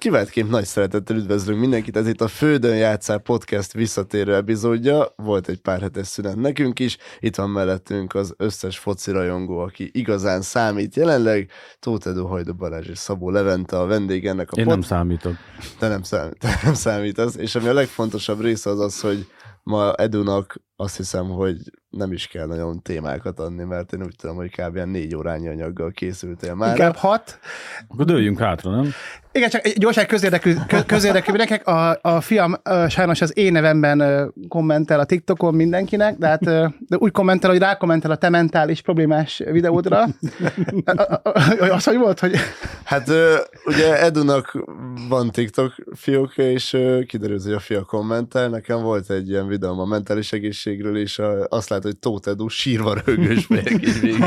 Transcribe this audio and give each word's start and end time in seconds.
Kiváltként 0.00 0.50
nagy 0.50 0.64
szeretettel 0.64 1.16
üdvözlünk 1.16 1.60
mindenkit, 1.60 1.96
ez 1.96 2.08
itt 2.08 2.20
a 2.20 2.28
Földön 2.28 2.76
játszál 2.76 3.18
podcast 3.18 3.72
visszatérő 3.72 4.34
epizódja, 4.34 5.12
volt 5.16 5.48
egy 5.48 5.60
pár 5.60 5.80
hetes 5.80 6.06
szünet 6.06 6.36
nekünk 6.36 6.78
is, 6.78 6.96
itt 7.18 7.36
van 7.36 7.50
mellettünk 7.50 8.14
az 8.14 8.34
összes 8.36 8.78
foci 8.78 9.10
rajongó, 9.10 9.58
aki 9.58 9.90
igazán 9.92 10.42
számít 10.42 10.96
jelenleg, 10.96 11.50
Tóth 11.78 12.06
Edu, 12.06 12.26
Hajda 12.26 12.52
Balázs 12.52 12.88
és 12.88 12.98
Szabó 12.98 13.30
Levente 13.30 13.78
a 13.78 13.86
vendég 13.86 14.26
ennek 14.26 14.50
a 14.50 14.56
Én 14.56 14.64
pod- 14.64 14.72
nem 14.74 14.82
számítok. 14.82 15.34
Te 15.78 15.88
nem 15.88 16.02
számít, 16.02 16.38
te 16.38 16.60
nem 16.62 16.74
számítasz, 16.74 17.36
és 17.36 17.54
ami 17.54 17.68
a 17.68 17.72
legfontosabb 17.72 18.40
része 18.40 18.70
az 18.70 18.80
az, 18.80 19.00
hogy 19.00 19.26
ma 19.62 19.94
Edunak 19.94 20.60
azt 20.76 20.96
hiszem, 20.96 21.28
hogy 21.28 21.56
nem 21.90 22.12
is 22.12 22.26
kell 22.26 22.46
nagyon 22.46 22.82
témákat 22.82 23.40
adni, 23.40 23.64
mert 23.64 23.92
én 23.92 24.02
úgy 24.02 24.16
tudom, 24.16 24.36
hogy 24.36 24.50
kb. 24.50 24.74
ilyen 24.74 24.88
négy 24.88 25.16
órányi 25.16 25.48
anyaggal 25.48 25.90
készültél 25.90 26.54
már. 26.54 26.70
Inkább 26.70 26.94
hat. 26.96 27.38
Akkor 27.88 28.04
dőljünk 28.04 28.38
hátra, 28.38 28.70
nem? 28.70 28.90
Igen, 29.32 29.50
csak 29.50 29.66
egy 29.66 29.78
gyorsan 29.78 30.06
közérdekű, 30.06 30.54
kö- 30.66 30.86
közérdekű 30.86 31.30
mindenkinek. 31.30 31.66
A, 31.66 31.98
a 32.02 32.20
fiam 32.20 32.56
sajnos 32.88 33.20
az 33.20 33.38
én 33.38 33.52
nevemben 33.52 34.32
kommentel 34.48 35.00
a 35.00 35.04
TikTokon 35.04 35.54
mindenkinek, 35.54 36.16
de, 36.18 36.26
hát, 36.26 36.44
de 36.78 36.96
úgy 36.96 37.12
kommentel, 37.12 37.50
hogy 37.50 37.58
rákommentel 37.58 38.10
a 38.10 38.16
te 38.16 38.28
mentális 38.28 38.80
problémás 38.80 39.42
videódra. 39.50 40.06
Az, 41.58 41.84
hogy 41.84 41.96
volt, 41.96 42.20
hogy 42.20 42.36
Hát 42.84 43.10
ugye 43.64 44.02
Edunak 44.02 44.64
van 45.08 45.30
TikTok 45.30 45.74
fiókja, 45.94 46.50
és 46.50 46.76
kiderült, 47.06 47.42
hogy 47.42 47.52
a 47.52 47.58
fia 47.58 47.82
kommentel. 47.82 48.48
Nekem 48.48 48.82
volt 48.82 49.10
egy 49.10 49.28
ilyen 49.28 49.46
videóm 49.46 49.78
a 49.78 49.84
mentális 49.84 50.32
egészségről, 50.32 50.98
és 50.98 51.18
a, 51.18 51.46
azt 51.48 51.68
lát, 51.68 51.82
hogy 51.82 51.98
Tóth 51.98 52.28
Edu 52.28 52.48
sírva 52.48 52.96
rögös 53.04 53.46
végig. 53.46 54.22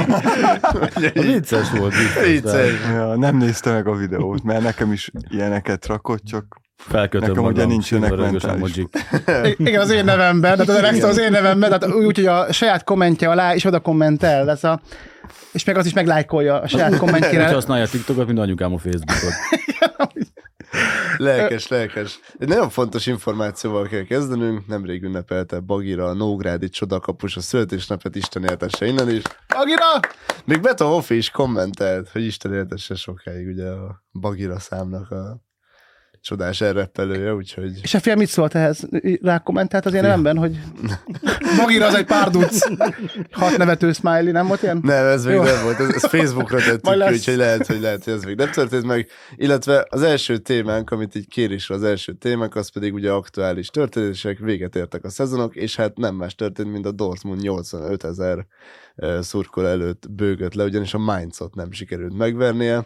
A 1.16 1.22
vicces 1.22 1.72
volt. 1.72 1.94
Vicces. 2.26 2.72
Ja, 2.92 3.16
nem 3.16 3.38
nézte 3.38 3.72
meg 3.72 3.88
a 3.88 3.96
videót, 3.96 4.44
mert 4.44 4.64
nekem 4.64 4.93
is 4.94 5.12
ilyeneket 5.30 5.86
rakott, 5.86 6.24
csak 6.24 6.62
Felkötöm 6.78 7.28
Nekem 7.28 7.44
ugye 7.44 7.54
magam, 7.54 7.70
nincsenek 7.70 8.10
sírva 8.10 8.26
rögös 8.26 8.44
mentális. 8.44 9.58
Igen, 9.58 9.82
az 9.82 9.92
én 9.92 10.06
nevemben, 10.06 10.58
tehát 10.58 10.70
az 10.70 10.90
extra 10.90 11.08
az 11.08 11.20
én 11.20 11.32
nevemben, 11.32 11.80
tehát 11.80 11.96
úgy, 11.96 12.16
hogy 12.16 12.26
a 12.26 12.52
saját 12.52 12.84
kommentje 12.84 13.30
alá, 13.30 13.56
és 13.56 13.66
oda 13.66 13.80
kommentel, 13.80 14.50
ez 14.50 14.64
a, 14.64 14.82
és 15.52 15.64
meg 15.64 15.78
az 15.78 15.86
is 15.86 15.94
meglájkolja 15.94 16.62
a 16.62 16.68
saját 16.68 16.98
kommentjére. 16.98 17.54
használja 17.54 17.84
a 17.84 17.88
TikTokot, 17.88 18.28
mint 18.28 18.40
anyukám 18.40 18.74
a 18.74 18.78
Facebookot. 18.78 19.34
Lelkes, 21.18 21.68
lelkes. 21.68 22.20
Egy 22.38 22.48
nagyon 22.48 22.70
fontos 22.70 23.06
információval 23.06 23.88
kell 23.88 24.04
kezdenünk. 24.04 24.68
Nemrég 24.68 25.04
ünnepelte 25.04 25.60
Bagira 25.60 26.06
a 26.06 26.14
Nógrádi 26.14 26.70
csodakapus 26.70 27.36
a 27.38 27.42
születésnapet, 27.42 28.16
Isten 28.16 28.44
éltesse 28.44 28.86
innen 28.86 29.10
is. 29.10 29.22
Agira! 29.48 30.00
Még 30.46 30.62
Beto 30.62 30.88
Hoffi 30.88 31.16
is 31.16 31.30
kommentelt, 31.30 32.10
hogy 32.10 32.26
Isten 32.26 32.54
éltesse 32.54 32.96
sokáig 32.96 33.48
ugye 33.48 33.68
a 33.68 34.04
Bagira 34.12 34.60
számnak 34.60 35.12
a 35.12 35.42
csodás 36.24 36.62
elreppelője, 36.62 37.34
úgyhogy 37.34 37.80
És 37.82 37.94
a 37.94 38.00
fiam 38.00 38.18
mit 38.18 38.28
szólt 38.28 38.56
ehhez? 38.56 38.88
Rá 39.22 39.40
kommentált 39.40 39.86
az 39.86 39.94
én 39.94 40.02
nevemben, 40.02 40.38
hogy 40.38 40.60
Magira 41.60 41.86
az 41.86 41.94
egy 41.94 42.06
párduc. 42.06 42.60
Hat 43.32 43.58
nevető 43.58 43.92
smiley, 43.92 44.32
nem 44.32 44.48
volt 44.48 44.62
ilyen? 44.62 44.80
Nem, 44.84 45.06
ez 45.06 45.26
még 45.26 45.36
Jó. 45.36 45.44
nem 45.44 45.64
volt, 45.64 45.80
ez, 45.80 45.94
ez 45.94 46.06
Facebookra 46.06 46.58
tettük 46.66 47.06
ki, 47.06 47.14
úgyhogy 47.14 47.36
lehet, 47.36 47.68
hogy 47.68 47.80
lehet, 47.80 48.04
hogy 48.04 48.14
ez 48.14 48.24
még 48.24 48.36
nem 48.36 48.52
történt 48.52 48.86
meg. 48.86 49.08
Illetve 49.36 49.86
az 49.90 50.02
első 50.02 50.38
témánk, 50.38 50.92
amit 50.92 51.16
így 51.16 51.28
kérésre 51.28 51.76
az 51.76 51.84
első 51.84 52.14
témánk, 52.14 52.56
az 52.56 52.72
pedig 52.72 52.94
ugye 52.94 53.12
aktuális 53.12 53.68
történések, 53.68 54.38
véget 54.38 54.76
értek 54.76 55.04
a 55.04 55.10
szezonok, 55.10 55.56
és 55.56 55.76
hát 55.76 55.98
nem 55.98 56.16
más 56.16 56.36
történt, 56.36 56.72
mint 56.72 56.86
a 56.86 56.92
Dortmund 56.92 57.42
85 57.42 58.04
ezer 58.04 58.46
szurkol 59.20 59.68
előtt 59.68 60.12
bőgött 60.12 60.54
le, 60.54 60.64
ugyanis 60.64 60.94
a 60.94 60.98
Mainzot 60.98 61.56
nem 61.56 61.72
sikerült 61.72 62.18
megvernie. 62.18 62.86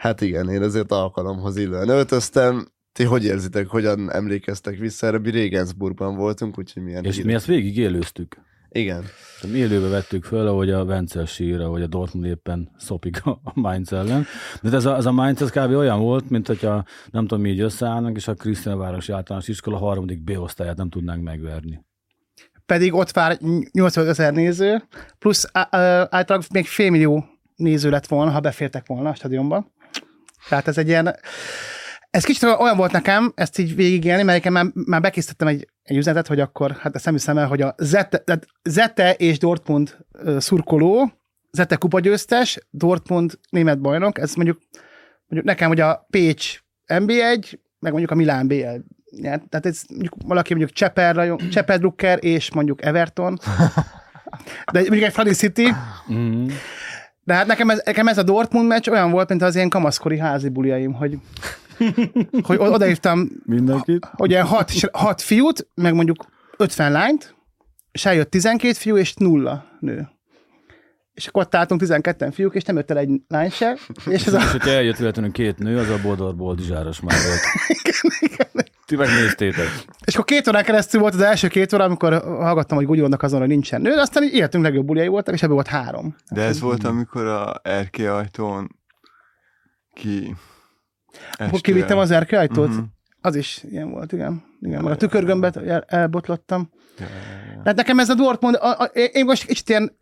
Hát 0.00 0.20
igen, 0.20 0.48
én 0.50 0.62
ezért 0.62 0.92
alkalomhoz 0.92 1.56
illően 1.56 1.88
öltöztem. 1.88 2.66
Ti 2.92 3.04
hogy 3.04 3.24
érzitek, 3.24 3.66
hogyan 3.66 4.12
emlékeztek 4.12 4.78
vissza 4.78 5.06
erre? 5.06 5.18
Mi 5.18 5.30
Regensburgban 5.30 6.16
voltunk, 6.16 6.58
úgyhogy 6.58 6.82
milyen 6.82 7.04
És 7.04 7.10
híres- 7.10 7.26
mi 7.26 7.34
ezt 7.34 7.46
végig 7.46 7.76
élőztük. 7.76 8.36
Igen. 8.68 9.04
Mi 9.52 9.58
élőbe 9.58 9.88
vettük 9.88 10.24
föl, 10.24 10.46
ahogy 10.46 10.70
a 10.70 10.84
Vence 10.84 11.24
sír, 11.26 11.60
ahogy 11.60 11.82
a 11.82 11.86
Dortmund 11.86 12.26
éppen 12.26 12.70
szopik 12.78 13.26
a 13.26 13.40
Mainz 13.54 13.92
ellen. 13.92 14.24
De 14.62 14.76
ez 14.76 14.84
a, 14.84 14.96
ez 14.96 15.06
a 15.06 15.12
Mainz 15.12 15.42
ez 15.42 15.50
kb. 15.50 15.70
olyan 15.72 16.00
volt, 16.00 16.30
mint 16.30 16.46
hogyha 16.46 16.84
nem 17.10 17.26
tudom, 17.26 17.42
mi 17.42 17.50
így 17.50 17.60
összeállnak, 17.60 18.16
és 18.16 18.28
a 18.28 18.34
Krisztiánvárosi 18.34 19.12
Általános 19.12 19.48
Iskola 19.48 19.76
harmadik 19.76 20.24
B-osztályát 20.24 20.76
nem 20.76 20.88
tudnánk 20.90 21.22
megverni. 21.22 21.84
Pedig 22.66 22.94
ott 22.94 23.10
vár 23.10 23.38
85 23.72 24.10
ezer 24.10 24.32
néző, 24.32 24.82
plusz 25.18 25.48
általában 25.52 26.42
még 26.52 26.66
félmillió 26.66 27.24
néző 27.56 27.90
lett 27.90 28.06
volna, 28.06 28.30
ha 28.30 28.40
befértek 28.40 28.86
volna 28.86 29.08
a 29.08 29.14
stadionba. 29.14 29.78
Tehát 30.48 30.68
ez 30.68 30.78
egy 30.78 30.88
ilyen... 30.88 31.16
Ez 32.10 32.24
kicsit 32.24 32.42
olyan 32.42 32.76
volt 32.76 32.92
nekem, 32.92 33.32
ezt 33.34 33.58
így 33.58 33.74
végigélni, 33.74 34.22
mert 34.22 34.36
nekem 34.44 34.52
már, 34.52 34.66
már 34.86 35.00
bekészítettem 35.00 35.48
egy, 35.48 35.68
egy 35.82 35.96
üzenetet, 35.96 36.26
hogy 36.26 36.40
akkor, 36.40 36.76
hát 36.80 36.94
ezt 36.94 37.04
nem 37.04 37.14
hiszem 37.14 37.38
el, 37.38 37.46
hogy 37.46 37.62
a 37.62 37.74
Zete, 37.78 38.18
tehát 38.18 38.46
Zete 38.62 39.12
és 39.12 39.38
Dortmund 39.38 39.96
szurkoló, 40.38 41.12
Zete 41.52 41.76
kupagyőztes, 41.76 42.58
Dortmund 42.70 43.38
német 43.50 43.80
bajnok, 43.80 44.18
ez 44.18 44.34
mondjuk, 44.34 44.58
mondjuk 45.26 45.52
nekem, 45.52 45.68
hogy 45.68 45.80
a 45.80 46.06
Pécs 46.10 46.58
MB1, 46.86 47.52
meg 47.78 47.90
mondjuk 47.90 48.10
a 48.10 48.14
Milán 48.14 48.46
BL 48.46 48.66
nyert. 49.16 49.48
Tehát 49.48 49.66
ez 49.66 49.82
mondjuk 49.88 50.14
valaki 50.24 50.54
mondjuk 50.54 50.76
Cseper, 50.76 51.14
rajong- 51.14 51.48
Cseper 51.48 51.78
Drucker 51.78 52.18
és 52.24 52.52
mondjuk 52.52 52.84
Everton, 52.84 53.38
de 54.72 54.78
mondjuk 54.80 55.02
egy 55.02 55.12
Fradi 55.12 55.32
City, 55.32 55.68
Mm. 56.12 56.48
De 57.24 57.34
hát 57.34 57.46
nekem 57.46 57.70
ez, 57.70 57.82
nekem 57.84 58.08
ez 58.08 58.18
a 58.18 58.22
Dortmund 58.22 58.66
meccs 58.66 58.88
olyan 58.88 59.10
volt, 59.10 59.28
mint 59.28 59.42
az 59.42 59.54
ilyen 59.54 59.68
kamaszkori 59.68 60.18
házi 60.18 60.48
buliaim, 60.48 60.92
hogy, 60.92 61.18
hogy 62.42 62.56
odaírtam 62.58 63.28
Mindenkit? 63.44 64.06
hogy 64.12 64.30
ilyen 64.30 64.46
hat, 64.46 64.72
hat 64.92 65.22
fiút, 65.22 65.68
meg 65.74 65.94
mondjuk 65.94 66.24
50 66.56 66.92
lányt, 66.92 67.34
és 67.92 68.04
eljött 68.04 68.30
12 68.30 68.72
fiú, 68.72 68.96
és 68.96 69.14
nulla 69.14 69.64
nő. 69.80 70.08
És 71.12 71.26
akkor 71.26 71.42
ott 71.42 71.54
álltunk 71.54 71.80
12 71.80 72.30
fiúk, 72.30 72.54
és 72.54 72.62
nem 72.62 72.76
jött 72.76 72.90
el 72.90 72.98
egy 72.98 73.10
lány 73.28 73.50
se, 73.50 73.76
és 74.06 74.26
ez 74.26 74.34
a, 74.34 74.38
És 74.38 74.50
hogyha 74.50 74.70
eljött 74.70 74.96
véletlenül 74.96 75.32
két 75.32 75.58
nő, 75.58 75.78
az 75.78 75.88
a 75.88 75.98
Bodor 76.02 76.36
Boldizsáros 76.36 77.00
már 77.00 77.16
volt. 77.26 77.40
Ti 78.90 78.96
megnéztétek. 78.96 79.66
és 80.04 80.14
akkor 80.14 80.24
két 80.24 80.48
órán 80.48 80.64
keresztül 80.64 81.00
volt 81.00 81.14
az 81.14 81.20
első 81.20 81.48
két 81.48 81.72
óra, 81.72 81.84
amikor 81.84 82.12
hallgattam, 82.22 82.76
hogy 82.76 82.86
gugyolnak 82.86 83.22
azon, 83.22 83.38
hogy 83.40 83.48
nincsen 83.48 83.80
nő, 83.80 83.94
de 83.94 84.00
aztán 84.00 84.22
így 84.22 84.34
életünk 84.34 84.64
legjobb 84.64 84.86
buliai 84.86 85.08
voltak, 85.08 85.34
és 85.34 85.42
ebből 85.42 85.54
volt 85.54 85.66
három. 85.66 86.16
De 86.30 86.42
ez 86.42 86.60
volt, 86.60 86.84
amikor 86.84 87.26
a 87.26 87.54
erkély 87.62 88.06
ajtón 88.06 88.76
ki... 89.92 90.34
Akkor 91.32 91.60
kivittem 91.60 91.98
az 91.98 92.10
erkeajtót, 92.10 92.68
Mhm. 92.68 92.78
az 93.20 93.34
is 93.36 93.62
ilyen 93.70 93.90
volt, 93.90 94.12
igen. 94.12 94.44
igen. 94.60 94.82
Meg 94.82 94.92
a 94.92 94.96
tükörgömbet 94.96 95.56
el, 95.56 95.84
elbotlottam. 95.86 96.70
Tehát 97.62 97.76
nekem 97.76 97.98
ez 97.98 98.08
a 98.08 98.14
Dortmund, 98.14 98.54
a, 98.54 98.80
a, 98.80 98.84
én 98.84 99.08
én 99.12 99.24
most 99.24 99.46
kicsit 99.46 99.68
ilyen, 99.68 99.96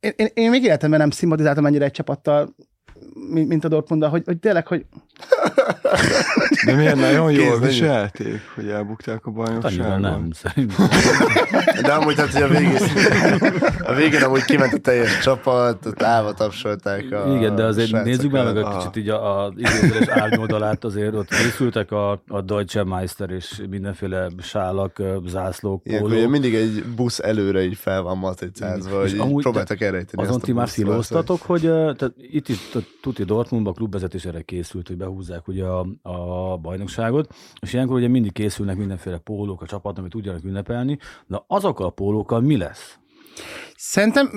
én, 0.00 0.12
én, 0.16 0.28
én 0.34 0.50
még 0.50 0.62
életemben 0.62 0.98
nem 0.98 1.10
szimpatizáltam 1.10 1.66
ennyire 1.66 1.84
egy 1.84 1.90
csapattal, 1.92 2.54
mint, 3.30 3.48
mint 3.48 3.64
a 3.64 3.68
Dortmund, 3.68 4.04
hogy, 4.04 4.22
hogy 4.24 4.38
tényleg, 4.38 4.66
hogy 4.66 4.84
De 6.66 6.74
milyen 6.74 6.98
nagyon 6.98 7.30
jól 7.32 7.58
viselték, 7.58 8.40
hogy 8.54 8.68
elbukták 8.68 9.26
a 9.26 9.30
bajnokságon. 9.30 10.00
nem, 10.00 10.28
szerintem. 10.32 10.86
De 11.82 11.92
amúgy 11.92 12.14
hát, 12.16 12.32
hogy 12.32 12.42
a 12.42 12.48
végén, 12.48 12.76
a 13.84 13.94
végén 13.94 14.22
amúgy 14.22 14.44
kiment 14.44 14.72
a 14.72 14.78
teljes 14.78 15.18
csapat, 15.18 15.86
ott 15.86 16.02
állva 16.02 16.32
tapsolták 16.32 17.12
a 17.12 17.36
Igen, 17.36 17.54
de 17.54 17.64
azért 17.64 17.88
srácokat. 17.88 18.12
nézzük 18.14 18.30
már 18.32 18.44
meg 18.44 18.56
egy 18.56 18.62
Ah. 18.62 18.76
kicsit 18.78 18.96
így 18.96 19.08
a- 19.08 19.44
az 19.44 19.52
idézőes 19.56 20.06
árnyoldalát, 20.08 20.84
azért 20.84 21.14
ott 21.14 21.28
készültek 21.28 21.92
a, 21.92 22.22
a 22.28 22.40
Deutsche 22.40 22.84
Meister 22.84 23.30
és 23.30 23.60
mindenféle 23.70 24.26
sálak, 24.42 25.02
zászlók, 25.26 25.82
Ilyenkor 25.84 26.10
ugye 26.10 26.28
mindig 26.28 26.54
egy 26.54 26.84
busz 26.96 27.18
előre 27.18 27.62
így 27.64 27.76
fel 27.76 28.02
van 28.02 28.18
matricázva, 28.18 29.00
hogy 29.00 29.16
amúgy 29.18 29.42
próbáltak 29.42 29.80
elrejteni 29.80 30.22
Azon 30.22 30.40
a 30.40 30.44
ti 30.44 30.52
már 30.52 30.68
filóztatok, 30.68 31.42
hogy 31.42 31.60
tehát 31.60 32.12
itt 32.16 32.48
is 32.48 32.58
t- 32.72 32.93
tuti 33.02 33.24
Dortmundban 33.24 33.72
a 33.72 33.76
klubvezetés 33.76 34.24
erre 34.24 34.42
készült, 34.42 34.86
hogy 34.86 34.96
behúzzák 34.96 35.48
ugye 35.48 35.64
a, 35.64 35.86
a 36.02 36.56
bajnokságot, 36.56 37.34
és 37.60 37.72
ilyenkor 37.72 37.96
ugye 37.96 38.08
mindig 38.08 38.32
készülnek 38.32 38.76
mindenféle 38.76 39.18
pólók 39.18 39.62
a 39.62 39.66
csapatnak, 39.66 39.98
amit 39.98 40.10
tudjanak 40.10 40.44
ünnepelni, 40.44 40.98
de 41.26 41.44
azokkal 41.46 41.86
a 41.86 41.90
pólókkal 41.90 42.40
mi 42.40 42.56
lesz? 42.56 42.98
szerintem 43.76 44.30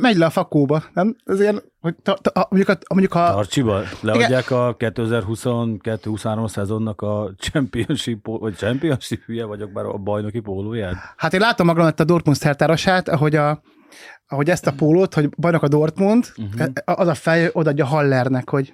megy 0.00 0.16
le 0.16 0.26
a 0.26 0.30
fakóba, 0.30 0.82
nem? 0.92 1.16
Ilyen, 1.38 1.62
hogy 1.80 1.94
ta, 2.02 2.14
ta, 2.14 2.46
mondjuk, 2.50 2.78
a, 2.78 2.78
mondjuk 2.88 3.14
a, 3.14 3.30
Tarcsiba 3.32 3.82
leadják 4.00 4.50
a 4.50 4.76
2022-23 4.78 6.48
szezonnak 6.48 7.02
a 7.02 7.30
championship, 7.38 8.26
vagy 8.26 8.56
championship, 8.56 9.22
hülye 9.24 9.44
vagyok 9.44 9.72
már 9.72 9.84
a 9.84 9.96
bajnoki 9.96 10.40
pólóját? 10.40 10.94
hát 11.16 11.34
én 11.34 11.40
látom 11.40 11.66
magam 11.66 11.92
a 11.96 12.04
Dortmund 12.04 12.36
szertárosát, 12.36 13.08
ahogy 13.08 13.36
a, 13.36 13.62
ahogy 14.28 14.50
ezt 14.50 14.66
a 14.66 14.72
pólót, 14.72 15.14
hogy 15.14 15.28
bajnok 15.28 15.62
a 15.62 15.68
Dortmund, 15.68 16.26
uh-huh. 16.36 16.68
az 16.84 17.08
a 17.08 17.14
fej 17.14 17.50
odaadja 17.52 17.84
Hallernek, 17.84 18.50
hogy 18.50 18.72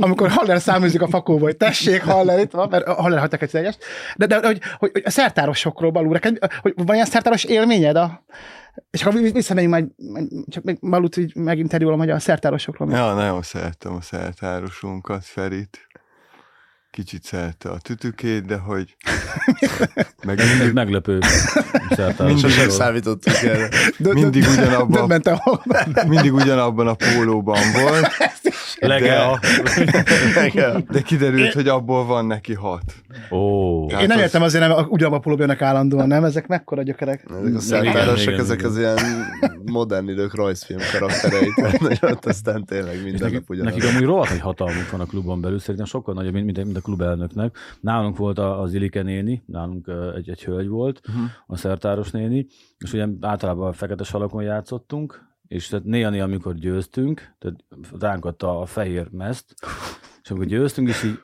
amikor 0.00 0.28
Haller 0.28 0.60
száműzik 0.60 1.02
a 1.02 1.08
fakóba, 1.08 1.44
hogy 1.44 1.56
tessék, 1.56 2.02
Haller 2.02 2.38
itt 2.38 2.50
van, 2.50 2.68
mert 2.68 2.86
Haller 2.86 3.18
hagytak 3.18 3.42
egy 3.42 3.56
egyest, 3.56 3.78
de, 4.16 4.26
de 4.26 4.46
hogy, 4.46 4.60
hogy, 4.78 4.90
hogy 4.92 5.02
a 5.04 5.10
szertárosokról 5.10 5.90
balul, 5.90 6.18
hogy 6.60 6.72
van 6.76 6.94
ilyen 6.94 7.06
szertáros 7.06 7.44
élményed? 7.44 7.96
A, 7.96 8.24
és 8.90 9.04
akkor 9.04 9.20
visszamegyünk 9.20 9.72
majd, 9.72 9.86
csak 10.48 10.64
még 10.64 10.76
Malut 10.80 11.16
így 11.16 11.36
meginterjúolom, 11.36 11.98
hogy 11.98 12.10
a 12.10 12.18
szertárosokról. 12.18 12.90
Ja, 12.90 13.14
nagyon 13.14 13.42
szerettem 13.42 13.94
a 13.94 14.00
szertárosunkat, 14.00 15.24
Ferit. 15.24 15.86
Kicsit 16.96 17.24
szerette 17.24 17.68
a 17.68 17.78
tütükét, 17.78 18.44
de 18.44 18.56
hogy 18.56 18.96
meg 20.26 20.40
mindig, 20.48 20.72
meglepő 20.72 21.18
szertáros. 21.90 22.40
Sosem 22.40 22.68
számítottunk 22.68 23.36
erre. 23.42 23.68
mindig 23.98 24.44
ugyanabban, 24.56 24.90
Döbbentem. 24.90 25.38
mindig 26.08 26.34
ugyanabban 26.34 26.86
a 26.86 26.94
pólóban 26.94 27.58
volt, 27.82 28.08
Legea. 28.92 29.40
de 30.90 31.00
kiderült, 31.00 31.52
hogy 31.52 31.68
abból 31.68 32.04
van 32.06 32.26
neki 32.26 32.54
hat. 32.54 32.94
Ó. 33.30 33.84
Én 33.86 34.06
nem 34.06 34.18
értem 34.18 34.42
azért, 34.42 34.68
nem 34.68 34.86
ugyanabban 34.88 35.18
a 35.18 35.22
pólóban 35.22 35.62
állandóan, 35.62 36.06
nem? 36.06 36.24
Ezek 36.24 36.46
mekkora 36.46 36.82
gyökerek? 36.82 37.24
Ezek 37.42 37.54
a 37.54 37.60
szertárosok, 37.60 38.32
igen, 38.32 38.40
ezek 38.40 38.64
az 38.64 38.78
ilyen 38.78 38.98
modern 39.64 40.08
idők 40.08 40.34
rajzfilm 40.34 40.80
karakterei, 40.92 41.52
tehát 41.54 41.76
hogy 41.76 41.98
ott 42.00 42.26
aztán 42.26 42.64
tényleg 42.64 43.02
minden 43.02 43.20
nekik, 43.20 43.38
nap 43.38 43.50
ugyanaz. 43.50 43.74
nekik 43.74 43.90
amúgy 43.90 44.04
rohadt 44.04 44.30
nagy 44.30 44.40
hatalmuk 44.40 44.90
van 44.90 45.00
a 45.00 45.04
klubon 45.04 45.40
belül, 45.40 45.58
szerintem 45.58 45.86
sokkal 45.86 46.14
nagyobb, 46.14 46.32
mint, 46.32 46.44
mint, 46.44 46.64
mint 46.64 46.76
a 46.76 46.80
klubelnöknek. 46.86 47.56
Nálunk 47.80 48.16
volt 48.16 48.38
az 48.38 48.74
Ilike 48.74 49.02
néni, 49.02 49.42
nálunk 49.46 49.90
egy, 50.14 50.28
egy 50.28 50.44
hölgy 50.44 50.68
volt, 50.68 51.00
uh-huh. 51.08 51.24
a 51.46 51.56
szertáros 51.56 52.10
néni, 52.10 52.46
és 52.78 52.92
ugye 52.92 53.06
általában 53.20 53.68
a 53.68 53.72
fekete 53.72 54.04
salakon 54.04 54.42
játszottunk, 54.42 55.24
és 55.48 55.68
tehát 55.68 55.84
néha-néha, 55.84 56.24
amikor 56.24 56.54
győztünk, 56.54 57.34
tehát 57.38 57.64
ránk 58.00 58.24
adta 58.24 58.60
a 58.60 58.66
fehér 58.66 59.08
mezt, 59.10 59.54
és 60.22 60.30
amikor 60.30 60.46
győztünk, 60.46 60.88
és 60.88 61.02
így 61.02 61.18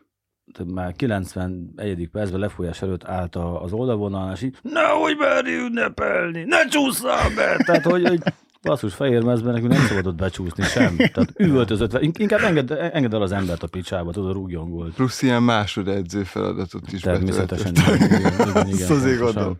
tehát 0.52 0.72
már 0.72 0.92
91. 0.92 2.08
percben 2.12 2.40
lefolyás 2.40 2.82
előtt 2.82 3.04
állt 3.04 3.36
az 3.36 3.72
oldalvonalán, 3.72 4.32
és 4.32 4.42
így 4.42 4.56
nehogy 4.62 5.16
merj 5.16 5.54
ünnepelni, 5.54 6.44
ne 6.44 6.64
csúszszál 6.64 7.28
be! 7.34 7.56
Tehát, 7.64 7.82
hogy, 7.82 8.08
hogy 8.08 8.22
basszus, 8.62 8.94
fehér 8.94 9.22
mezben 9.22 9.52
nekünk 9.52 9.72
nem 9.72 9.86
szabadott 9.86 10.14
becsúszni 10.14 10.64
sem. 10.64 10.96
Tehát 10.96 11.32
üvöltözött, 11.36 12.00
ink- 12.00 12.18
inkább 12.18 12.40
engedd, 12.40 12.72
engedd 12.72 13.14
el 13.14 13.22
az 13.22 13.32
embert 13.32 13.62
a 13.62 13.66
picsába, 13.66 14.12
tudod, 14.12 14.32
rúgjon 14.32 14.70
volt. 14.70 14.94
Plusz 14.94 15.22
ilyen 15.22 15.42
másodedző 15.42 16.22
feladatot 16.22 16.92
is 16.92 17.00
Természetesen. 17.00 17.74
Igen, 17.74 17.94
igen, 17.94 18.66
igen, 18.66 18.90
azért 18.90 19.20
gondolom. 19.20 19.56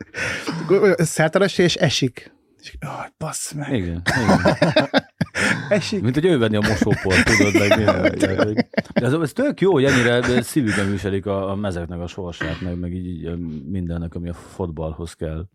Szertáros 0.96 1.58
és 1.58 1.74
esik. 1.74 2.32
És, 2.60 2.76
oh, 2.86 3.06
bassz 3.18 3.52
meg. 3.52 3.72
Igen, 3.72 4.02
igen. 4.22 4.40
Esik. 5.68 6.02
Mint 6.02 6.14
hogy 6.14 6.24
ő 6.24 6.38
venni 6.38 6.56
a 6.56 6.60
mosóport, 6.60 7.24
tudod, 7.24 7.52
meg 7.52 7.84
De 8.92 9.06
ez, 9.06 9.12
ez 9.12 9.32
tök 9.32 9.60
jó, 9.60 9.72
hogy 9.72 9.84
ennyire 9.84 10.42
szívükben 10.42 10.90
viselik 10.90 11.26
a, 11.26 11.50
a 11.50 11.54
mezeknek 11.54 12.00
a 12.00 12.06
sorsát, 12.06 12.60
meg, 12.60 12.78
meg 12.78 12.92
így, 12.92 13.06
így 13.06 13.38
mindennek, 13.68 14.14
ami 14.14 14.28
a 14.28 14.34
fotballhoz 14.34 15.12
kell. 15.12 15.48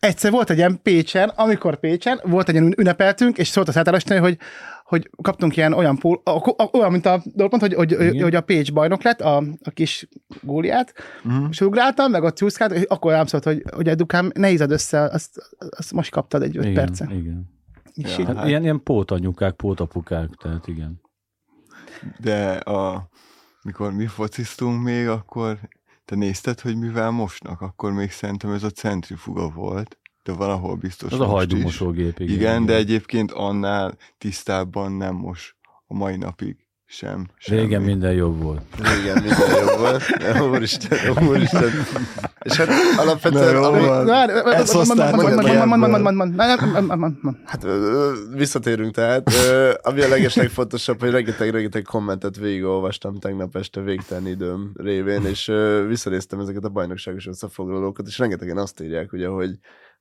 Egyszer 0.00 0.30
volt 0.30 0.50
egy 0.50 0.56
ilyen 0.56 0.80
Pécsen, 0.82 1.28
amikor 1.28 1.80
Pécsen, 1.80 2.20
volt 2.24 2.48
egy 2.48 2.54
ilyen 2.54 2.74
ünnepeltünk, 2.78 3.38
és 3.38 3.48
szólt 3.48 3.68
a 3.68 3.72
szertárosnál, 3.72 4.20
hogy 4.20 4.38
hogy 4.86 5.10
kaptunk 5.22 5.56
ilyen 5.56 5.72
olyan 5.72 5.98
pól, 5.98 6.20
a- 6.24 6.30
a- 6.56 6.68
olyan, 6.72 6.90
mint 6.92 7.06
a 7.06 7.22
Dortmund, 7.24 7.62
hogy, 7.62 7.74
hogy, 7.74 7.92
Igen. 7.92 8.22
hogy 8.22 8.34
a 8.34 8.40
Pécs 8.40 8.72
bajnok 8.72 9.02
lett, 9.02 9.20
a, 9.20 9.36
a 9.62 9.70
kis 9.70 10.08
góliát, 10.42 10.94
uh-huh. 11.24 11.46
és 11.50 11.60
ugráltam, 11.60 12.10
meg 12.10 12.22
ott 12.22 12.34
csúszkált, 12.36 12.72
és 12.72 12.82
akkor 12.82 13.12
rám 13.12 13.26
szólt, 13.26 13.44
hogy, 13.44 13.62
hogy 13.74 13.88
Edukám, 13.88 14.30
ne 14.34 14.50
ízad 14.50 14.70
össze, 14.70 15.00
azt, 15.02 15.30
azt 15.70 15.92
most 15.92 16.10
kaptad 16.10 16.42
egy 16.42 16.56
öt 16.56 16.64
Igen, 16.64 16.74
perce. 16.74 17.08
igen. 17.10 17.54
És 17.94 18.18
Ja. 18.18 18.34
Hát, 18.34 18.46
ilyen, 18.46 18.62
ilyen 18.62 18.82
pótanyukák, 18.82 19.54
pótapukák, 19.54 20.28
tehát 20.42 20.66
igen. 20.66 21.00
De 22.18 22.52
a, 22.52 23.08
mikor 23.62 23.92
mi 23.92 24.06
fociztunk 24.06 24.82
még, 24.82 25.08
akkor 25.08 25.58
te 26.06 26.14
nézted, 26.14 26.60
hogy 26.60 26.76
mivel 26.76 27.10
mosnak, 27.10 27.60
akkor 27.60 27.92
még 27.92 28.10
szerintem 28.10 28.50
ez 28.50 28.62
a 28.62 28.70
centrifuga 28.70 29.48
volt, 29.48 29.98
de 30.22 30.32
valahol 30.32 30.76
biztos 30.76 31.12
Az 31.12 31.20
a 31.20 31.26
hajdúmosógép, 31.26 32.18
igen. 32.18 32.34
Igen, 32.34 32.66
de 32.66 32.74
egyébként 32.74 33.32
annál 33.32 33.96
tisztábban 34.18 34.92
nem 34.92 35.14
mos 35.14 35.56
a 35.86 35.94
mai 35.94 36.16
napig 36.16 36.65
sem. 36.88 37.26
Régen 37.46 37.70
semmi. 37.70 37.84
minden 37.84 38.12
jobb 38.12 38.42
volt. 38.42 38.62
Igen, 39.02 39.22
minden 39.22 39.66
jobb 39.66 39.78
volt. 39.78 40.02
Úristen, 40.50 40.98
úristen. 41.28 41.70
És 42.42 42.56
hát 42.56 42.68
alapvetően... 42.96 44.08
Ezt. 44.46 44.74
Hát 47.44 47.66
visszatérünk 48.34 48.94
tehát. 48.94 49.30
Ami 49.82 50.00
a 50.00 50.08
legeslegfontosabb, 50.08 51.00
hogy 51.00 51.10
rengeteg-rengeteg 51.10 51.82
kommentet 51.82 52.36
végigolvastam 52.36 53.18
tegnap 53.18 53.56
este 53.56 53.80
végtelen 53.80 54.26
időm 54.26 54.72
révén, 54.74 55.24
és 55.24 55.52
visszanéztem 55.88 56.40
ezeket 56.40 56.64
a 56.64 56.68
bajnokságos 56.68 57.26
összefoglalókat, 57.26 58.06
és 58.06 58.18
rengetegen 58.18 58.56
azt 58.56 58.80
írják, 58.80 59.12
ugye, 59.12 59.26
hogy 59.26 59.58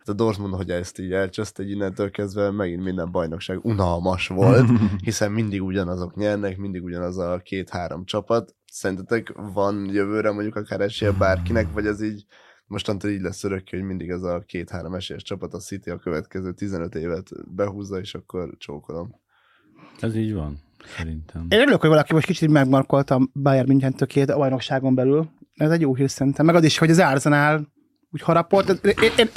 a 0.10 0.14
Dortmund, 0.14 0.54
hogy 0.54 0.70
ezt 0.70 1.00
így 1.00 1.12
elcseszte, 1.12 1.64
egy 1.64 1.70
innentől 1.70 2.12
kezdve 2.12 2.52
megint 2.52 2.84
minden 2.84 3.12
bajnokság 3.12 3.66
unalmas 3.66 4.28
volt, 4.28 4.70
hiszen 5.04 5.32
mindig 5.32 5.64
ugyanazok 5.64 6.16
nyernek, 6.16 6.58
mindig 6.58 6.84
ugyanaz 6.84 7.18
a 7.18 7.42
két-három 7.44 8.06
csapat. 8.06 8.56
Szerintetek 8.72 9.34
van 9.54 9.90
jövőre 9.94 10.32
mondjuk 10.32 10.56
akár 10.56 10.82
esélye 10.82 11.12
bárkinek, 11.12 11.74
vagy 11.74 11.86
ez 11.86 12.02
így 12.02 12.26
mostantól 12.68 13.10
így 13.10 13.22
lesz 13.22 13.44
örökké, 13.44 13.78
hogy 13.78 13.86
mindig 13.86 14.10
ez 14.10 14.22
a 14.22 14.44
két-három 14.46 14.94
esélyes 14.94 15.24
csapat, 15.24 15.54
a 15.54 15.60
City 15.60 15.90
a 15.90 15.98
következő 15.98 16.54
15 16.54 16.96
évet 16.96 17.30
behúzza, 17.56 18.00
és 18.00 18.14
akkor 18.14 18.56
csókolom. 18.58 19.20
Ez 20.00 20.16
így 20.16 20.34
van, 20.34 20.60
szerintem. 20.98 21.46
Én 21.50 21.60
örülök, 21.60 21.82
hogy 21.82 21.90
valaki 21.90 22.14
most 22.14 22.26
kicsit 22.26 22.50
megmarkolta 22.50 23.16
a 23.16 23.30
Bayern 23.34 23.68
München 23.68 23.94
tökét 23.94 24.30
a 24.30 24.38
bajnokságon 24.38 24.96
belül. 24.96 25.30
Ez 25.54 25.72
egy 25.72 25.82
jó 25.82 25.96
hír 25.96 26.10
szerintem. 26.10 26.46
Meg 26.46 26.56
az 26.56 26.64
is, 26.64 26.78
hogy 26.78 26.90
az 26.90 27.00
Arsenal 27.00 27.74
úgy 28.16 28.22
harapott. 28.22 28.70
Én, 28.70 28.94
én, 29.02 29.12
én, 29.18 29.30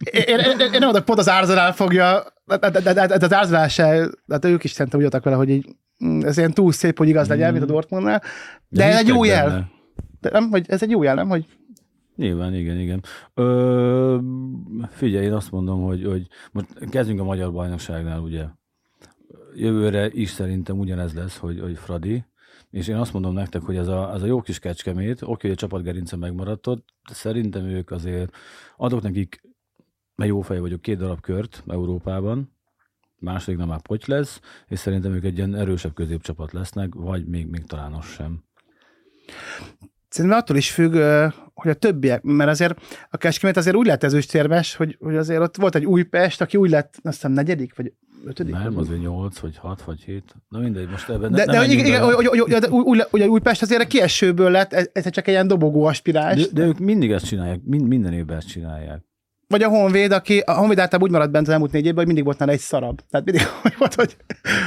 én, 0.00 0.38
én, 0.38 0.38
én, 0.38 0.56
nem 0.58 0.70
mondom, 0.70 0.90
hogy 0.90 1.02
pont 1.02 1.18
az 1.18 1.28
Arsenal 1.28 1.72
fogja, 1.72 2.24
de, 2.44 2.58
de, 2.58 2.80
de, 2.80 2.92
de, 2.92 3.06
de 3.06 3.24
az 3.24 3.32
Arsenal 3.32 3.68
se, 3.68 4.08
hát 4.28 4.44
ők 4.44 4.64
is 4.64 4.70
szerintem 4.70 5.00
úgy 5.00 5.04
voltak 5.10 5.24
vele, 5.24 5.36
hogy 5.36 5.48
így, 5.48 5.66
mm, 6.04 6.20
ez 6.20 6.38
ilyen 6.38 6.52
túl 6.52 6.72
szép, 6.72 6.98
hogy 6.98 7.08
igaz 7.08 7.28
legyen, 7.28 7.52
mint 7.52 7.64
a 7.64 7.66
Dortmundnál. 7.66 8.22
De, 8.68 8.84
ez 8.84 8.98
egy 8.98 9.08
jó 9.08 9.24
jel. 9.24 9.70
De 10.20 10.30
nem, 10.30 10.50
hogy 10.50 10.64
ez 10.68 10.82
egy 10.82 10.90
jó 10.90 11.02
jel, 11.02 11.14
nem? 11.14 11.28
Hogy 11.28 11.46
Nyilván, 12.16 12.54
igen, 12.54 12.78
igen. 12.78 13.04
Ö, 13.34 14.18
figyelj, 14.90 15.24
én 15.24 15.32
azt 15.32 15.50
mondom, 15.50 15.82
hogy, 15.82 16.04
hogy 16.04 16.26
most 16.52 16.66
kezdjünk 16.90 17.20
a 17.20 17.24
magyar 17.24 17.52
bajnokságnál, 17.52 18.20
ugye. 18.20 18.44
Jövőre 19.54 20.08
is 20.12 20.30
szerintem 20.30 20.78
ugyanez 20.78 21.14
lesz, 21.14 21.36
hogy, 21.36 21.60
hogy 21.60 21.78
Fradi, 21.78 22.24
és 22.70 22.88
én 22.88 22.96
azt 22.96 23.12
mondom 23.12 23.34
nektek, 23.34 23.62
hogy 23.62 23.76
ez 23.76 23.88
a, 23.88 24.12
ez 24.14 24.22
a 24.22 24.26
jó 24.26 24.40
kis 24.40 24.58
kecskemét, 24.58 25.22
oké, 25.22 25.48
hogy 25.48 25.56
a 25.56 25.60
csapatgerince 25.60 26.16
megmaradt 26.16 26.66
ott, 26.66 26.86
de 27.08 27.14
szerintem 27.14 27.64
ők 27.64 27.90
azért 27.90 28.36
adok 28.76 29.02
nekik, 29.02 29.40
mert 30.14 30.30
jó 30.30 30.40
fej 30.40 30.58
vagyok, 30.58 30.82
két 30.82 30.98
darab 30.98 31.20
kört 31.20 31.62
Európában, 31.66 32.56
második 33.18 33.58
nem 33.58 33.68
már 33.68 33.82
poty 33.82 34.04
lesz, 34.06 34.40
és 34.66 34.78
szerintem 34.78 35.12
ők 35.12 35.24
egy 35.24 35.36
ilyen 35.36 35.54
erősebb 35.54 35.94
középcsapat 35.94 36.52
lesznek, 36.52 36.94
vagy 36.94 37.26
még, 37.26 37.46
még 37.46 37.64
talán 37.64 37.92
az 37.92 38.06
sem. 38.06 38.44
Szerintem 40.08 40.40
attól 40.40 40.56
is 40.56 40.70
függ, 40.70 40.92
hogy 41.54 41.70
a 41.70 41.74
többiek, 41.74 42.22
mert 42.22 42.50
azért 42.50 42.80
a 43.10 43.16
Keskimét 43.16 43.56
azért 43.56 43.76
úgy 43.76 43.86
lett 43.86 44.02
ezüstérmes, 44.02 44.74
hogy, 44.74 44.96
hogy 45.00 45.16
azért 45.16 45.40
ott 45.40 45.56
volt 45.56 45.74
egy 45.74 45.84
Újpest, 45.84 46.40
aki 46.40 46.56
úgy 46.56 46.70
lett, 46.70 46.94
azt 47.02 47.14
hiszem 47.14 47.32
negyedik, 47.32 47.76
vagy 47.76 47.92
ötödik. 48.24 48.54
Nem, 48.54 48.72
vagy- 48.72 48.84
azért 48.84 49.00
8 49.00 49.38
vagy 49.38 49.56
6 49.56 49.82
vagy 49.82 50.00
7. 50.00 50.34
Na 50.48 50.58
mindegy, 50.58 50.88
most 50.88 51.08
ebben 51.08 51.32
De, 51.32 51.44
ne, 51.44 51.52
de 51.52 51.64
igen, 51.64 52.02
hogy, 52.02 52.28
úgy, 52.70 53.06
úgy, 53.10 53.22
Újpest 53.22 53.62
azért 53.62 53.82
a 53.82 53.86
kiesőből 53.86 54.50
lett, 54.50 54.72
ez, 54.72 54.88
ez 54.92 55.10
csak 55.10 55.26
egy 55.26 55.32
ilyen 55.32 55.46
dobogó 55.46 55.84
aspiráns. 55.84 56.46
De, 56.46 56.60
de 56.60 56.66
ők 56.66 56.78
mindig 56.78 57.10
ezt 57.10 57.26
csinálják, 57.26 57.60
mind, 57.64 57.88
minden 57.88 58.12
évben 58.12 58.36
ezt 58.36 58.48
csinálják. 58.48 59.07
Vagy 59.48 59.62
a 59.62 59.68
Honvéd, 59.68 60.12
aki 60.12 60.38
a 60.38 60.52
Honvéd 60.52 60.78
általában 60.78 61.08
úgy 61.08 61.14
maradt 61.14 61.30
bent 61.30 61.46
az 61.46 61.52
elmúlt 61.52 61.72
négy 61.72 61.84
évben, 61.84 61.96
hogy 61.96 62.06
mindig 62.06 62.24
volt 62.24 62.38
nála 62.38 62.52
egy 62.52 62.58
szarab. 62.58 63.00
Tehát 63.10 63.26
mindig 63.26 63.46
volt, 63.78 63.94
hogy 63.94 64.16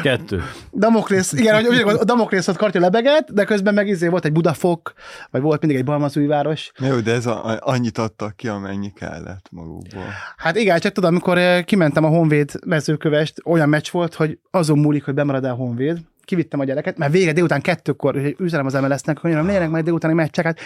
Kettő. 0.04 0.44
Damoklész, 0.72 1.32
igen, 1.32 1.66
hogy 1.66 1.98
a 2.00 2.04
Damoklész 2.04 2.48
ott 2.48 2.58
kartja 2.58 2.82
lebeget, 2.82 3.34
de 3.34 3.44
közben 3.44 3.74
meg 3.74 3.88
izé 3.88 4.08
volt 4.08 4.26
egy 4.26 4.32
Budafok, 4.32 4.94
vagy 5.32 5.42
volt 5.42 5.62
mindig 5.62 5.80
egy 5.80 5.86
Balmazújváros. 5.86 6.72
Jó, 6.80 7.00
de 7.00 7.12
ez 7.12 7.26
a, 7.26 7.60
annyit 7.60 7.98
adtak 7.98 8.36
ki, 8.36 8.48
amennyi 8.48 8.92
kellett 8.94 9.48
magukból. 9.52 10.04
Hát 10.38 10.56
igen, 10.56 10.80
csak 10.80 10.92
tudom, 10.92 11.10
amikor 11.10 11.38
eh, 11.38 11.64
kimentem 11.64 12.04
a 12.04 12.08
Honvéd 12.08 12.52
mezőkövest, 12.66 13.42
olyan 13.46 13.70
meccs 13.70 13.90
volt, 13.92 14.14
hogy 14.14 14.40
azon 14.52 14.80
múlik, 14.80 15.04
hogy 15.06 15.14
bemarad 15.14 15.46
el 15.46 15.52
a 15.52 15.56
Honvéd. 15.56 15.98
Kivittem 16.26 16.60
a 16.60 16.64
gyereket, 16.64 16.98
mert 16.98 17.12
végre 17.12 17.32
délután 17.32 17.62
kettőkor, 17.62 18.14
hogy 18.14 18.36
üzenem 18.40 18.66
az 18.66 18.74
MLS-nek, 18.74 19.18
hogy 19.18 19.32
mondjam, 19.32 19.46
legyenek 19.46 19.70
majd 19.70 19.84
délutáni 19.84 20.14
meccseket. 20.14 20.60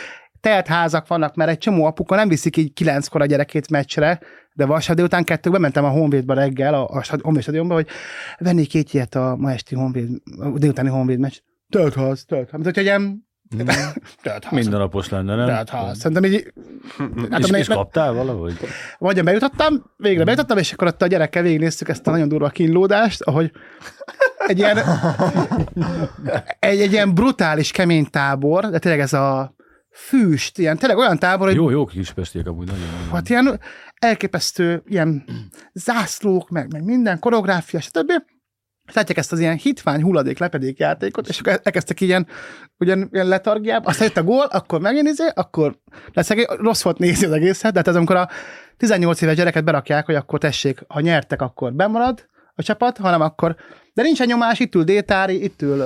Telt 0.46 0.68
házak 0.68 1.08
vannak, 1.08 1.36
mert 1.36 1.50
egy 1.50 1.58
csomó 1.58 1.86
apuka 1.86 2.16
nem 2.16 2.28
viszik 2.28 2.58
így 2.58 2.74
kilenckor 2.74 3.22
a 3.22 3.26
gyerekét 3.26 3.70
meccsre, 3.70 4.20
de 4.54 4.66
vasárnap 4.66 4.96
délután 4.96 5.24
kettők 5.24 5.52
bementem 5.52 5.84
a 5.84 5.90
Honvédba 5.90 6.34
reggel, 6.34 6.74
a, 6.74 6.84
a 6.84 7.18
Honvéd 7.22 7.42
stadionba, 7.42 7.74
hogy 7.74 7.88
vennék 8.38 8.68
két 8.68 8.94
ilyet 8.94 9.16
a 9.16 9.36
ma 9.38 9.52
esti 9.52 9.76
Honvéd, 9.76 10.10
a 10.40 10.50
délutáni 10.50 10.90
Honvéd 10.90 11.20
meccs. 11.20 11.38
Telt 11.70 11.94
ház, 11.94 12.26
telt 12.26 12.50
ház. 12.50 12.64
Mint 12.64 12.78
egy 12.78 12.84
ilyen... 12.84 13.28
Ház. 14.24 14.52
Mindennapos 14.52 15.10
lenne, 15.10 15.36
nem? 15.36 15.48
Telt 15.48 15.70
ház. 15.70 15.98
Szerintem 15.98 16.24
így... 16.24 16.54
Hát, 17.32 17.40
és, 17.40 17.50
és 17.50 17.68
kaptál 17.68 18.14
valahogy? 18.14 18.58
Vagyon 18.98 19.26
bejutottam, 19.26 19.92
végre 19.98 20.24
bejutottam, 20.24 20.58
és 20.58 20.74
akkor 20.74 20.88
ott 20.88 21.02
a 21.02 21.08
gyerekkel 21.08 21.42
végignéztük 21.42 21.90
ezt 21.90 22.08
a 22.08 22.12
nagyon 22.12 22.28
durva 22.28 22.50
kínlódást, 22.50 23.22
ahogy 23.22 23.52
egy 24.48 24.58
ilyen, 24.58 24.78
egy, 26.60 26.80
egy 26.80 26.92
ilyen 26.92 27.14
brutális, 27.14 27.72
kemény 27.72 28.10
tábor, 28.10 28.70
de 28.70 28.80
tényleg 28.80 29.02
ez 29.02 29.14
a 29.14 29.56
füst, 29.96 30.58
ilyen, 30.58 30.78
tényleg 30.78 30.98
olyan 30.98 31.20
tábor, 31.20 31.48
hogy 31.48 31.56
Jó, 31.56 31.70
jó 31.70 31.86
kispestiek 31.86 32.48
amúgy 32.48 32.68
nagyon. 32.68 32.86
nagyon. 32.86 33.10
hát 33.14 33.30
ilyen 33.30 33.60
elképesztő 33.96 34.84
ilyen 34.88 35.26
zászlók, 35.74 36.50
meg, 36.50 36.72
meg 36.72 36.84
minden, 36.84 37.20
koreográfia, 37.20 37.80
stb. 37.80 38.12
látják 38.94 39.18
ezt 39.18 39.32
az 39.32 39.40
ilyen 39.40 39.58
hitvány 39.58 40.02
hulladék 40.02 40.38
lepedék 40.40 40.78
játékot, 40.78 41.28
és 41.28 41.42
elkezdtek 41.42 42.02
ilyen, 42.02 42.28
ugyan, 42.78 43.10
ilyen 43.12 43.28
letargiába, 43.28 43.90
aztán 43.90 44.08
jött 44.08 44.18
a 44.18 44.24
gól, 44.24 44.46
akkor 44.46 44.80
megint 44.80 45.08
izé, 45.08 45.28
akkor 45.34 45.80
lesz 46.14 46.30
rossz 46.48 46.84
volt 46.84 46.98
nézni 46.98 47.26
az 47.26 47.32
egészet, 47.32 47.72
de 47.72 47.78
hát 47.78 47.88
ez 47.88 47.96
amikor 47.96 48.16
a 48.16 48.30
18 48.78 49.22
éves 49.22 49.36
gyereket 49.36 49.64
berakják, 49.64 50.06
hogy 50.06 50.16
akkor 50.16 50.40
tessék, 50.40 50.80
ha 50.88 51.00
nyertek, 51.00 51.42
akkor 51.42 51.74
bemarad 51.74 52.28
a 52.56 52.64
csapat, 52.64 52.98
hanem 52.98 53.22
akkor 53.22 53.56
de 53.96 54.02
nincsen 54.02 54.28
nyomás, 54.28 54.60
itt 54.60 54.76
ül 54.76 54.84
Détári, 54.84 55.44
itt 55.44 55.62
ül, 55.62 55.84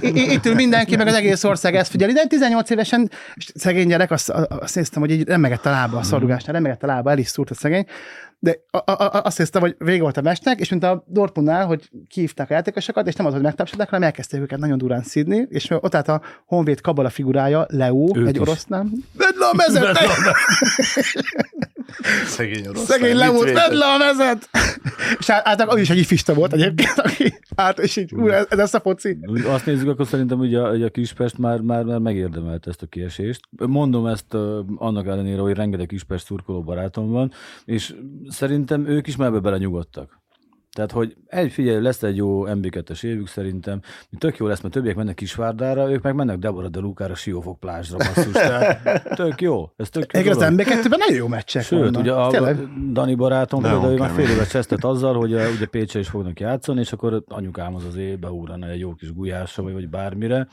itt 0.34 0.46
ül 0.46 0.54
mindenki, 0.54 0.96
meg 0.96 1.06
az 1.06 1.14
egész 1.14 1.44
ország 1.44 1.74
ezt 1.74 1.90
figyeli. 1.90 2.12
De 2.12 2.26
18 2.26 2.70
évesen 2.70 3.10
és 3.34 3.52
szegény 3.54 3.88
gyerek, 3.88 4.10
azt, 4.10 4.30
azt 4.30 4.74
néztem, 4.74 5.00
hogy 5.02 5.10
így 5.10 5.28
remegett 5.28 5.66
a 5.66 5.70
lába 5.70 5.98
a 5.98 6.02
szorgásnál, 6.02 6.54
remegett 6.54 6.82
a 6.82 6.86
lába, 6.86 7.10
el 7.10 7.18
is 7.18 7.28
szúrt 7.28 7.50
a 7.50 7.54
szegény. 7.54 7.86
De 8.38 8.56
a, 8.70 8.76
a, 8.76 8.92
a, 8.92 9.22
azt 9.24 9.36
hiszem, 9.36 9.60
hogy 9.60 9.74
vége 9.78 10.02
volt 10.02 10.16
a 10.16 10.20
mestnek, 10.22 10.60
és 10.60 10.68
mint 10.68 10.84
a 10.84 11.04
Dortmundnál, 11.06 11.66
hogy 11.66 11.90
kihívták 12.08 12.50
a 12.50 12.54
játékosokat, 12.54 13.06
és 13.06 13.14
nem 13.14 13.26
az, 13.26 13.32
hogy 13.32 13.42
megtapsolták, 13.42 13.88
hanem 13.88 14.06
elkezdték 14.06 14.40
őket 14.40 14.58
nagyon 14.58 14.78
durán 14.78 15.02
szídni, 15.02 15.46
és 15.48 15.70
ott 15.70 15.94
állt 15.94 16.08
a 16.08 16.22
Honvéd 16.46 16.80
Kabala 16.80 17.10
figurája, 17.10 17.66
Leo, 17.68 18.08
őt 18.14 18.28
egy 18.28 18.38
orosz 18.38 18.64
nem. 18.64 18.92
A 19.18 19.56
mezet! 19.56 19.98
Szegény 22.36 22.66
orosz. 22.66 22.84
Szegény 22.84 23.16
Leo, 23.16 23.40
vedd 23.40 23.74
le 23.74 23.86
a 23.86 23.98
mezet! 23.98 24.48
és 25.20 25.28
általában 25.28 25.78
ő 25.78 25.80
is 25.80 25.90
egy 25.90 25.98
ifista 25.98 26.34
volt 26.34 26.52
egyébként, 26.52 26.98
aki 27.06 27.34
állt, 27.54 27.78
és 27.78 27.96
így, 27.96 28.14
úr, 28.14 28.32
ez, 28.32 28.46
ez 28.48 28.58
lesz 28.58 28.74
a 28.74 28.80
foci. 28.80 29.18
Azt 29.46 29.66
nézzük, 29.66 29.88
akkor 29.88 30.06
szerintem 30.06 30.38
ugye 30.38 30.60
a, 30.60 30.70
ugye 30.70 30.86
a 30.86 30.90
Kispest 30.90 31.38
már, 31.38 31.60
már, 31.60 31.84
már 31.84 31.98
megérdemelt 31.98 32.66
ezt 32.66 32.82
a 32.82 32.86
kiesést. 32.86 33.40
Mondom 33.50 34.06
ezt 34.06 34.34
uh, 34.34 34.58
annak 34.76 35.06
ellenére, 35.06 35.40
hogy 35.40 35.54
rengeteg 35.54 35.86
Kispest 35.86 36.24
szurkoló 36.24 36.62
barátom 36.62 37.10
van, 37.10 37.32
és 37.64 37.94
szerintem 38.28 38.86
ők 38.86 39.06
is 39.06 39.16
már 39.16 39.28
ebbe 39.28 39.38
belenyugodtak. 39.38 40.21
Tehát, 40.72 40.90
hogy 40.90 41.16
egy 41.26 41.52
figyelj, 41.52 41.80
lesz 41.80 42.02
egy 42.02 42.16
jó 42.16 42.44
MB2-es 42.46 43.04
évük 43.04 43.28
szerintem, 43.28 43.80
tök 44.18 44.36
jó 44.36 44.46
lesz, 44.46 44.60
mert 44.60 44.74
többiek 44.74 44.96
mennek 44.96 45.14
Kisvárdára, 45.14 45.90
ők 45.90 46.02
meg 46.02 46.14
mennek 46.14 46.38
Deborah 46.38 46.70
de 46.70 46.80
Lukára, 46.80 47.14
Siófok 47.14 47.60
plázsra, 47.60 47.96
basszus. 47.96 48.32
Tehát, 48.32 49.14
tök 49.14 49.40
jó. 49.40 49.70
Ez 49.76 49.88
tök 49.88 50.12
jó. 50.12 50.30
Az 50.30 50.36
MB2-ben 50.40 50.98
nagyon 50.98 51.16
jó 51.16 51.26
meccsek 51.26 51.62
Sőt, 51.62 51.80
vannak. 51.80 52.00
ugye 52.00 52.12
a 52.12 52.30
Tényleg? 52.30 52.56
Dani 52.92 53.14
barátom 53.14 53.62
De 53.62 53.70
például 53.70 53.98
már 53.98 54.10
fél 54.10 54.28
évet 54.30 54.50
csesztett 54.50 54.84
azzal, 54.84 55.14
hogy 55.14 55.32
uh, 55.32 55.52
ugye 55.54 55.66
Pécsre 55.66 56.00
is 56.00 56.08
fognak 56.08 56.40
játszani, 56.40 56.80
és 56.80 56.92
akkor 56.92 57.24
anyukám 57.28 57.74
az 57.74 57.84
az 57.84 57.96
év 57.96 58.18
beúrana 58.18 58.68
egy 58.68 58.80
jó 58.80 58.94
kis 58.94 59.12
gulyásra, 59.12 59.62
vagy, 59.62 59.72
vagy 59.72 59.88
bármire. 59.88 60.48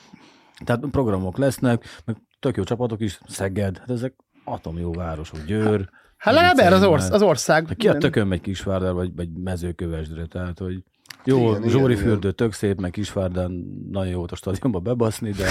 Tehát 0.66 0.82
programok 0.92 1.38
lesznek, 1.38 1.84
meg 2.06 2.16
tök 2.40 2.58
jó 2.58 2.64
csapatok 2.64 3.02
is, 3.02 3.20
Szeged, 3.28 3.78
hát 3.78 3.90
ezek 3.90 4.14
atom 4.44 4.78
jó 4.78 4.92
városok, 4.92 5.46
Győr. 5.46 5.90
Hát 6.20 6.34
legalább 6.34 6.58
erre 6.60 6.76
az, 6.76 6.84
orsz, 6.84 7.10
az 7.10 7.22
ország. 7.22 7.68
Hát 7.68 7.78
Ki 7.78 7.88
a 7.88 7.98
tökön 7.98 8.28
megy 8.28 8.42
Kisvárdán, 8.42 8.96
vagy, 8.96 9.16
vagy 9.16 9.30
mezőkövesdre, 9.32 10.26
tehát 10.26 10.60
hogy 10.60 10.84
jó, 11.24 11.38
Igen, 11.38 11.50
igen, 11.50 11.64
igen, 11.64 11.80
Zsóri 11.80 11.94
igen. 11.94 12.06
fürdő 12.06 12.32
tök 12.32 12.54
szép, 12.54 12.80
meg 12.80 12.92
Kisvárdán 12.92 13.52
nagyon 13.92 14.12
jó 14.12 14.18
volt 14.18 14.32
a 14.32 14.36
stadionba 14.36 14.80
bebaszni, 14.80 15.32
de, 15.32 15.48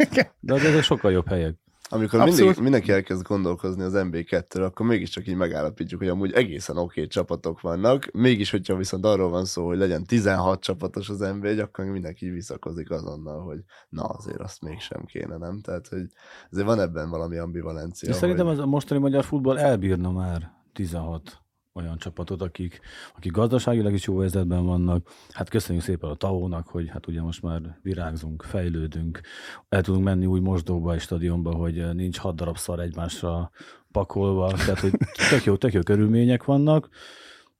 de 0.40 0.54
ezek 0.54 0.82
sokkal 0.82 1.12
jobb 1.12 1.28
helyek. 1.28 1.54
Amikor 1.88 2.20
Abszolút. 2.20 2.44
mindig, 2.44 2.62
mindenki 2.62 2.92
elkezd 2.92 3.22
gondolkozni 3.22 3.82
az 3.82 3.92
MB2-ről, 3.96 4.64
akkor 4.64 4.86
mégiscsak 4.86 5.26
így 5.26 5.36
megállapítjuk, 5.36 6.00
hogy 6.00 6.08
amúgy 6.08 6.32
egészen 6.32 6.76
oké 6.76 6.84
okay 6.84 7.06
csapatok 7.06 7.60
vannak. 7.60 8.10
Mégis, 8.12 8.50
hogyha 8.50 8.76
viszont 8.76 9.04
arról 9.04 9.30
van 9.30 9.44
szó, 9.44 9.66
hogy 9.66 9.78
legyen 9.78 10.04
16 10.04 10.60
csapatos 10.60 11.08
az 11.08 11.18
MB1, 11.20 11.62
akkor 11.62 11.84
mindenki 11.84 12.28
visszakozik 12.28 12.90
azonnal, 12.90 13.44
hogy 13.44 13.58
na 13.88 14.02
azért 14.02 14.40
azt 14.40 14.62
mégsem 14.62 15.04
kéne, 15.04 15.36
nem? 15.36 15.60
Tehát, 15.60 15.88
hogy 15.88 16.06
azért 16.50 16.66
van 16.66 16.80
ebben 16.80 17.10
valami 17.10 17.36
ambivalencia. 17.36 18.08
Ja, 18.08 18.14
Szerintem 18.14 18.46
hogy... 18.46 18.54
az 18.54 18.60
a 18.60 18.66
mostani 18.66 19.00
magyar 19.00 19.24
futball 19.24 19.58
elbírna 19.58 20.10
már 20.10 20.52
16 20.72 21.45
olyan 21.76 21.98
csapatot, 21.98 22.42
akik, 22.42 22.80
akik 23.16 23.32
gazdaságilag 23.32 23.92
is 23.92 24.06
jó 24.06 24.18
helyzetben 24.18 24.66
vannak. 24.66 25.08
Hát 25.30 25.48
köszönjük 25.48 25.84
szépen 25.84 26.10
a 26.10 26.14
Tavónak, 26.14 26.66
hogy 26.68 26.88
hát 26.88 27.06
ugye 27.06 27.22
most 27.22 27.42
már 27.42 27.78
virágzunk, 27.82 28.42
fejlődünk, 28.42 29.20
el 29.68 29.82
tudunk 29.82 30.04
menni 30.04 30.26
új 30.26 30.40
mosdóba 30.40 30.94
és 30.94 31.02
stadionba, 31.02 31.54
hogy 31.54 31.94
nincs 31.94 32.18
hat 32.18 32.34
darab 32.34 32.56
szar 32.56 32.80
egymásra 32.80 33.50
pakolva, 33.92 34.52
tehát 34.52 34.80
hogy 34.80 34.92
tök 35.30 35.44
jó, 35.44 35.56
tök 35.56 35.72
jó 35.72 35.80
körülmények 35.80 36.44
vannak. 36.44 36.88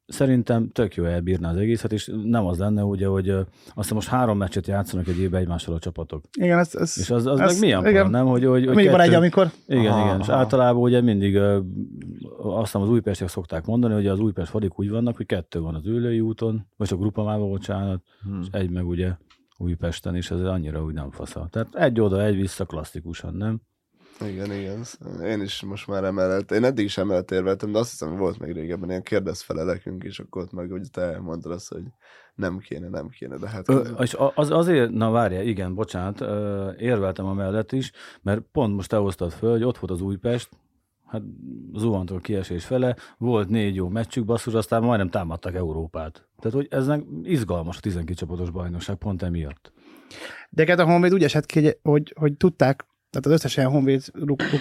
Szerintem 0.06 0.68
tök 0.70 0.94
jó 0.94 1.04
elbírná 1.04 1.50
az 1.50 1.56
egészet, 1.56 1.92
és 1.92 2.10
nem 2.24 2.46
az 2.46 2.58
lenne, 2.58 2.82
ugye, 2.84 3.06
hogy 3.06 3.34
azt 3.74 3.94
most 3.94 4.08
három 4.08 4.38
meccset 4.38 4.66
játszanak 4.66 5.06
egy 5.08 5.18
évben 5.18 5.40
egymással 5.40 5.74
a 5.74 5.78
csapatok. 5.78 6.24
Igen, 6.38 6.58
ez, 6.58 6.74
ez, 6.74 6.98
És 6.98 7.10
az, 7.10 7.26
az 7.26 7.40
ez, 7.40 7.52
meg 7.52 7.60
milyen 7.60 7.86
igen. 7.86 8.10
nem? 8.10 8.26
Hogy, 8.26 8.44
hogy, 8.44 8.64
hogy 8.66 8.74
Mindig 8.74 8.90
van 8.90 9.00
egy, 9.00 9.06
kettő- 9.06 9.18
amikor 9.18 9.50
igen, 9.66 9.86
Aha, 9.92 10.06
igen. 10.06 10.20
És 10.20 10.28
aha. 10.28 10.38
általában 10.38 10.82
ugye 10.82 11.00
mindig 11.00 11.36
azt 12.38 12.64
hiszem 12.64 12.80
az 12.80 12.88
újpestiek 12.88 13.30
szokták 13.30 13.64
mondani, 13.66 13.94
hogy 13.94 14.06
az 14.06 14.18
újpest 14.20 14.50
fadik 14.50 14.78
úgy 14.78 14.90
vannak, 14.90 15.16
hogy 15.16 15.26
kettő 15.26 15.60
van 15.60 15.74
az 15.74 15.86
ülői 15.86 16.20
úton, 16.20 16.66
vagy 16.76 16.88
csak 16.88 16.98
grupamában, 16.98 17.48
bocsánat, 17.48 18.02
Hmm. 18.22 18.40
és 18.40 18.46
egy 18.50 18.70
meg 18.70 18.86
ugye 18.86 19.10
Újpesten, 19.58 20.14
és 20.16 20.30
ez 20.30 20.40
annyira 20.40 20.84
úgy 20.84 20.94
nem 20.94 21.10
fasza. 21.10 21.48
Tehát 21.50 21.74
egy 21.74 22.00
oda, 22.00 22.24
egy 22.24 22.36
vissza 22.36 22.64
klasszikusan, 22.64 23.34
nem? 23.34 23.60
Igen, 24.20 24.52
igen. 24.52 24.84
Én 25.24 25.40
is 25.40 25.62
most 25.62 25.86
már 25.86 26.04
emellett. 26.04 26.50
Én 26.50 26.64
eddig 26.64 26.84
is 26.84 26.98
emellett 26.98 27.30
érveltem, 27.30 27.72
de 27.72 27.78
azt 27.78 27.90
hiszem, 27.90 28.08
hogy 28.08 28.18
volt 28.18 28.38
még 28.38 28.52
régebben 28.52 28.88
ilyen 28.88 29.02
kérdezfelelekünk, 29.02 30.04
és 30.04 30.18
akkor 30.18 30.42
ott 30.42 30.52
meg, 30.52 30.70
hogy 30.70 30.90
te 30.90 31.18
mondtad 31.20 31.52
azt, 31.52 31.72
hogy 31.72 31.82
nem 32.34 32.58
kéne, 32.58 32.88
nem 32.88 33.08
kéne, 33.08 33.36
de 33.36 33.48
hát... 33.48 33.68
Ö, 33.68 33.80
és 33.98 34.16
az, 34.34 34.50
azért, 34.50 34.90
na 34.90 35.10
várja, 35.10 35.42
igen, 35.42 35.74
bocsánat, 35.74 36.20
ö, 36.20 36.70
érveltem 36.78 37.26
amellett 37.26 37.72
is, 37.72 37.92
mert 38.22 38.40
pont 38.52 38.74
most 38.74 38.88
te 38.88 38.96
hoztad 38.96 39.32
föl, 39.32 39.50
hogy 39.50 39.64
ott 39.64 39.78
volt 39.78 39.92
az 39.92 40.00
Újpest, 40.00 40.48
hát 41.06 41.22
zuhantól 41.74 42.20
kiesés 42.20 42.64
fele, 42.64 42.96
volt 43.18 43.48
négy 43.48 43.74
jó 43.74 43.88
meccsük, 43.88 44.24
basszus, 44.24 44.54
aztán 44.54 44.82
majdnem 44.82 45.10
támadtak 45.10 45.54
Európát. 45.54 46.28
Tehát, 46.38 46.56
hogy 46.56 46.66
ez 46.70 46.86
meg 46.86 47.04
izgalmas 47.22 47.76
a 47.76 47.80
12 47.80 48.14
csapatos 48.14 48.50
bajnokság, 48.50 48.96
pont 48.96 49.22
emiatt. 49.22 49.72
De 50.50 50.64
hát 50.66 50.78
a 50.78 50.84
Honvéd 50.84 51.12
úgy 51.12 51.24
esett 51.24 51.46
ki, 51.46 51.60
hogy, 51.60 51.78
hogy, 51.82 52.12
hogy 52.18 52.36
tudták, 52.36 52.86
tehát 53.16 53.38
az 53.38 53.44
összes 53.44 53.56
ilyen 53.56 53.70
Honvéd 53.70 54.02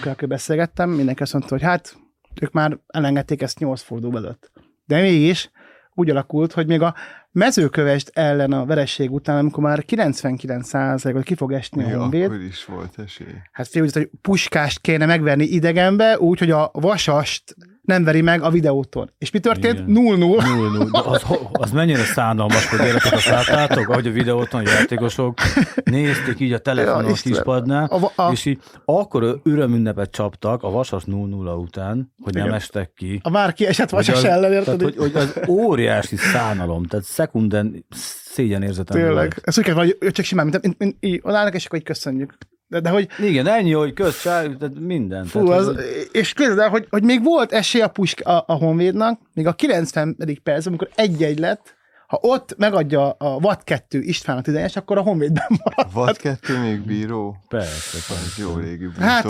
aki 0.04 0.26
beszélgettem, 0.26 0.90
mindenki 0.90 1.22
azt 1.22 1.32
mondta, 1.32 1.50
hogy 1.50 1.62
hát 1.62 1.96
ők 2.40 2.52
már 2.52 2.78
elengedték 2.86 3.42
ezt 3.42 3.58
8 3.58 3.82
forduló 3.82 4.16
előtt. 4.16 4.50
De 4.84 5.00
mégis 5.00 5.50
úgy 5.94 6.10
alakult, 6.10 6.52
hogy 6.52 6.66
még 6.66 6.82
a 6.82 6.94
mezőkövest 7.32 8.10
ellen 8.14 8.52
a 8.52 8.64
vereség 8.64 9.12
után, 9.12 9.38
amikor 9.38 9.62
már 9.62 9.84
99%-ot 9.86 11.22
ki 11.22 11.34
fog 11.34 11.52
esni 11.52 11.82
a 11.82 11.86
Még 11.86 11.96
Honvéd, 11.96 12.24
akkor 12.24 12.40
is 12.40 12.64
volt 12.64 12.98
esély. 12.98 13.34
hát 13.52 13.68
fél 13.68 13.82
úgy, 13.82 13.92
hogy 13.92 14.10
puskást 14.22 14.80
kéne 14.80 15.06
megverni 15.06 15.44
idegenbe, 15.44 16.18
úgy, 16.18 16.38
hogy 16.38 16.50
a 16.50 16.70
vasast 16.72 17.56
nem 17.86 18.04
veri 18.04 18.20
meg 18.20 18.42
a 18.42 18.50
videóton. 18.50 19.10
És 19.18 19.30
mi 19.30 19.38
történt? 19.38 19.78
Igen. 19.78 19.86
0-0. 19.88 20.18
Null, 20.18 20.70
null. 20.70 20.90
De 20.90 20.98
az, 21.04 21.22
az 21.52 21.70
mennyire 21.70 22.02
szánalmas, 22.02 22.66
hogy 22.68 22.78
gyerekek, 22.78 23.12
azt 23.12 23.26
láttátok, 23.26 23.88
ahogy 23.88 24.06
a 24.06 24.10
videóton 24.10 24.64
a 24.64 24.68
játékosok 24.68 25.38
nézték 25.84 26.40
így 26.40 26.50
a 26.50 26.54
Ja, 26.54 26.58
telefonon 26.58 27.04
a 27.04 27.10
Istenem. 27.10 27.36
kispadnál, 27.38 27.84
A, 27.84 28.22
a, 28.22 28.30
és 28.32 28.44
így 28.44 28.58
akkor 28.84 29.40
örömünnepet 29.42 30.10
csaptak 30.10 30.62
a 30.62 30.70
vasas 30.70 31.02
0-0 31.06 31.58
után, 31.58 32.12
hogy 32.22 32.34
nem 32.34 32.44
Igen. 32.44 32.54
estek 32.56 32.92
ki. 32.96 33.20
a 33.22 33.30
már 33.30 33.52
kiesett 33.52 33.90
vasas 33.90 34.16
az, 34.16 34.24
ellen, 34.24 34.50
tehát, 34.50 34.66
érted? 34.68 34.82
hogy, 34.82 34.96
hogy 34.96 35.14
az 35.14 35.40
óriási 35.48 36.16
szánalom, 36.16 36.84
tehát 36.84 37.04
szekunden 37.04 37.84
szégyenérzetem 38.24 38.96
Tényleg. 38.96 39.14
volt. 39.14 39.40
Ez 39.42 39.58
úgy 39.58 39.64
kell, 39.64 39.74
hogy 39.74 39.96
csak 40.12 40.24
simán, 40.24 40.46
mint, 40.46 40.62
mint, 40.62 40.78
mint 40.78 40.96
így 41.00 41.20
odállnak, 41.22 41.54
és 41.54 41.66
akkor 41.66 41.78
így 41.78 41.84
köszönjük. 41.84 42.34
De, 42.68 42.80
de 42.80 42.90
hogy, 42.90 43.08
Igen, 43.18 43.46
ennyi, 43.46 43.72
hogy 43.72 43.92
köz, 43.92 44.20
csár, 44.20 44.46
tehát 44.46 44.78
minden. 44.80 45.24
fú, 45.24 45.44
tehát, 45.44 45.60
az, 45.60 45.66
hogy, 45.66 45.76
és 46.12 46.32
képzeld 46.32 46.58
el, 46.58 46.68
hogy, 46.68 46.86
hogy 46.90 47.02
még 47.02 47.22
volt 47.22 47.52
esély 47.52 47.82
a, 47.82 47.88
pusk, 47.88 48.26
a, 48.26 48.44
a 48.46 48.52
Honvédnak, 48.52 49.20
még 49.34 49.46
a 49.46 49.52
90. 49.52 50.16
perc, 50.42 50.66
amikor 50.66 50.88
egy-egy 50.94 51.38
lett, 51.38 51.76
ha 52.06 52.18
ott 52.22 52.54
megadja 52.56 53.10
a 53.10 53.38
Watt 53.42 53.64
2 53.64 54.00
István 54.00 54.36
a 54.36 54.40
11 54.40 54.72
akkor 54.76 54.98
a 54.98 55.00
Honvédben 55.00 55.46
marad. 55.64 55.92
Vad 55.92 56.16
kettő 56.16 56.58
még 56.58 56.80
bíró? 56.80 57.36
persze, 57.48 58.14
persze. 58.14 58.42
jó 58.42 58.54
régi 58.56 58.86
bútor. 58.86 59.02
Hát, 59.02 59.26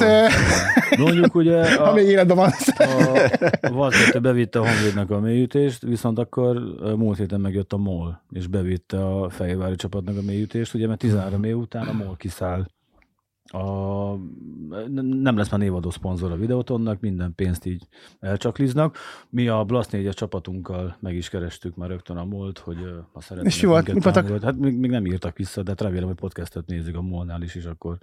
Mondjuk 0.99 1.35
ugye 1.35 1.76
ha 1.76 1.83
a, 1.83 1.93
még 1.93 2.07
életben 2.07 2.37
van. 2.37 2.50
a 3.61 3.71
Valkettő 3.73 4.21
bevitte 4.21 4.59
a 4.59 4.69
Honvédnak 4.69 5.11
a 5.11 5.21
mélyütést, 5.21 5.83
viszont 5.83 6.19
akkor 6.19 6.57
múlt 6.97 7.19
héten 7.19 7.40
megjött 7.40 7.73
a 7.73 7.76
MOL, 7.76 8.23
és 8.31 8.47
bevitte 8.47 9.07
a 9.07 9.31
Fehérvári 9.31 9.75
csapatnak 9.76 10.16
a 10.16 10.23
mélyütést, 10.23 10.75
ugye, 10.75 10.87
mert 10.87 10.99
13 10.99 11.45
év 11.45 11.57
után 11.57 11.87
a 11.87 11.93
MOL 11.93 12.16
kiszáll. 12.16 12.66
A, 13.46 14.14
nem 15.02 15.36
lesz 15.36 15.50
már 15.50 15.60
névadó 15.60 15.90
szponzor 15.90 16.32
a 16.32 16.36
videótonnak, 16.36 17.00
minden 17.00 17.34
pénzt 17.34 17.64
így 17.64 17.86
elcsakliznak. 18.20 18.96
Mi 19.28 19.48
a 19.48 19.64
Blast 19.64 19.92
4 19.92 20.08
csapatunkkal 20.08 20.96
meg 21.00 21.14
is 21.14 21.28
kerestük 21.28 21.76
már 21.76 21.88
rögtön 21.88 22.16
a 22.16 22.24
MOL-t, 22.24 22.58
hogy 22.58 22.76
ha 23.12 23.20
szeretnének 23.20 23.52
És 23.52 23.60
mi 23.60 23.68
volt? 23.68 23.86
minket 23.86 23.94
Mit 23.94 24.04
mondtak? 24.04 24.24
támogatni. 24.24 24.46
Hát 24.46 24.70
még, 24.70 24.78
még, 24.78 24.90
nem 24.90 25.06
írtak 25.06 25.36
vissza, 25.36 25.62
de 25.62 25.70
hát 25.70 25.80
remélem, 25.80 26.06
hogy 26.06 26.16
podcastet 26.16 26.66
nézik 26.66 26.96
a 26.96 27.02
MOL-nál 27.02 27.42
is, 27.42 27.54
és 27.54 27.64
akkor 27.64 27.98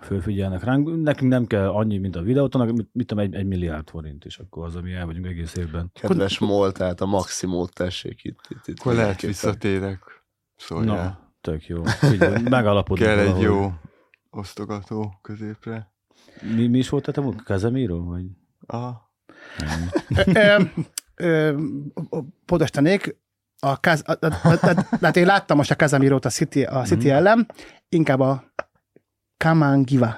fölfigyelnek 0.00 0.64
ránk. 0.64 1.02
Nekünk 1.02 1.30
nem 1.30 1.46
kell 1.46 1.68
annyi, 1.68 1.98
mint 1.98 2.16
a 2.16 2.22
videótonak, 2.22 2.72
mit, 2.72 2.88
mit 2.92 3.06
tudom, 3.06 3.24
egy, 3.24 3.34
egy 3.34 3.46
milliárd 3.46 3.88
forint, 3.88 4.24
és 4.24 4.38
akkor 4.38 4.64
az, 4.64 4.76
ami 4.76 4.92
el 4.92 5.06
vagyunk 5.06 5.26
egész 5.26 5.56
évben. 5.56 5.90
Kedves 5.92 6.38
MOL, 6.38 6.72
tehát 6.72 7.00
a 7.00 7.06
maximumot 7.06 7.72
tessék 7.72 8.24
itt. 8.24 8.40
itt, 8.48 8.66
itt 8.66 8.78
Akkor 8.78 8.94
lehet 8.94 9.20
visszatérek. 9.20 10.24
Szóljál. 10.56 10.96
Na, 10.96 11.32
tök 11.40 11.66
jó. 11.66 11.82
Így 12.12 12.48
megalapodunk. 12.48 13.08
Kell 13.08 13.18
egy 13.18 13.40
jó 13.40 13.72
osztogató 14.36 15.18
középre. 15.22 15.92
Mi, 16.54 16.66
mi 16.66 16.78
is 16.78 16.88
volt 16.88 17.08
a 17.08 17.20
múlt? 17.20 17.42
Kazemiro? 17.42 18.02
Vagy? 18.04 18.24
Aha. 18.66 19.10
Pontostanék, 22.46 23.16
a, 23.60 23.80
Kaz, 23.80 24.02
a, 24.06 24.12
a, 24.12 24.26
a, 24.26 24.48
a, 24.48 24.68
a, 24.68 24.96
hát 25.00 25.16
én 25.16 25.26
láttam 25.26 25.56
most 25.56 25.70
a 25.70 25.74
Casemiro-t 25.74 26.24
a 26.24 26.28
City, 26.30 26.62
a 26.62 26.82
City 26.82 27.06
Mhm. 27.06 27.16
ellen, 27.16 27.46
inkább 27.88 28.20
a 28.20 28.44
Kamangiva. 29.36 30.16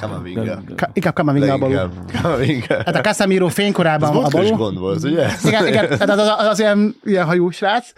Kamavinga. 0.00 0.62
Ka, 0.76 0.90
inkább 0.92 1.14
Kamavinga 1.14 1.52
a. 1.52 1.58
Leginkább. 1.58 1.92
Kamavinga. 2.22 2.74
Hát 2.84 2.94
a 2.96 3.00
Casemiro 3.00 3.46
Ez 3.46 3.52
fénykorában 3.52 4.16
a 4.16 4.26
is 4.26 4.32
balú. 4.32 4.56
gond 4.56 4.78
volt, 4.78 5.04
ugye? 5.04 5.28
Igen, 5.44 5.66
igen, 5.66 5.88
tehát 5.88 6.08
az, 6.08 6.18
az, 6.18 6.46
az 6.46 6.58
ilyen, 6.58 6.94
ilyen 7.04 7.24
hajú 7.24 7.50
srác, 7.50 7.92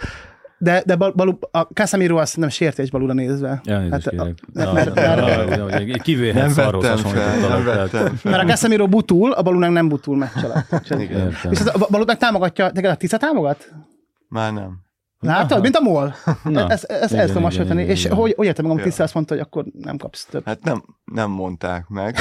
de, 0.59 0.83
de 0.87 0.97
bal- 0.97 1.13
balú, 1.15 1.39
a 1.51 1.61
Casemiro 1.61 2.17
azt 2.17 2.37
nem 2.37 2.49
sértés 2.49 2.91
balúra 2.91 3.13
nézve. 3.13 3.61
Elnézést 3.65 4.05
Hát 4.05 4.15
a- 4.19 4.25
mert- 4.53 4.95
mert- 4.95 4.95
Nem 6.35 6.49
fel. 6.49 6.71
Mert 8.23 8.43
a 8.43 8.47
Casemiro 8.47 8.87
butul, 8.89 9.33
a 9.33 9.43
balúnak 9.43 9.71
nem 9.71 9.89
butul 9.89 10.17
meccs 10.17 10.45
alatt. 10.45 10.89
Viszont 11.49 11.69
a 11.69 11.87
balú 11.91 12.05
meg 12.07 12.17
támogatja, 12.19 12.71
neked 12.75 12.91
a 12.91 12.95
Tisza 12.95 13.17
támogat? 13.17 13.73
Már 14.29 14.53
nem. 14.53 14.85
Látod, 15.21 15.63
mint 15.63 15.77
a 15.77 15.81
MOL? 15.81 16.15
Na, 16.43 16.69
Ez, 16.69 16.85
ez, 16.85 17.11
igen, 17.11 17.23
ez 17.23 17.29
tudom 17.29 17.43
hasonlítani. 17.43 17.83
És 17.83 18.05
igen. 18.05 18.17
hogy, 18.17 18.33
hogy 18.37 18.47
értem 18.47 18.67
Ja. 18.67 18.83
Tisza 18.83 19.03
azt 19.03 19.15
mondta, 19.15 19.35
hogy 19.35 19.43
akkor 19.43 19.65
nem 19.83 19.97
kapsz 19.97 20.25
több. 20.31 20.47
Hát 20.47 20.63
nem, 20.63 20.83
nem 21.05 21.31
mondták 21.31 21.89
meg. 21.89 22.17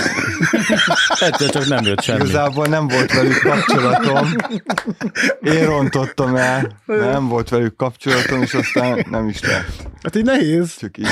Egyszer 1.20 1.50
csak 1.50 1.68
nem 1.68 1.84
jött 1.84 2.02
semmi. 2.02 2.20
Igazából 2.20 2.66
nem 2.66 2.88
volt 2.88 3.14
velük 3.14 3.40
kapcsolatom. 3.40 4.28
Én 5.42 5.66
rontottam 5.66 6.36
el, 6.36 6.72
nem 6.86 7.28
volt 7.28 7.50
velük 7.50 7.76
kapcsolatom, 7.76 8.42
és 8.42 8.54
aztán 8.54 9.06
nem 9.10 9.28
is 9.28 9.42
lett. 9.42 9.88
Hát 10.02 10.16
így 10.16 10.26
nehéz. 10.26 10.76
Csak 10.78 10.98
így. 10.98 11.08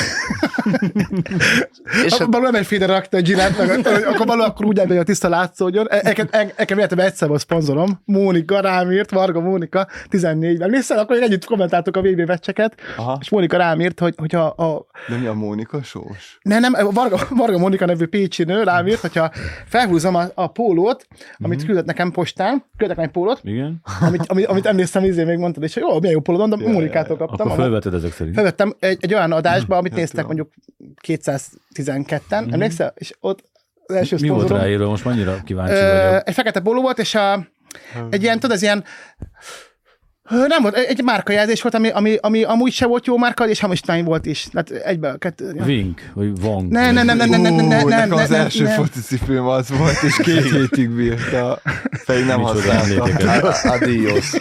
És 2.06 2.18
hát, 2.18 2.30
balul 2.30 2.46
nem 2.46 2.56
egy 2.56 2.66
féle 2.66 2.86
rakta 2.86 3.18
a 3.18 3.22
Gillette, 3.22 3.66
meg 3.66 3.86
akkor 4.06 4.26
balul 4.26 4.44
akkor 4.44 4.66
úgy 4.66 4.80
hogy 4.88 4.98
a 4.98 5.04
tiszta 5.04 5.30
látszódjon. 5.30 5.88
E- 5.90 6.02
Nekem 6.04 6.28
nekem 6.58 6.78
életemben 6.78 7.06
egyszer 7.08 7.28
volt 7.28 7.42
szponzorom. 7.42 8.02
Mónika 8.06 8.60
rám 8.60 8.92
írt, 8.92 9.12
Varga 9.12 9.40
Mónika, 9.40 9.88
14 10.10 10.62
Emlékszel, 10.62 10.98
akkor 10.98 11.16
még 11.16 11.26
együtt 11.26 11.46
kommentáltuk 11.74 11.98
a 11.98 12.02
VB 12.24 12.28
meccseket, 12.28 12.76
Aha. 12.98 13.18
és 13.22 13.30
Mónika 13.30 13.58
rám 13.58 13.80
írt, 13.80 14.00
hogy, 14.00 14.14
hogyha 14.18 14.42
a, 14.46 14.86
De 15.10 15.16
mi 15.18 15.26
a 15.26 15.34
Mónika 15.34 15.84
sós? 15.84 16.38
Ne, 16.42 16.60
nem, 16.60 16.74
Varga, 16.92 17.18
Varga 17.30 17.58
Monika 17.58 17.86
nevű 17.86 18.06
pécsi 18.06 18.44
nő 18.44 18.64
rám 18.64 18.88
írt, 18.88 19.00
hogyha 19.00 19.32
felhúzom 19.66 20.16
a, 20.16 20.24
a 20.34 20.48
pólót, 20.48 21.08
amit 21.40 21.58
Mhm. 21.58 21.66
küldött 21.68 21.86
nekem 21.86 22.12
postán, 22.12 22.52
küldtek 22.78 22.88
nekem 22.88 23.04
egy 23.04 23.10
pólót, 23.12 23.40
Igen? 23.44 23.82
amit, 24.02 24.26
amit, 24.28 24.46
amit 24.46 24.66
emlékszem, 24.66 25.04
izé 25.04 25.24
még 25.24 25.38
mondtad, 25.38 25.64
és 25.64 25.76
jó, 25.76 26.00
milyen 26.00 26.14
jó 26.14 26.20
pólód, 26.20 26.40
mondom, 26.40 26.62
Ja, 26.62 26.70
Mónikától 26.70 27.18
kaptam. 27.18 27.48
Akkor 27.48 27.60
felveted 27.60 27.94
ezek 27.94 28.12
szerint. 28.12 28.36
Felvettem 28.36 28.74
egy, 28.80 28.98
egy 29.02 29.14
olyan 29.14 29.32
adásba, 29.32 29.78
amit 29.78 29.92
Ja, 29.92 29.98
néztek 29.98 30.26
tudom. 30.26 30.36
mondjuk 30.36 30.54
212-en, 31.08 32.54
emlékszel? 32.54 32.94
És 32.96 33.14
ott 33.20 33.44
az 33.86 33.96
első 33.96 34.18
Mi 34.22 34.28
volt 34.30 34.50
ráírva? 34.50 34.90
Most 34.90 35.06
annyira 35.06 35.36
kíváncsi 35.46 35.74
vagyok. 35.74 36.28
egy 36.28 36.34
fekete 36.34 36.60
póló 36.60 36.82
volt, 36.82 37.00
és 37.00 37.16
a, 37.16 37.48
egy 38.10 38.24
ilyen, 38.24 38.40
tudod, 38.40 38.56
ez 38.56 38.62
ilyen 38.62 38.84
Nem 40.30 40.62
volt, 40.62 40.76
egy 40.76 41.04
márkajelzés 41.04 41.62
volt, 41.62 41.76
ami, 41.76 41.90
ami, 41.90 42.16
ami 42.22 42.44
amúgy 42.44 42.72
se 42.72 42.86
volt 42.86 43.06
jó 43.06 43.18
márka, 43.18 43.48
és 43.48 43.60
hamisítvány 43.60 44.04
volt 44.04 44.26
is. 44.26 44.48
Tehát 44.52 44.70
egybe, 44.86 45.16
kettő, 45.18 45.54
ja. 45.56 45.64
Vink, 45.64 46.02
vagy 46.14 46.42
Vong. 46.42 46.72
Ne, 46.72 46.92
ne, 46.92 47.04
ne, 47.04 47.14
ne, 47.14 47.26
ne, 47.26 47.38
ne, 47.38 47.50
ne, 47.50 47.62
ne, 47.62 47.84
Ú, 47.84 47.88
ne, 47.88 47.96
nekem 47.96 48.18
az 48.18 48.32
első 48.32 48.66
focicipőm 48.66 49.46
az 49.46 49.70
volt, 49.78 50.04
és 50.04 50.18
két 50.18 50.52
hétig 50.52 50.90
bírta. 50.90 51.60
Pedig 52.06 52.26
nem 52.26 52.42
használta. 52.42 53.70
adios. 53.70 54.32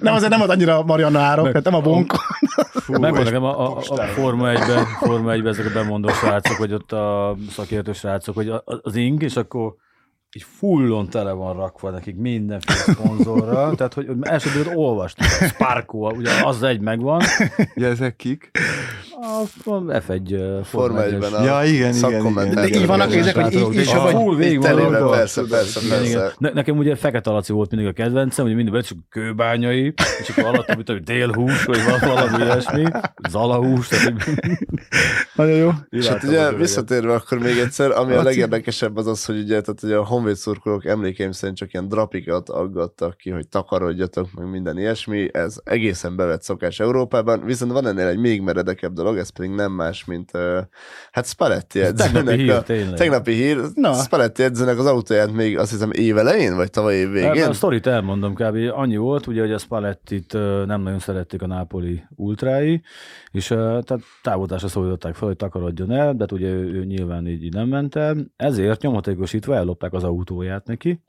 Nem, 0.00 0.14
azért 0.14 0.30
nem 0.30 0.38
volt 0.38 0.50
annyira 0.50 0.82
Marianna 0.82 1.20
árok, 1.20 1.46
tehát 1.46 1.64
nem 1.64 1.74
a 1.74 1.80
bonkon. 1.80 2.18
Fú, 2.72 2.98
Megvan 2.98 3.24
nekem 3.24 3.42
a, 3.42 3.76
a, 3.76 3.80
a 3.88 4.02
Forma 4.02 4.52
1-ben, 4.52 4.84
Forma 5.00 5.32
1 5.32 5.46
ezek 5.46 5.66
a 5.66 5.72
bemondó 5.72 6.08
srácok, 6.08 6.58
vagy 6.58 6.72
ott 6.72 6.92
a 6.92 7.36
szakértő 7.50 7.92
srácok, 7.92 8.34
hogy 8.34 8.52
az 8.82 8.96
ing, 8.96 9.22
és 9.22 9.36
akkor 9.36 9.74
így 10.36 10.46
fullon 10.58 11.08
tele 11.08 11.32
van 11.32 11.56
rakva 11.56 11.90
nekik 11.90 12.16
mindenféle 12.16 12.78
szponzorral, 12.78 13.74
tehát 13.76 13.94
hogy 13.94 14.08
első 14.20 14.50
időt 14.50 14.74
olvastuk, 14.74 15.26
a 15.40 15.44
Sparko, 15.44 16.10
ugye 16.10 16.30
az 16.44 16.62
egy 16.62 16.80
megvan, 16.80 17.22
Ugye 17.74 17.88
ezek 17.88 18.16
kik? 18.16 18.50
A 19.24 19.46
F1 19.72 20.32
uh, 20.32 20.64
Forma 20.64 20.64
Forma 20.64 21.02
1 21.02 21.12
1-ben 21.12 21.32
a 21.32 21.44
Ja, 21.44 21.64
igen, 21.64 21.94
igen, 21.94 22.52
igen. 22.52 22.80
Így 22.80 22.86
vannak 22.86 23.14
ezek, 23.14 23.36
hogy 23.36 23.52
így, 23.52 23.74
így 23.74 23.92
vagy. 23.94 24.12
full 24.12 24.36
végig 24.36 24.60
van 24.60 25.10
persze, 25.10 25.42
persze, 25.48 25.80
persze. 25.88 26.32
Ne, 26.38 26.50
nekem 26.50 26.76
ugye 26.76 26.96
Fekete 26.96 27.30
Laci 27.30 27.52
volt 27.52 27.70
mindig 27.70 27.88
a 27.88 27.92
kedvencem, 27.92 28.44
ugye 28.44 28.54
mindig 28.54 28.82
csak 28.82 28.98
kőbányai, 29.08 29.94
és 30.20 30.28
akkor 30.28 30.44
alatt, 30.44 30.74
mint 30.74 30.88
hogy 30.88 31.02
délhús, 31.02 31.64
vagy 31.64 31.84
val- 31.84 32.00
valami 32.00 32.44
ilyesmi, 32.44 32.84
zalahús, 33.28 33.88
Nagyon 35.34 35.56
jó. 35.56 35.70
És 35.88 36.06
hát 36.06 36.22
ugye 36.22 36.52
visszatérve 36.52 37.12
akkor 37.12 37.38
még 37.38 37.58
egyszer, 37.58 37.90
ami 37.90 38.14
a 38.14 38.22
legérdekesebb 38.22 38.96
az 38.96 39.06
az, 39.06 39.24
hogy 39.24 39.38
ugye, 39.38 39.60
tehát 39.60 39.82
ugye 39.82 39.96
a 39.96 40.04
honvéd 40.04 40.36
szurkolók 40.36 40.84
emlékeim 40.84 41.32
szerint 41.32 41.58
csak 41.58 41.72
ilyen 41.72 41.88
drapikat 41.88 42.48
aggattak 42.48 43.16
ki, 43.16 43.30
hogy 43.30 43.48
takarodjatok, 43.48 44.28
meg 44.34 44.50
minden 44.50 44.78
ilyesmi, 44.78 45.28
ez 45.32 45.56
egészen 45.64 46.16
bevett 46.16 46.42
szokás 46.42 46.80
Európában, 46.80 47.44
viszont 47.44 47.72
van 47.72 47.86
ennél 47.86 48.06
egy 48.06 48.18
még 48.18 48.40
meredekebb 48.40 48.92
dolog, 48.92 49.11
ez 49.18 49.28
pedig 49.30 49.50
nem 49.50 49.72
más, 49.72 50.04
mint 50.04 50.30
uh, 50.34 50.58
hát 51.10 51.26
Spalletti 51.26 51.80
Ez 51.80 51.92
tegnapi 51.92 52.18
edzőnek 52.18 52.38
hír, 52.38 52.50
a, 52.50 52.62
tényleg. 52.62 52.94
tegnapi 52.98 53.32
hír, 53.32 53.58
Na. 53.74 53.92
Spalletti 53.94 54.42
edzőnek 54.42 54.78
az 54.78 54.86
autóját 54.86 55.32
még 55.32 55.58
azt 55.58 55.70
hiszem 55.70 55.90
évelején, 55.92 56.56
vagy 56.56 56.70
tavaly 56.70 56.94
év 56.94 57.10
Végén? 57.10 57.48
A 57.48 57.52
sztorit 57.52 57.86
elmondom 57.86 58.34
kb. 58.34 58.56
Annyi 58.72 58.96
volt, 58.96 59.26
ugye, 59.26 59.40
hogy 59.40 59.52
a 59.52 59.58
Spallettit 59.58 60.32
nem 60.66 60.82
nagyon 60.82 60.98
szerették 60.98 61.42
a 61.42 61.46
Nápoli 61.46 62.02
ultrái, 62.16 62.82
és 63.32 63.46
tehát 63.46 63.98
távolításra 64.22 64.68
szólították 64.68 65.14
fel, 65.14 65.28
hogy 65.28 65.36
takarodjon 65.36 65.90
el, 65.90 66.12
de 66.12 66.16
hát 66.20 66.32
ugye 66.32 66.48
ő, 66.48 66.72
ő 66.74 66.84
nyilván 66.84 67.26
így, 67.26 67.44
így 67.44 67.54
nem 67.54 67.68
ment 67.68 67.96
el, 67.96 68.16
ezért 68.36 68.82
nyomatékosítva 68.82 69.54
ellopták 69.54 69.92
az 69.92 70.04
autóját 70.04 70.66
neki, 70.66 71.02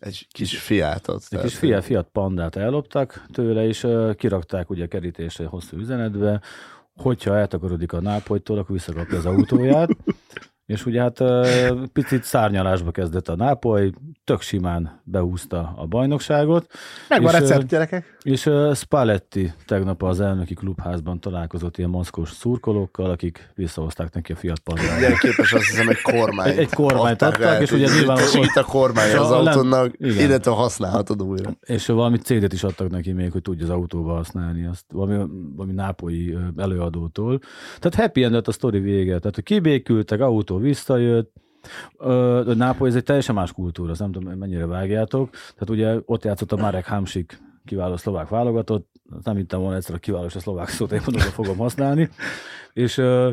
Egy 0.00 0.26
kis 0.30 0.58
fiátot. 0.58 1.22
egy 1.30 1.40
kis 1.40 1.54
Fiat, 1.56 1.84
Fiat 1.84 2.08
Pandát 2.12 2.56
elloptak 2.56 3.24
tőle, 3.32 3.66
és 3.66 3.82
ö, 3.82 4.10
kirakták 4.16 4.70
ugye 4.70 4.86
kerítésre 4.86 5.46
hosszú 5.46 5.76
üzenetbe, 5.76 6.40
hogyha 7.00 7.36
eltakarodik 7.36 7.92
a 7.92 8.00
Nápolytól, 8.00 8.58
akkor 8.58 8.72
visszakapja 8.72 9.18
az 9.18 9.26
autóját, 9.26 9.90
és 10.68 10.86
ugye 10.86 11.00
hát 11.00 11.18
picit 11.92 12.22
szárnyalásba 12.24 12.90
kezdett 12.90 13.28
a 13.28 13.36
Nápoly, 13.36 13.90
tök 14.24 14.40
simán 14.40 15.00
beúzta 15.04 15.74
a 15.76 15.86
bajnokságot. 15.86 16.66
Megvan 17.08 17.34
És, 17.34 17.38
recept, 17.40 17.66
gyerekek. 17.66 18.18
És 18.22 18.50
Spalletti 18.74 19.52
tegnap 19.66 20.02
az 20.02 20.20
elnöki 20.20 20.54
klubházban 20.54 21.20
találkozott 21.20 21.78
ilyen 21.78 21.90
maszkos 21.90 22.30
szurkolókkal, 22.30 23.10
akik 23.10 23.50
visszahozták 23.54 24.14
neki 24.14 24.32
a 24.32 24.36
Fiat 24.36 24.58
Pandát. 24.58 24.96
Ugye 24.98 25.12
képes 25.20 25.52
azt 25.52 25.64
hiszem 25.64 25.88
egy 25.88 26.00
kormányt. 26.02 26.52
Egy- 26.52 26.58
egy 26.58 26.72
kormányt 26.72 27.22
adták 27.22 27.62
és 27.62 27.70
ugye 27.70 27.86
nyilván- 27.94 28.18
Segít 28.18 28.56
a 28.56 28.64
kormány 28.64 29.06
az 29.06 29.12
Szóval 29.26 29.46
autónak, 29.46 29.92
illetve 29.98 30.50
használhatod 30.50 31.22
újra. 31.22 31.50
És 31.60 31.86
valami 31.86 32.16
CD-t 32.18 32.52
is 32.52 32.62
adtak 32.62 32.90
neki 32.90 33.12
még, 33.12 33.32
hogy 33.32 33.42
tudja 33.42 33.64
az 33.64 33.70
autóba 33.70 34.14
használni, 34.14 34.66
azt 34.66 34.84
valami, 34.92 35.24
valami 35.56 35.72
nápolyi 35.72 36.36
előadótól. 36.56 37.38
Tehát 37.78 37.94
happy 37.94 38.22
end 38.24 38.32
lett 38.32 38.48
a 38.48 38.52
sztori 38.52 38.78
vége. 38.78 39.18
Tehát 39.18 39.34
hogy 39.34 39.44
kibékültek, 39.44 40.20
autó 40.20 40.57
visszajött, 40.58 41.32
Ö, 41.98 42.52
Nápoly 42.56 42.88
ez 42.88 42.94
egy 42.94 43.02
teljesen 43.02 43.34
más 43.34 43.52
kultúra, 43.52 43.90
azt 43.90 44.00
nem 44.00 44.12
tudom, 44.12 44.38
mennyire 44.38 44.66
vágjátok. 44.66 45.30
Tehát 45.30 45.70
ugye 45.70 46.00
ott 46.04 46.24
játszott 46.24 46.52
a 46.52 46.56
Marek 46.56 46.86
Hamsik 46.86 47.40
kiváló 47.64 47.96
szlovák 47.96 48.28
válogatott, 48.28 48.90
nem 49.22 49.36
hittem 49.36 49.60
volna 49.60 49.76
egyszer 49.76 49.94
a 49.94 49.98
kiváló 49.98 50.24
a 50.24 50.28
szlovák 50.28 50.68
szót, 50.68 50.92
én 50.92 51.00
mondom, 51.06 51.22
fogom 51.22 51.56
használni. 51.56 52.08
És 52.72 52.98
ö, 52.98 53.30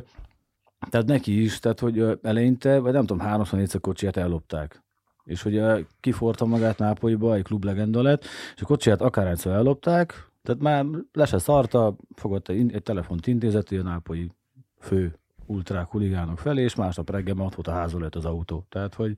tehát 0.89 1.05
neki 1.05 1.41
is, 1.41 1.59
tehát 1.59 1.79
hogy 1.79 2.19
eleinte, 2.21 2.79
vagy 2.79 2.93
nem 2.93 3.05
tudom, 3.05 3.25
háromszor 3.25 3.59
négyszer 3.59 3.81
kocsiját 3.81 4.17
ellopták. 4.17 4.83
És 5.23 5.41
hogy 5.41 5.85
kiforta 5.99 6.45
magát 6.45 6.77
Nápolyba, 6.77 7.35
egy 7.35 7.43
klublegenda 7.43 8.01
lett, 8.01 8.23
és 8.55 8.61
a 8.61 8.65
kocsiját 8.65 9.01
akárhányszor 9.01 9.51
ellopták, 9.53 10.31
tehát 10.43 10.61
már 10.61 10.85
le 11.11 11.25
se 11.25 11.37
szarta, 11.37 11.95
fogott 12.15 12.49
egy, 12.49 12.73
egy 12.73 12.83
telefont 12.83 13.27
intézeti 13.27 13.77
a 13.77 13.83
nápolyi 13.83 14.31
fő 14.79 15.19
ultrák 15.45 15.87
huligánok 15.89 16.39
felé, 16.39 16.63
és 16.63 16.75
másnap 16.75 17.09
reggel 17.09 17.35
már 17.35 17.45
ott 17.45 17.55
volt 17.55 17.67
a 17.67 17.71
házul 17.71 18.01
lett 18.01 18.15
az 18.15 18.25
autó. 18.25 18.65
Tehát, 18.69 18.93
hogy 18.93 19.15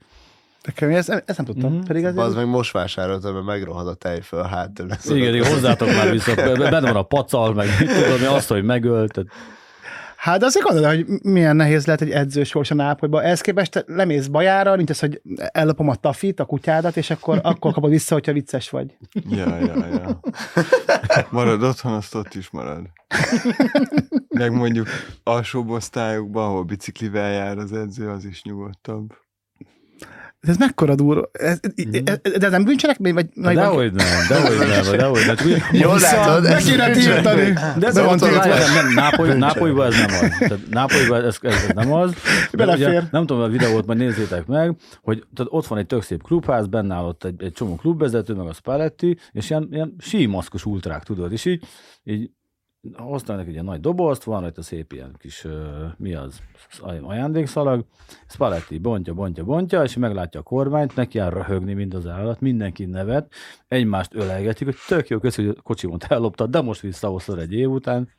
Nekem 0.63 0.89
ezt, 0.89 1.09
ezt 1.09 1.37
nem 1.37 1.45
tudtam. 1.45 1.73
Mhm. 1.73 1.83
Pedig 1.83 2.03
ez 2.03 2.17
Az 2.17 2.35
meg 2.35 2.47
most 2.47 2.71
vásároltam, 2.71 3.33
mert 3.33 3.45
megrohad 3.45 3.87
a 3.87 3.93
tejföl 3.93 4.43
hátul. 4.43 4.87
igen, 5.05 5.33
igen, 5.33 5.51
hozzátok 5.51 5.87
már 5.87 6.11
vissza, 6.11 6.35
benne 6.35 6.79
van 6.79 6.95
a 6.95 7.01
pacal, 7.01 7.53
meg 7.53 7.67
mit 7.79 8.03
tudom, 8.03 8.21
én, 8.21 8.27
azt, 8.27 8.49
hogy 8.49 8.63
megölt. 8.63 9.11
Tehát, 9.11 9.29
Hát 10.27 10.43
azért 10.43 10.65
gondolod, 10.65 10.95
hogy 10.95 11.05
milyen 11.21 11.55
nehéz 11.55 11.85
lehet 11.85 12.01
egy 12.01 12.11
edző 12.11 12.43
sors 12.43 12.71
a 12.71 12.75
Nápolyba. 12.75 13.23
Ehhez 13.23 13.41
képest 13.41 13.83
lemész 13.87 14.27
bajára, 14.27 14.75
nincs 14.75 14.89
az, 14.89 14.99
hogy 14.99 15.21
ellopom 15.35 15.89
a 15.89 15.95
tafit, 15.95 16.39
a 16.39 16.45
kutyádat, 16.45 16.97
és 16.97 17.09
akkor, 17.09 17.39
akkor 17.43 17.73
kapod 17.73 17.89
vissza, 17.89 18.13
hogyha 18.13 18.33
vicces 18.33 18.69
vagy. 18.69 18.97
Ja, 19.29 19.57
ja, 19.59 19.87
ja. 19.87 20.19
Marad 21.29 21.63
otthon, 21.63 21.93
azt 21.93 22.15
ott 22.15 22.33
is 22.33 22.49
marad. 22.49 22.81
Meg 24.27 24.51
mondjuk 24.51 24.87
alsóbb 25.23 25.69
osztályokban, 25.69 26.45
ahol 26.45 26.63
biciklivel 26.63 27.31
jár 27.31 27.57
az 27.57 27.73
edző, 27.73 28.09
az 28.09 28.25
is 28.25 28.43
nyugodtabb. 28.43 29.13
Ez 30.39 30.57
mekkora 30.57 30.95
durva. 30.95 31.29
Ez, 31.31 31.59
ez, 32.03 32.19
de 32.21 32.45
ez 32.45 32.51
nem 32.51 32.63
bűncselekmény? 32.63 33.13
Vagy 33.13 33.27
Hát 33.43 33.53
Dehogy 33.53 33.91
nem, 33.93 34.07
dehogy 34.29 34.57
nem, 34.57 34.97
dehogy 34.97 35.21
nem. 35.25 35.59
Jól 35.81 35.99
látod, 35.99 36.45
ez 36.45 36.63
kéne 36.65 36.85
bűncselekmény. 36.91 37.53
tiltani. 37.53 37.79
De 37.79 37.91
Be 37.91 38.01
van 38.03 38.13
ez, 38.13 38.21
tiltva. 38.21 38.47
nem, 38.73 38.93
Nápoly, 38.93 39.37
Nápolyban 39.37 39.87
ez 39.87 39.95
nem 39.95 40.09
az. 40.21 40.37
Tehát 40.39 40.59
Nápolyban 40.69 41.25
ez, 41.25 41.37
ez, 41.41 41.53
ez 41.53 41.71
nem 41.73 41.93
az. 41.93 42.11
De 42.51 42.57
Belefér. 42.57 42.87
ugye, 42.87 43.01
nem 43.11 43.25
tudom, 43.25 43.43
a 43.43 43.47
videót 43.47 43.85
majd 43.85 43.99
nézzétek 43.99 44.45
meg, 44.45 44.75
hogy 45.01 45.23
tehát 45.35 45.51
ott 45.53 45.67
van 45.67 45.77
egy 45.77 45.85
tök 45.85 46.01
szép 46.03 46.23
klubház, 46.23 46.67
benne 46.67 46.95
áll 46.95 47.03
ott 47.03 47.23
egy, 47.23 47.43
egy 47.43 47.51
csomó 47.51 47.75
klubvezető, 47.75 48.33
meg 48.33 48.47
a 48.47 48.53
Spalletti, 48.53 49.17
és 49.31 49.49
ilyen, 49.49 49.67
ilyen 49.71 49.95
símaszkos 49.99 50.65
ultrák, 50.65 51.03
tudod, 51.03 51.31
és 51.31 51.45
így, 51.45 51.63
így 52.03 52.29
hoztam 52.93 53.35
neki 53.35 53.57
egy 53.57 53.63
nagy 53.63 53.79
dobozt, 53.79 54.23
van 54.23 54.41
rajta 54.41 54.61
szép 54.61 54.93
ilyen 54.93 55.15
kis, 55.17 55.47
mi 55.97 56.13
az, 56.13 56.41
ajándékszalag, 57.01 57.85
Spalletti 58.27 58.77
bontja, 58.77 59.13
bontja, 59.13 59.43
bontja, 59.43 59.83
és 59.83 59.95
meglátja 59.95 60.39
a 60.39 60.43
kormányt, 60.43 60.95
neki 60.95 61.19
áll 61.19 61.29
röhögni, 61.29 61.73
mint 61.73 61.93
az 61.93 62.07
állat, 62.07 62.41
mindenki 62.41 62.85
nevet, 62.85 63.33
egymást 63.67 64.13
ölelgetik, 64.13 64.67
hogy 64.67 64.75
tök 64.87 65.07
jó, 65.07 65.19
köszi, 65.19 65.45
hogy 65.45 65.55
a 65.57 65.61
kocsimat 65.61 66.03
elloptad, 66.03 66.49
de 66.49 66.61
most 66.61 66.81
visszahoztad 66.81 67.39
egy 67.39 67.53
év 67.53 67.69
után. 67.69 68.09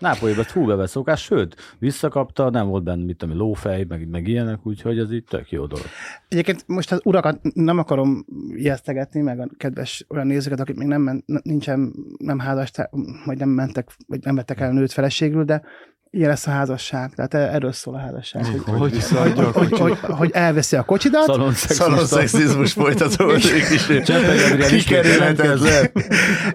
Nápolyban 0.00 0.44
túl 0.52 0.66
bevett 0.66 0.88
szokás, 0.88 1.22
sőt, 1.22 1.56
visszakapta, 1.78 2.50
nem 2.50 2.68
volt 2.68 2.82
benne, 2.82 3.04
mit 3.04 3.22
én, 3.22 3.36
lófej, 3.36 3.84
meg, 3.88 4.08
meg 4.08 4.28
ilyenek, 4.28 4.66
úgyhogy 4.66 4.98
ez 4.98 5.12
így 5.12 5.24
tök 5.24 5.50
jó 5.50 5.66
dolog. 5.66 5.84
Egyébként 6.28 6.64
most 6.66 6.92
az 6.92 7.00
urakat 7.04 7.40
nem 7.54 7.78
akarom 7.78 8.24
ijesztegetni, 8.54 9.20
meg 9.20 9.40
a 9.40 9.48
kedves 9.56 10.06
olyan 10.08 10.26
nézőket, 10.26 10.60
akik 10.60 10.76
még 10.76 10.86
nem 10.86 11.22
nincsen, 11.42 11.92
nem 12.18 12.38
házas, 12.38 12.70
vagy 13.24 13.38
nem 13.38 13.48
mentek, 13.48 13.88
vagy 14.06 14.20
nem 14.22 14.34
vettek 14.34 14.60
el 14.60 14.72
nőt 14.72 14.92
feleségül, 14.92 15.44
de 15.44 15.62
ilyen 16.10 16.28
lesz 16.28 16.46
a 16.46 16.50
házasság. 16.50 17.12
Tehát 17.14 17.34
erről 17.54 17.72
szól 17.72 17.94
a 17.94 17.98
házasság. 17.98 18.44
Hogy, 18.44 18.78
Hogy 18.78 18.90
visszaadja 18.90 19.46
a 19.46 19.50
hogy, 19.50 19.78
hogy, 19.78 19.98
hogy 20.00 20.30
elveszi 20.32 20.76
a 20.76 20.82
kocsidat. 20.82 21.54
Szalonszexizmus 21.54 22.72
folytatódik 22.72 23.44
is. 23.44 23.86
Csepeli 23.86 24.66
Kikerülhetetlen. 24.66 25.90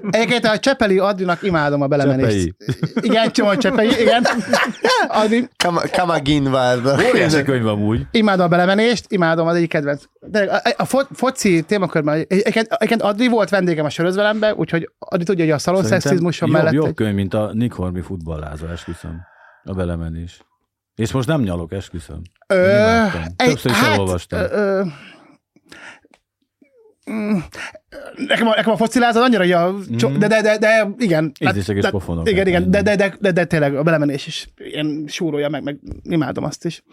Egyébként 0.09 0.45
a 0.45 0.59
Csepeli 0.59 0.97
Adrinak 0.97 1.41
imádom 1.43 1.81
a 1.81 1.87
belemenést. 1.87 2.53
Csepei. 2.57 3.09
Igen, 3.09 3.31
Csomó 3.31 3.55
Csepei, 3.55 3.89
igen. 3.99 4.25
Adri, 5.07 5.47
Kama- 5.57 5.89
Kamagin 5.89 6.51
várda. 6.51 6.97
Óriási 7.09 7.43
könyv 7.43 7.67
amúgy. 7.67 8.01
imádom 8.11 8.45
a 8.45 8.49
belemenést, 8.49 9.05
imádom 9.11 9.47
az 9.47 9.55
egyik 9.55 9.69
kedvenc. 9.69 10.03
De 10.19 10.39
a, 10.39 10.73
a 10.77 10.85
fo, 10.85 10.99
foci 11.11 11.61
témakörben, 11.61 12.25
egyébként, 12.27 13.01
Adri 13.01 13.27
volt 13.27 13.49
vendégem 13.49 13.85
a 13.85 13.89
sörözvelembe, 13.89 14.53
úgyhogy 14.55 14.89
Adri 14.99 15.23
tudja, 15.25 15.43
hogy 15.43 15.53
a 15.53 15.57
szalonszexizmuson 15.57 16.47
jobb, 16.47 16.57
mellett 16.57 16.73
jobb 16.73 16.85
egy, 16.85 16.93
könyv, 16.93 17.15
mint 17.15 17.33
a 17.33 17.49
Nick 17.53 17.73
Hornby 17.75 18.01
futballázó, 18.01 18.65
esküszöm. 18.67 19.21
A 19.65 19.73
belemenés. 19.73 20.41
És 20.95 21.11
most 21.11 21.27
nem 21.27 21.41
nyalok, 21.41 21.71
esküszöm. 21.71 22.21
Ö, 22.47 23.05
Többször 23.35 23.71
is 23.71 23.81
elolvastam. 23.81 24.39
ö, 24.39 24.43
ö, 24.51 24.83
mm, 27.11 27.37
Nekem 28.27 28.47
a, 28.47 28.55
nekem 28.55 28.71
a 28.71 28.77
focilázat 28.77 29.23
annyira, 29.23 29.41
hogy 29.41 29.51
a, 29.51 29.71
mm. 29.71 30.17
de, 30.17 30.27
de, 30.27 30.41
de, 30.41 30.57
de, 30.57 30.89
igen. 30.97 31.31
Ízlések 31.39 31.75
és 31.75 31.81
de- 31.81 31.89
pofonok. 31.89 32.27
Igen, 32.29 32.37
hát 32.37 32.47
igen, 32.47 32.71
de, 32.71 32.81
de, 32.81 32.95
de, 32.95 33.15
de, 33.19 33.31
de, 33.31 33.45
tényleg 33.45 33.75
a 33.75 33.83
belemenés 33.83 34.27
is 34.27 34.49
ilyen 34.57 35.03
súrolja 35.07 35.49
meg, 35.49 35.63
meg 35.63 35.79
imádom 36.03 36.43
azt 36.43 36.65
is. 36.65 36.83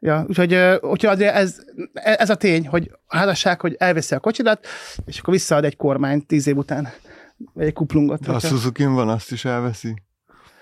Ja, 0.00 0.24
úgyhogy, 0.28 0.54
úgyhogy 0.80 1.22
ez, 1.22 1.56
ez 1.92 2.30
a 2.30 2.34
tény, 2.34 2.66
hogy 2.68 2.90
a 3.06 3.16
házasság, 3.16 3.60
hogy 3.60 3.74
elveszi 3.78 4.14
a 4.14 4.20
kocsidat, 4.20 4.66
és 5.04 5.18
akkor 5.18 5.34
visszaad 5.34 5.64
egy 5.64 5.76
kormányt 5.76 6.26
tíz 6.26 6.46
év 6.46 6.56
után, 6.56 6.88
vagy 7.52 7.66
egy 7.66 7.72
kuplungot. 7.72 8.20
De 8.20 8.32
a 8.32 8.38
suzuki 8.38 8.84
van, 8.84 9.08
azt 9.08 9.32
is 9.32 9.44
elveszi. 9.44 9.94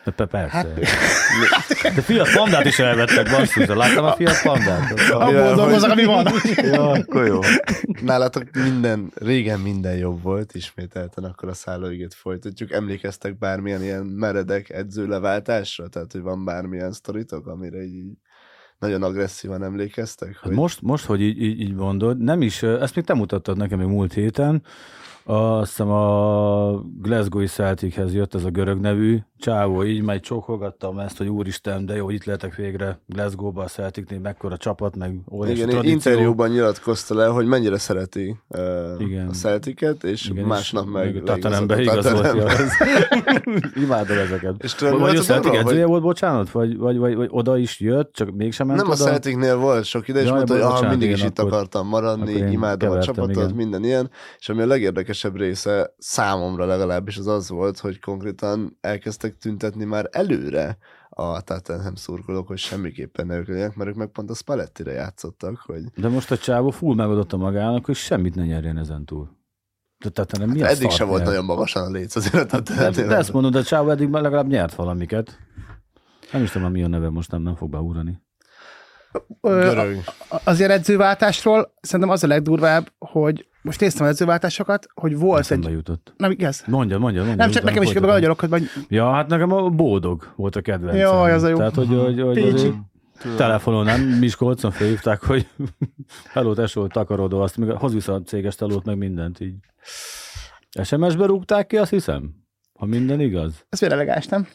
Persze. 0.04 0.56
Hát- 0.56 1.94
De 1.94 2.00
Fiat 2.02 2.28
Pandát 2.34 2.64
is 2.64 2.78
elvettek, 2.78 3.30
basszus. 3.30 3.66
Láttam 3.66 4.04
a 4.04 4.12
Fiat 4.12 4.42
Pandát? 4.42 5.10
Abból 5.10 5.54
dolgozok, 5.54 5.90
ami 5.90 6.04
van. 6.04 6.26
Ja, 6.56 6.90
akkor 6.90 7.26
jó. 7.26 7.38
Nálatok 8.02 8.44
minden, 8.52 9.12
régen 9.14 9.60
minden 9.60 9.96
jobb 9.96 10.22
volt, 10.22 10.54
ismételten 10.54 11.24
akkor 11.24 11.48
a 11.48 11.54
szállóigét 11.54 12.14
folytatjuk. 12.14 12.72
Emlékeztek 12.72 13.38
bármilyen 13.38 13.82
ilyen 13.82 14.04
meredek 14.04 14.70
edzőleváltásra? 14.70 15.88
Tehát, 15.88 16.12
hogy 16.12 16.22
van 16.22 16.44
bármilyen 16.44 16.92
sztoritok, 16.92 17.46
amire 17.46 17.82
így 17.82 18.10
nagyon 18.78 19.02
agresszívan 19.02 19.64
emlékeztek? 19.64 20.28
Hát 20.28 20.42
Hogy... 20.42 20.52
most, 20.52 20.82
most, 20.82 21.04
hogy 21.04 21.20
így, 21.20 21.42
így, 21.42 21.60
így 21.60 21.74
mondod, 21.74 22.18
nem 22.18 22.42
is, 22.42 22.62
ezt 22.62 22.94
még 22.94 23.04
te 23.04 23.14
mutattad 23.14 23.56
nekem 23.56 23.78
még 23.78 23.88
múlt 23.88 24.12
héten, 24.12 24.62
azt 25.24 25.68
hiszem 25.68 25.90
a 25.90 26.72
Glasgow-i 26.80 27.46
Celtichez 27.46 28.14
jött 28.14 28.34
ez 28.34 28.44
a 28.44 28.50
görög 28.50 28.80
nevű 28.80 29.18
csávó, 29.42 29.84
így 29.84 30.02
majd 30.02 30.20
csókolgattam 30.20 30.98
ezt, 30.98 31.18
hogy 31.18 31.28
úristen, 31.28 31.86
de 31.86 31.94
jó, 31.94 32.10
itt 32.10 32.24
lehetek 32.24 32.54
végre 32.54 33.00
Glasgow-ba 33.06 33.62
a 33.62 33.66
Celticnél, 33.66 34.18
mekkora 34.20 34.56
csapat, 34.56 34.96
meg 34.96 35.16
óriási 35.30 35.56
Igen, 35.56 35.68
tradíció. 35.68 35.94
interjúban 35.94 36.50
nyilatkozta 36.50 37.14
le, 37.14 37.26
hogy 37.26 37.46
mennyire 37.46 37.78
szereti 37.78 38.36
uh, 38.48 38.60
Igen. 38.98 39.28
a 39.28 39.30
Celticet, 39.30 40.04
és 40.04 40.28
Igen, 40.28 40.44
másnap 40.44 40.84
és 40.86 40.90
meg 40.92 41.22
Tatanembe 41.24 41.74
leigazodt 41.74 42.06
a 42.06 42.18
igazolja. 42.18 42.42
Tottenhambe. 42.42 43.70
Imádom 43.84 44.18
ezeket. 44.18 44.54
És 44.62 44.74
tudod, 44.74 44.94
mi 44.94 45.00
vagy 45.00 45.08
a 45.08 45.12
volt 45.12 45.28
a 45.28 45.32
Celtic 45.32 45.54
edzője 45.54 45.80
hogy- 45.80 45.90
volt, 45.90 46.02
bocsánat? 46.02 46.50
Vagy, 46.50 46.76
vagy, 46.76 46.96
vagy, 46.96 47.14
vagy 47.14 47.28
oda 47.30 47.58
is 47.58 47.80
jött, 47.80 48.12
csak 48.12 48.30
mégsem 48.30 48.66
ment 48.66 48.78
Nem 48.78 48.90
a 48.90 48.92
oda? 48.92 49.04
Celticnél 49.04 49.56
volt 49.56 49.84
sok 49.84 50.08
ide, 50.08 50.20
és 50.20 50.26
Jaj, 50.26 50.34
mondta, 50.34 50.52
hogy 50.52 50.62
ah, 50.62 50.88
mindig 50.88 51.10
is 51.10 51.24
itt 51.24 51.38
akartam 51.38 51.88
maradni, 51.88 52.32
imádom 52.32 52.90
a 52.90 53.02
csapatot, 53.02 53.54
minden 53.54 53.84
ilyen, 53.84 54.10
és 54.38 54.48
ami 54.48 54.62
a 54.62 54.66
legérdekesebb 54.66 55.36
része 55.36 55.94
számomra 55.98 56.64
legalábbis 56.64 57.16
az 57.16 57.26
az 57.26 57.50
volt, 57.50 57.78
hogy 57.78 58.00
konkrétan 58.00 58.76
elkezdtek 58.80 59.31
tüntetni 59.38 59.84
már 59.84 60.08
előre 60.10 60.78
a 61.08 61.40
Tottenham 61.40 61.94
szurkolók, 61.94 62.46
hogy 62.46 62.58
semmiképpen 62.58 63.26
ne 63.26 63.36
ők 63.36 63.48
legyenek, 63.48 63.76
mert 63.76 63.90
ők 63.90 63.96
meg 63.96 64.08
pont 64.08 64.30
a 64.30 64.34
Spallettire 64.34 64.92
játszottak, 64.92 65.58
hogy 65.66 65.84
De 65.96 66.08
most 66.08 66.30
a 66.30 66.36
csávó 66.36 66.70
full 66.70 66.94
megadotta 66.94 67.36
magának, 67.36 67.84
hogy 67.84 67.94
semmit 67.94 68.34
ne 68.34 68.44
nyerjen 68.44 68.78
ezen 68.78 69.04
túl. 69.04 69.40
Tehát 70.12 70.38
nem 70.38 70.50
mi 70.50 70.62
a 70.62 70.66
eddig 70.66 70.90
sem 70.90 71.08
volt 71.08 71.24
nagyon 71.24 71.44
magasan 71.44 71.86
a 71.86 71.90
léc 71.90 72.16
azért 72.16 72.52
a 72.52 72.60
De, 72.60 72.90
de 72.90 73.16
ezt 73.16 73.32
mondod, 73.32 73.54
a 73.54 73.62
csávó 73.62 73.90
eddig 73.90 74.08
már 74.08 74.22
legalább 74.22 74.46
nyert 74.46 74.74
valamiket. 74.74 75.38
Nem 76.32 76.42
is 76.42 76.50
tudom, 76.50 76.70
mi 76.70 76.82
a 76.82 76.88
neve, 76.88 77.10
most 77.10 77.30
nem, 77.30 77.42
nem 77.42 77.54
fog 77.56 77.70
beúrani. 77.70 78.22
Ö, 79.40 79.60
Görög. 79.60 79.98
azért 80.44 80.70
edzőváltásról 80.70 81.74
szerintem 81.80 82.14
az 82.14 82.24
a 82.24 82.26
legdurvább, 82.26 82.92
hogy 82.98 83.46
most 83.62 83.80
néztem 83.80 84.06
az 84.06 84.12
edzőváltásokat, 84.12 84.86
hogy 84.94 85.18
volt 85.18 85.40
Eszembe 85.40 85.68
egy... 85.68 85.72
jutott. 85.72 86.14
Nem, 86.16 86.30
igaz? 86.30 86.64
Mondja, 86.66 86.98
mondja, 86.98 87.24
mondja. 87.24 87.44
Nem, 87.44 87.52
csak 87.52 87.62
nekem 87.62 87.82
is 87.82 87.92
meg 87.92 88.04
a 88.04 88.34
hogy 88.38 88.48
vagy... 88.48 88.62
Ja, 88.88 89.12
hát 89.12 89.28
nekem 89.28 89.52
a 89.52 89.68
Bódog 89.68 90.32
volt 90.36 90.56
a 90.56 90.60
kedvencem. 90.60 91.00
Jaj, 91.00 91.32
az 91.32 91.42
a 91.42 91.48
jó. 91.48 91.56
Tehát, 91.56 91.74
hogy, 91.74 91.88
hogy, 91.88 92.20
hogy 92.20 92.38
azért 92.38 92.74
telefonon 93.36 93.84
nem, 93.84 94.00
Miskolcon 94.00 94.70
felhívták, 94.70 95.22
hogy 95.22 95.48
hello, 96.32 96.54
tesó, 96.54 96.86
takarodó, 96.86 97.40
azt 97.40 97.56
még 97.56 97.70
hoz 97.70 97.92
vissza 97.92 98.14
a 98.14 98.22
céges 98.22 98.54
telót, 98.54 98.84
meg 98.84 98.98
mindent 98.98 99.40
így. 99.40 99.54
SMS-be 100.82 101.26
rúgták 101.26 101.66
ki, 101.66 101.76
azt 101.76 101.90
hiszem? 101.90 102.34
Ha 102.78 102.86
minden 102.86 103.20
igaz. 103.20 103.66
Ez 103.68 103.82
elegáns, 103.82 104.26
nem? 104.26 104.48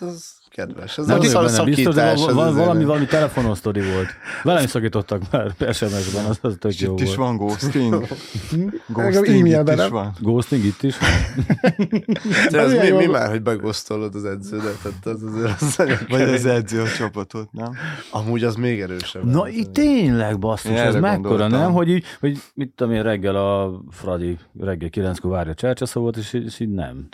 Ez 0.00 0.37
kedves. 0.48 0.98
Ez 0.98 1.06
Nem 1.06 1.16
a 1.16 1.20
vagyok 1.20 1.44
benne 1.44 1.64
biztos, 1.64 1.94
de 1.94 2.14
val- 2.14 2.32
val- 2.32 2.54
valami, 2.54 2.84
valami 2.84 3.06
telefonos 3.06 3.58
sztori 3.58 3.80
volt. 3.80 4.06
Velem 4.42 4.64
is 4.64 4.70
szakítottak 4.70 5.22
már 5.30 5.54
SMS-ben, 5.72 6.24
az, 6.24 6.38
az 6.40 6.56
tök 6.58 6.72
És 6.72 6.80
jó 6.80 6.92
itt 6.92 7.00
is 7.00 7.14
van 7.14 7.36
ghosting. 7.36 7.94
Ghosting 8.86 9.46
itt 9.46 9.68
is 9.68 9.88
van. 9.88 10.12
Ghosting 10.20 10.64
itt 10.64 10.82
is 10.82 10.98
van. 10.98 11.10
De 12.50 12.60
ez 12.60 12.72
milyen 12.72 12.96
mi, 12.96 13.06
már, 13.06 13.30
hogy 13.30 13.42
begosztolod 13.42 14.14
az 14.14 14.24
edződet? 14.24 14.76
Tehát 14.82 15.06
az 15.06 15.22
azért 15.22 15.60
az 15.62 15.76
Vagy 16.08 16.20
az 16.20 16.46
edző 16.46 16.80
a 16.80 16.88
csapatot, 16.96 17.52
nem? 17.52 17.72
Amúgy 18.10 18.44
az 18.44 18.54
még 18.54 18.80
erősebb. 18.80 19.24
Na, 19.24 19.48
így 19.48 19.70
tényleg 19.70 20.38
basszus, 20.38 20.70
ez 20.70 20.94
mekkora, 20.94 21.48
nem? 21.48 21.72
Hogy 21.72 21.88
így, 21.90 22.04
hogy 22.20 22.38
mit 22.54 22.72
tudom 22.76 22.92
én, 22.92 23.02
reggel 23.02 23.36
a 23.36 23.80
Fradi, 23.90 24.38
reggel 24.60 24.90
kilenckor 24.90 25.30
várja 25.30 25.52
a 25.52 25.54
csercseszavot, 25.54 26.16
és, 26.16 26.32
így- 26.32 26.44
és 26.44 26.60
így 26.60 26.70
nem. 26.70 27.08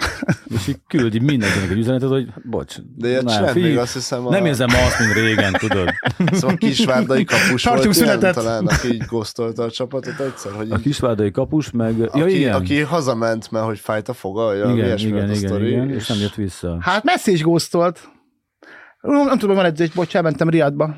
És 0.54 0.68
így 0.68 0.78
küldi 0.88 1.18
mindenkinek 1.18 1.70
egy 1.70 1.78
üzenetet, 1.78 2.08
hogy 2.08 2.28
bocs, 2.44 2.76
De 2.96 3.08
nem, 3.24 3.46
figyelj, 3.46 3.72
még 3.72 3.78
azt 3.78 3.92
hiszem 3.92 4.26
a... 4.26 4.30
nem 4.30 4.46
érzem 4.46 4.68
ma 4.72 4.84
azt, 4.84 4.98
mint 4.98 5.12
régen, 5.12 5.52
tudod. 5.52 5.88
Szóval 6.32 6.54
a 6.54 6.56
kisvárdai 6.56 7.24
kapus 7.34 7.62
Tartsunk 7.62 7.94
volt 7.94 7.96
ilyen, 7.96 8.08
szünetet. 8.08 8.34
talán, 8.34 8.66
aki 8.66 8.92
így 8.92 9.04
gosztolta 9.04 9.62
a 9.62 9.70
csapatot 9.70 10.20
egyszer, 10.20 10.52
hogy 10.52 10.70
A 10.70 10.76
kisvárdai 10.76 11.30
kapus, 11.30 11.70
meg... 11.70 11.98
Ja, 11.98 12.06
aki, 12.12 12.36
igen. 12.36 12.54
aki 12.54 12.80
hazament, 12.80 13.50
mert 13.50 13.64
hogy 13.64 13.78
fájt 13.78 14.08
a 14.08 14.12
foga, 14.12 14.52
ja, 14.54 14.70
igen, 14.70 14.98
igen, 14.98 15.14
a 15.14 15.22
igen, 15.22 15.34
sztori, 15.34 15.70
igen, 15.70 15.90
és 15.90 16.06
nem 16.06 16.18
jött 16.18 16.34
vissza. 16.34 16.78
Hát 16.80 17.04
Messi 17.04 17.32
is 17.32 17.42
góztolt. 17.42 18.08
Nem, 19.00 19.26
nem 19.26 19.38
tudom, 19.38 19.56
van 19.56 19.64
edzés, 19.64 19.90
bocs, 19.90 20.16
elmentem 20.16 20.48
Riadba. 20.48 20.94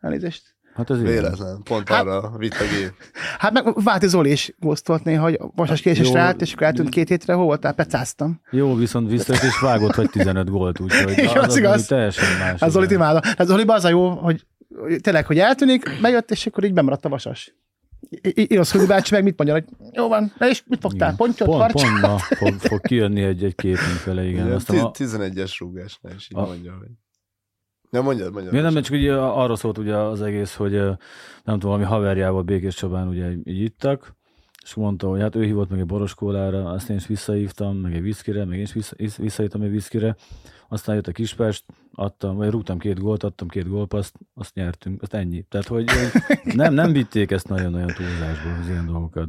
Elnézést. 0.00 0.53
Hát 0.74 0.90
ez 0.90 0.98
igen. 1.00 1.12
Véletlen, 1.12 1.62
pont 1.62 1.88
Hát- 1.88 2.06
arra 2.06 2.32
vitt 2.36 2.52
a 2.54 2.64
gép. 2.78 2.92
Hát 3.38 3.52
meg 3.52 3.82
Váti 3.84 4.08
Zoli 4.08 4.30
is 4.30 4.54
góztolt 4.58 5.04
néha, 5.04 5.22
hogy 5.22 5.38
vasas 5.54 5.80
késésre 5.80 6.20
állt, 6.20 6.40
és 6.40 6.52
akkor 6.52 6.66
eltűnt 6.66 6.88
két 6.88 7.08
hétre, 7.08 7.32
hol 7.34 7.44
voltál? 7.44 7.72
Pecáztam. 7.74 8.40
Jó, 8.50 8.74
viszont 8.74 9.10
visszajött, 9.10 9.42
és 9.42 9.58
vágott 9.60 9.94
vagy 9.94 10.10
15 10.10 10.50
gólt, 10.50 10.80
úgyhogy 10.80 11.12
Igen, 11.18 11.36
az 11.38 11.46
az, 11.48 11.56
igaz. 11.56 11.74
az 11.74 11.86
teljesen 11.86 12.38
más. 12.38 12.60
Hát 12.60 12.70
Zolit 12.70 12.90
igen. 12.90 13.00
imádom. 13.02 13.20
Hát 13.36 13.46
Zoliban 13.46 13.76
az 13.76 13.84
a 13.84 13.88
jó, 13.88 14.08
hogy 14.10 14.46
hogy 14.80 15.00
tényleg, 15.00 15.26
hogy 15.26 15.38
eltűnik, 15.38 16.00
bejött, 16.00 16.30
és 16.30 16.46
akkor 16.46 16.64
így 16.64 16.72
bemaradt 16.74 17.04
a 17.04 17.08
vasas. 17.08 17.54
Irosz 18.34 18.72
Hudi 18.72 18.86
bácsi 18.86 19.14
meg 19.14 19.22
mit 19.22 19.36
mondja, 19.36 19.54
hogy 19.54 19.64
jó 19.92 20.08
van, 20.08 20.32
na 20.38 20.48
és 20.48 20.62
mit 20.66 20.80
fogtál? 20.80 21.12
Igen. 21.12 21.16
Pontyot, 21.16 21.48
pont, 21.48 21.60
harcsát? 21.60 21.90
pont 21.90 22.00
ma 22.00 22.18
fog, 22.40 22.54
fog 22.60 22.80
kijönni 22.80 23.22
egy, 23.22 23.44
egy 23.44 23.54
képünk 23.54 24.04
vele, 24.04 24.24
igen. 24.24 24.44
Igen, 24.44 24.56
Aztán 24.56 24.78
a, 24.78 24.90
11-es 24.90 25.54
rúgásnál 25.58 26.14
is 26.16 26.28
így 26.30 26.38
a- 26.38 26.46
mondja, 26.46 26.74
hogy 26.78 26.88
Ja, 27.94 28.02
mondjad, 28.02 28.32
mondjad. 28.32 28.52
Miért 28.52 28.72
nem, 28.72 28.82
csak 28.82 28.92
ugye 28.94 29.14
arról 29.14 29.56
szólt 29.56 29.78
ugye 29.78 29.96
az 29.96 30.22
egész, 30.22 30.54
hogy 30.54 30.72
nem 30.72 31.58
tudom, 31.58 31.70
valami 31.70 31.84
haverjával 31.84 32.42
Békés 32.42 32.74
Csabán 32.74 33.08
ugye 33.08 33.30
így 33.30 33.60
ittak, 33.60 34.14
és 34.62 34.74
mondta, 34.74 35.08
hogy 35.08 35.20
hát 35.20 35.34
ő 35.34 35.44
hívott 35.44 35.70
meg 35.70 35.78
egy 35.78 35.86
boroskólára, 35.86 36.64
azt 36.64 36.90
én 36.90 36.96
is 36.96 37.06
visszahívtam, 37.06 37.76
meg 37.76 37.94
egy 37.94 38.02
viszkire, 38.02 38.44
meg 38.44 38.56
én 38.56 38.62
is 38.62 38.72
vissza, 38.72 38.94
is- 38.96 39.16
visszahívtam 39.16 39.62
egy 39.62 39.70
viszkire, 39.70 40.16
aztán 40.68 40.94
jött 40.94 41.06
a 41.06 41.12
Kispest, 41.12 41.64
adtam, 41.92 42.36
vagy 42.36 42.50
rúgtam 42.50 42.78
két 42.78 43.00
gólt, 43.00 43.22
adtam 43.22 43.48
két 43.48 43.68
gólpaszt, 43.68 44.14
azt 44.34 44.54
nyertünk, 44.54 45.02
azt 45.02 45.14
ennyi. 45.14 45.42
Tehát, 45.42 45.66
hogy 45.66 45.90
nem, 46.54 46.74
nem 46.74 46.92
vitték 46.92 47.30
ezt 47.30 47.48
nagyon-nagyon 47.48 47.94
túlzásba, 47.94 48.58
az 48.60 48.68
ilyen 48.68 48.86
dolgokat. 48.86 49.28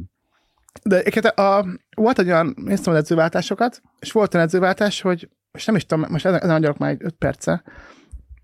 De 0.82 0.98
egyébként 0.98 1.26
a, 1.26 1.66
volt 1.96 2.18
egy 2.18 2.26
olyan, 2.26 2.54
néztem 2.56 2.92
az 2.92 2.98
edzőváltásokat, 2.98 3.82
és 3.98 4.12
volt 4.12 4.34
olyan 4.34 4.46
edzőváltás, 4.46 5.00
hogy 5.00 5.28
most 5.52 5.66
nem 5.66 5.76
is 5.76 5.86
tudom, 5.86 6.04
most 6.10 6.26
ezen, 6.26 6.40
ezen 6.40 6.74
már 6.78 6.90
egy 6.90 7.04
öt 7.04 7.14
perce, 7.14 7.62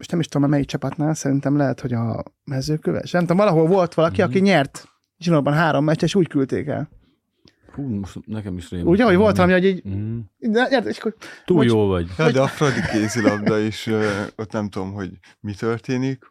most 0.02 0.10
nem 0.10 0.20
is 0.20 0.26
tudom, 0.28 0.50
melyik 0.50 0.66
csapatnál, 0.66 1.14
szerintem 1.14 1.56
lehet, 1.56 1.80
hogy 1.80 1.92
a 1.92 2.22
mezőköves. 2.44 3.10
Nem 3.10 3.20
tudom, 3.20 3.36
valahol 3.36 3.66
volt 3.66 3.94
valaki, 3.94 4.22
aki 4.22 4.38
nyert 4.40 4.88
zsinórban 5.18 5.52
három 5.54 5.84
meccs, 5.84 6.02
és 6.02 6.14
úgy 6.14 6.28
küldték 6.28 6.66
el. 6.66 6.88
Hú, 7.74 7.82
most 7.88 8.18
nekem 8.26 8.56
is 8.56 8.70
rém. 8.70 8.86
Ugye, 8.86 9.04
hogy 9.04 9.16
volt 9.16 9.36
valami, 9.36 9.52
hogy 9.52 9.64
így, 9.64 9.88
Mm. 9.88 10.18
de, 10.38 10.66
nyert, 10.70 10.86
és 10.86 10.98
akkor 10.98 11.14
Túl 11.44 11.56
Hogy- 11.56 11.66
jó 11.66 11.86
vagy. 11.86 12.10
Ja, 12.18 12.30
de 12.30 12.40
a 12.40 12.46
Fradi 12.46 12.80
kézilabda 12.92 13.58
is, 13.58 13.86
ö, 13.86 14.10
ott 14.36 14.52
nem 14.52 14.68
tudom, 14.68 14.92
hogy 14.92 15.10
mi 15.40 15.54
történik, 15.54 16.24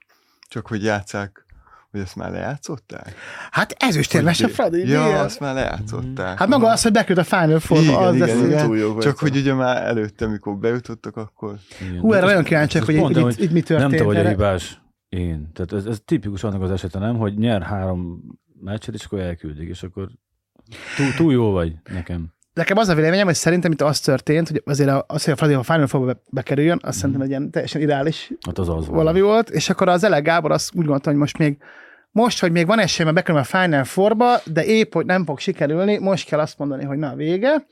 csak 0.47 0.67
hogy 0.67 0.83
játszák, 0.83 1.45
hogy 1.91 1.99
ezt 2.01 2.15
már 2.15 2.31
lejátszották? 2.31 3.15
Hát 3.51 3.75
ezüstérmes 3.79 4.41
a 4.41 4.47
Fradi. 4.47 4.87
Ja, 4.87 5.03
miért? 5.03 5.19
azt 5.19 5.39
már 5.39 5.53
lejátszották. 5.53 6.37
Hát 6.37 6.47
maga 6.47 6.69
az, 6.69 6.81
hogy 6.81 6.91
beküld 6.91 7.17
a 7.17 7.23
Final 7.23 7.59
Four, 7.59 7.81
Igen, 7.81 7.95
az 7.95 8.15
igen, 8.15 8.27
lesz. 8.27 8.45
igen. 8.45 8.65
Túl 8.65 8.77
jók 8.77 9.01
Csak 9.01 9.17
hogy 9.19 9.35
ugye 9.35 9.53
már 9.53 9.83
előtte, 9.83 10.27
mikor 10.27 10.57
bejutottak, 10.57 11.17
akkor 11.17 11.55
Igen. 11.81 11.99
Hú, 11.99 12.13
erre 12.13 12.25
nagyon 12.25 12.43
kíváncsiak, 12.43 12.83
hogy, 12.83 12.95
mondtam, 12.95 13.23
hogy, 13.23 13.33
itt, 13.33 13.39
itt 13.39 13.51
mi 13.51 13.61
történt. 13.61 13.89
Nem 13.89 13.99
te 13.99 14.05
vagy 14.05 14.17
a 14.17 14.27
hibás. 14.29 14.81
Én. 15.09 15.51
Tehát 15.53 15.73
ez, 15.73 15.85
ez 15.85 16.01
tipikus 16.05 16.43
annak 16.43 16.61
az 16.61 16.71
esete, 16.71 16.99
nem? 16.99 17.17
Hogy 17.17 17.37
nyer 17.37 17.61
három 17.61 18.21
meccset, 18.61 18.95
és 18.95 19.05
akkor 19.05 19.19
elküldik, 19.19 19.69
és 19.69 19.83
akkor 19.83 20.09
túl, 20.95 21.13
túl 21.17 21.33
jó 21.33 21.51
vagy 21.51 21.73
nekem. 21.93 22.33
Nekem 22.53 22.77
az 22.77 22.87
a 22.87 22.95
véleményem, 22.95 23.25
hogy 23.25 23.35
szerintem 23.35 23.71
itt 23.71 23.81
az 23.81 23.99
történt, 23.99 24.47
hogy 24.49 24.61
azért 24.65 24.89
a- 24.89 25.05
az, 25.07 25.23
hogy 25.23 25.33
a 25.33 25.35
Fradi 25.35 25.53
a 25.53 25.63
Final 25.63 25.87
Four-ba 25.87 26.07
be- 26.13 26.21
bekerüljön, 26.29 26.75
Mhm. 26.75 26.87
azt 26.87 26.97
szerintem 26.97 27.21
egy 27.21 27.29
ilyen 27.29 27.51
teljesen 27.51 27.81
ideális 27.81 28.31
Hát 28.45 28.57
az 28.57 28.69
az 28.69 28.75
volt. 28.75 28.87
valami 28.89 29.21
volt, 29.21 29.49
és 29.49 29.69
akkor 29.69 29.87
az 29.89 30.03
Ele 30.03 30.19
Gábor 30.19 30.51
azt 30.51 30.69
úgy 30.69 30.81
gondolta, 30.85 31.09
hogy 31.09 31.19
most 31.19 31.37
még 31.37 31.57
most, 32.11 32.39
hogy 32.39 32.51
még 32.51 32.65
van 32.65 32.79
esély, 32.79 33.03
mert 33.05 33.17
bekerül 33.17 33.41
a 33.41 33.43
Final 33.43 33.83
Four-ba, 33.83 34.39
de 34.45 34.65
épp, 34.65 34.93
hogy 34.93 35.05
nem 35.05 35.25
fog 35.25 35.39
sikerülni, 35.39 35.97
most 35.97 36.27
kell 36.27 36.39
azt 36.39 36.57
mondani, 36.57 36.83
hogy 36.83 36.97
na 36.97 37.15
vége. 37.15 37.65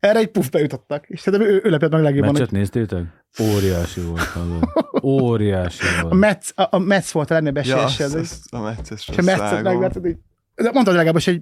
Erre 0.00 0.18
egy 0.18 0.30
puff 0.30 0.48
bejutottak. 0.48 1.04
És 1.08 1.20
szerintem 1.20 1.48
ő, 1.48 1.60
ő 1.64 1.70
lepett 1.70 1.90
meg 1.90 2.02
legjobban, 2.02 2.32
Meccset 2.32 2.48
hogy 2.48 2.58
néztétek? 2.58 3.02
Óriási 3.42 4.00
volt. 4.00 4.20
hallod. 4.20 4.62
Óriási 5.02 5.84
a 5.98 6.02
volt. 6.02 6.14
Metsz, 6.14 6.52
a, 6.56 6.66
a 6.70 6.78
Metsz 6.78 7.10
volt 7.10 7.30
a 7.30 7.34
legnagyobb 7.34 7.64
ja, 7.64 7.76
esélyes. 7.78 8.00
azt, 8.00 8.14
Ja, 8.14 8.20
azt, 8.20 8.54
a 8.54 8.60
meccses 8.60 9.08
és 9.08 9.18
a 9.18 9.22
Metszet 9.22 9.62
megverted, 9.62 10.06
így. 10.06 10.16
De 10.54 10.70
mondtad 10.72 10.94
legalább, 10.94 11.22
hogy 11.22 11.40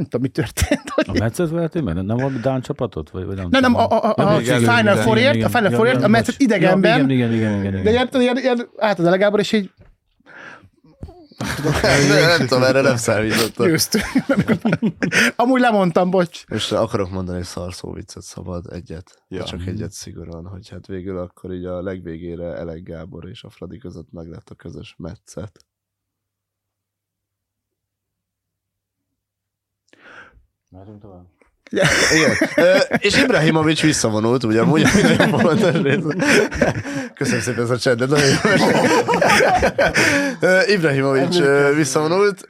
nem 0.00 0.08
tudom, 0.08 0.20
mi 0.20 0.28
történt. 0.28 0.92
A 0.96 1.02
Hogy... 1.06 1.20
meccset 1.20 1.50
vertél 1.50 1.82
meg? 1.82 1.94
Nem 1.94 2.16
valami 2.16 2.38
Dán 2.38 2.60
csapatot? 2.60 3.10
Vagy, 3.10 3.24
vagy 3.24 3.36
nem, 3.36 3.48
Nem, 3.50 3.60
nem, 3.60 3.74
a, 3.74 3.86
a, 3.88 4.14
a, 4.16 4.34
a 4.34 4.38
Final 4.40 4.80
igen, 4.80 4.96
Fourért, 4.96 5.34
igen, 5.34 5.46
a 5.46 5.50
Final 5.50 5.64
igen. 5.66 5.76
Fourért, 5.76 6.02
a 6.02 6.08
Metszet 6.08 6.34
idegenben, 6.38 6.98
Ja, 6.98 7.04
igen, 7.04 7.10
igen, 7.10 7.32
igen, 7.32 7.58
igen, 7.60 7.72
de 7.72 7.90
igen. 7.90 8.08
ilyen, 8.12 8.20
ilyen, 8.20 8.36
ilyen 8.36 8.68
át 8.76 8.98
az 8.98 9.04
Ele 9.04 9.16
Gábor, 9.16 9.38
és 9.38 9.52
így 9.52 9.70
nem 12.38 12.46
tudom, 12.46 12.62
erre 12.62 12.80
nem 12.80 12.96
számítottam. 12.96 13.66
győztünk. 13.66 14.04
Amúgy 15.36 15.60
lemondtam, 15.60 16.10
bocs. 16.10 16.44
Most 16.48 16.72
akarok 16.72 17.10
mondani 17.10 17.38
egy 17.38 17.44
szarszó 17.44 17.92
viccet, 17.92 18.22
szabad 18.22 18.72
egyet. 18.72 19.22
Ja. 19.28 19.44
Csak 19.44 19.66
egyet 19.66 19.92
szigorúan, 19.92 20.46
hogy 20.46 20.68
hát 20.68 20.86
végül 20.86 21.18
akkor 21.18 21.52
így 21.52 21.64
a 21.64 21.82
legvégére 21.82 22.54
Elek 22.56 22.82
Gábor 22.82 23.28
és 23.28 23.42
a 23.42 23.50
Fradi 23.50 23.78
között 23.78 24.12
meg 24.12 24.28
lett 24.28 24.48
a 24.50 24.54
közös 24.54 24.94
metszet. 24.98 25.64
Mehetünk 30.70 31.00
tovább? 31.00 31.24
Igen. 32.14 32.36
Ö, 32.56 32.76
és 32.98 33.22
Ibrahimovics 33.22 33.82
visszavonult, 33.82 34.44
ugye 34.44 34.60
amúgy 34.60 34.86
nagyon 35.02 35.38
fontos 35.38 35.82
rész. 35.82 36.04
Köszönöm 37.14 37.40
szépen 37.40 37.62
ezt 37.62 37.70
a 37.70 37.78
csendet, 37.78 38.08
nagyon 38.08 38.26
jó. 38.28 38.36
Ibrahimovics 40.74 41.38
visszavonult, 41.74 42.48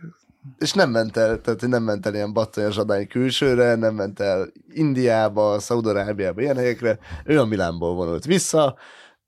és 0.59 0.72
nem 0.72 0.90
ment 0.90 1.16
el, 1.16 1.40
tehát 1.40 1.66
nem 1.66 1.83
ment 1.83 2.06
el 2.06 2.14
ilyen 2.14 2.33
battanya 2.33 2.70
zsadány 2.70 3.09
külsőre, 3.09 3.74
nem 3.74 3.94
ment 3.94 4.20
el 4.20 4.52
Indiába, 4.72 5.59
Szaudarábiába, 5.59 6.40
ilyen 6.40 6.56
helyekre. 6.56 6.98
Ő 7.24 7.40
a 7.40 7.44
Milánból 7.44 7.94
vonult 7.94 8.24
vissza, 8.24 8.76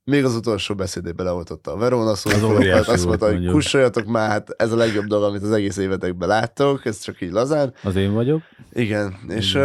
még 0.05 0.25
az 0.25 0.35
utolsó 0.35 0.75
beszédében 0.75 1.27
leoltotta 1.27 1.73
a 1.73 1.77
Verona 1.77 2.15
szurkolókat, 2.15 2.59
óriási 2.59 2.91
azt 2.91 3.07
mondta, 3.07 3.25
hogy 3.25 3.35
mondjuk. 3.35 3.55
kussoljatok 3.55 4.07
már, 4.07 4.31
hát 4.31 4.55
ez 4.57 4.73
a 4.73 4.77
legjobb 4.77 5.05
dolog, 5.05 5.29
amit 5.29 5.43
az 5.43 5.51
egész 5.51 5.77
évetekben 5.77 6.29
láttok, 6.29 6.85
ez 6.85 7.01
csak 7.01 7.21
így 7.21 7.33
lazán. 7.33 7.75
Az 7.83 7.97
én 7.97 8.13
vagyok. 8.13 8.43
Igen, 8.73 9.15
és 9.29 9.59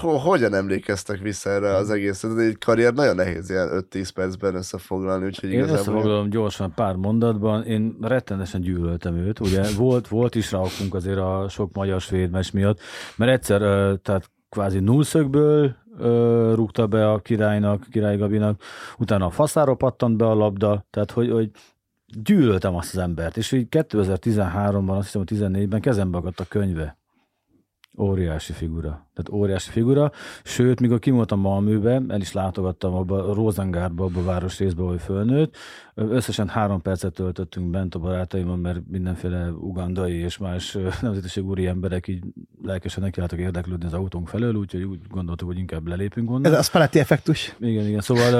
hogyan 0.00 0.54
emlékeztek 0.54 1.18
vissza 1.18 1.50
erre 1.50 1.74
az 1.74 1.90
egészet? 1.90 2.38
Egy 2.38 2.58
karrier 2.58 2.92
nagyon 2.92 3.14
nehéz 3.14 3.50
ilyen 3.50 3.86
5-10 3.90 4.08
percben 4.14 4.54
összefoglalni, 4.54 5.24
úgyhogy 5.24 5.50
Én 5.50 5.62
összefoglalom 5.62 6.30
gyorsan 6.30 6.74
pár 6.74 6.94
mondatban. 6.94 7.64
Én 7.64 7.96
rettenesen 8.00 8.60
gyűlöltem 8.60 9.16
őt. 9.16 9.40
Ugye 9.40 9.62
volt, 9.76 10.08
volt 10.08 10.34
is 10.34 10.52
ráokunk 10.52 10.94
azért 10.94 11.18
a 11.18 11.46
sok 11.48 11.72
magyar 11.72 12.00
svéd 12.00 12.30
meccs 12.30 12.52
miatt, 12.52 12.80
mert 13.16 13.32
egyszer, 13.32 13.60
tehát 14.02 14.30
kvázi 14.48 14.78
nullszögből 14.78 15.76
ö, 15.98 16.52
rúgta 16.54 16.86
be 16.86 17.10
a 17.10 17.18
királynak, 17.18 17.86
király 17.90 18.16
Gabinak, 18.16 18.62
utána 18.98 19.26
a 19.26 19.30
faszára 19.30 19.74
pattant 19.74 20.16
be 20.16 20.26
a 20.26 20.34
labda, 20.34 20.84
tehát 20.90 21.10
hogy, 21.10 21.30
hogy 21.30 21.50
gyűlöltem 22.06 22.74
azt 22.74 22.94
az 22.94 23.00
embert, 23.00 23.36
és 23.36 23.52
így 23.52 23.66
2013-ban, 23.70 24.96
azt 24.96 25.04
hiszem, 25.04 25.24
hogy 25.26 25.38
14-ben 25.38 25.80
kezembe 25.80 26.18
akadt 26.18 26.40
a 26.40 26.44
könyve. 26.48 26.96
Óriási 27.98 28.52
figura. 28.52 28.88
Tehát 28.88 29.30
óriási 29.32 29.70
figura. 29.70 30.12
Sőt, 30.44 30.80
mikor 30.80 30.98
kim 30.98 31.14
voltam 31.14 31.40
Malműbe, 31.40 32.02
el 32.08 32.20
is 32.20 32.32
látogattam 32.32 32.94
abba 32.94 33.28
a 33.28 33.34
Rosengárba, 33.34 34.04
abba 34.04 34.20
a 34.20 34.24
városrészbe, 34.24 34.82
ahol 34.82 34.98
fölnőtt. 34.98 35.56
Összesen 35.94 36.48
három 36.48 36.82
percet 36.82 37.12
töltöttünk 37.12 37.70
bent 37.70 37.94
a 37.94 37.98
barátaimmal, 37.98 38.56
mert 38.56 38.80
mindenféle 38.88 39.50
ugandai 39.50 40.14
és 40.14 40.38
más 40.38 40.74
ö, 40.74 40.88
nemzetiségű 41.00 41.46
úri 41.46 41.66
emberek 41.66 42.08
így 42.08 42.24
lelkesen 42.62 43.02
nekiálltak 43.02 43.38
érdeklődni 43.38 43.86
az 43.86 43.94
autónk 43.94 44.28
felől, 44.28 44.54
úgyhogy 44.54 44.82
úgy 44.82 45.00
gondoltuk, 45.08 45.48
hogy 45.48 45.58
inkább 45.58 45.86
lelépünk 45.86 46.30
onnan. 46.30 46.52
Ez 46.52 46.58
a 46.58 46.62
Spalletti 46.62 46.98
effektus. 46.98 47.54
Igen, 47.60 47.86
igen. 47.86 48.00
Szóval 48.00 48.34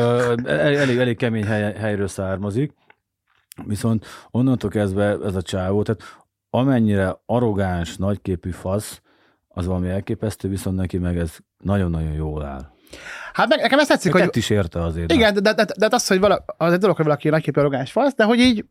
elég, 0.47 0.99
elég 0.99 1.17
kemény 1.17 1.45
hely, 1.45 1.75
helyről 1.75 2.09
származik. 2.09 2.75
Viszont 3.65 4.07
onnantól 4.31 4.71
kezdve 4.71 5.19
ez 5.25 5.35
a 5.35 5.43
csávó, 5.43 5.83
tehát 5.83 6.03
amennyire 6.51 7.21
arrogáns, 7.27 7.97
nagyképű 7.97 8.51
fasz, 8.51 9.01
az 9.57 9.67
valami 9.67 9.89
elképesztő, 9.89 10.49
viszont 10.49 10.77
neki 10.77 10.99
meg 10.99 11.19
ez 11.19 11.37
nagyon-nagyon 11.59 12.13
jól 12.13 12.45
áll. 12.45 12.71
Hát 13.33 13.49
meg, 13.49 13.61
nekem 13.61 13.79
ezt 13.79 13.89
tetszik, 13.89 14.13
Hogy 14.13 14.21
hogy 14.21 14.31
tett 14.31 14.43
is 14.43 14.51
érte 14.51 14.83
azért. 14.83 15.13
Igen, 15.13 15.35
de, 15.35 15.41
de, 15.41 15.53
de, 15.53 15.65
de 15.79 15.89
az, 15.91 16.07
hogy 16.07 16.19
vala, 16.19 16.45
az 16.47 16.73
egy 16.73 16.79
dolog, 16.79 16.97
hogy 16.97 17.05
valaki 17.05 17.29
nagyképű 17.29 17.61
arrogáns 17.61 17.93
fasz, 17.93 18.15
de 18.15 18.25
hogy 18.25 18.39
így 18.39 18.65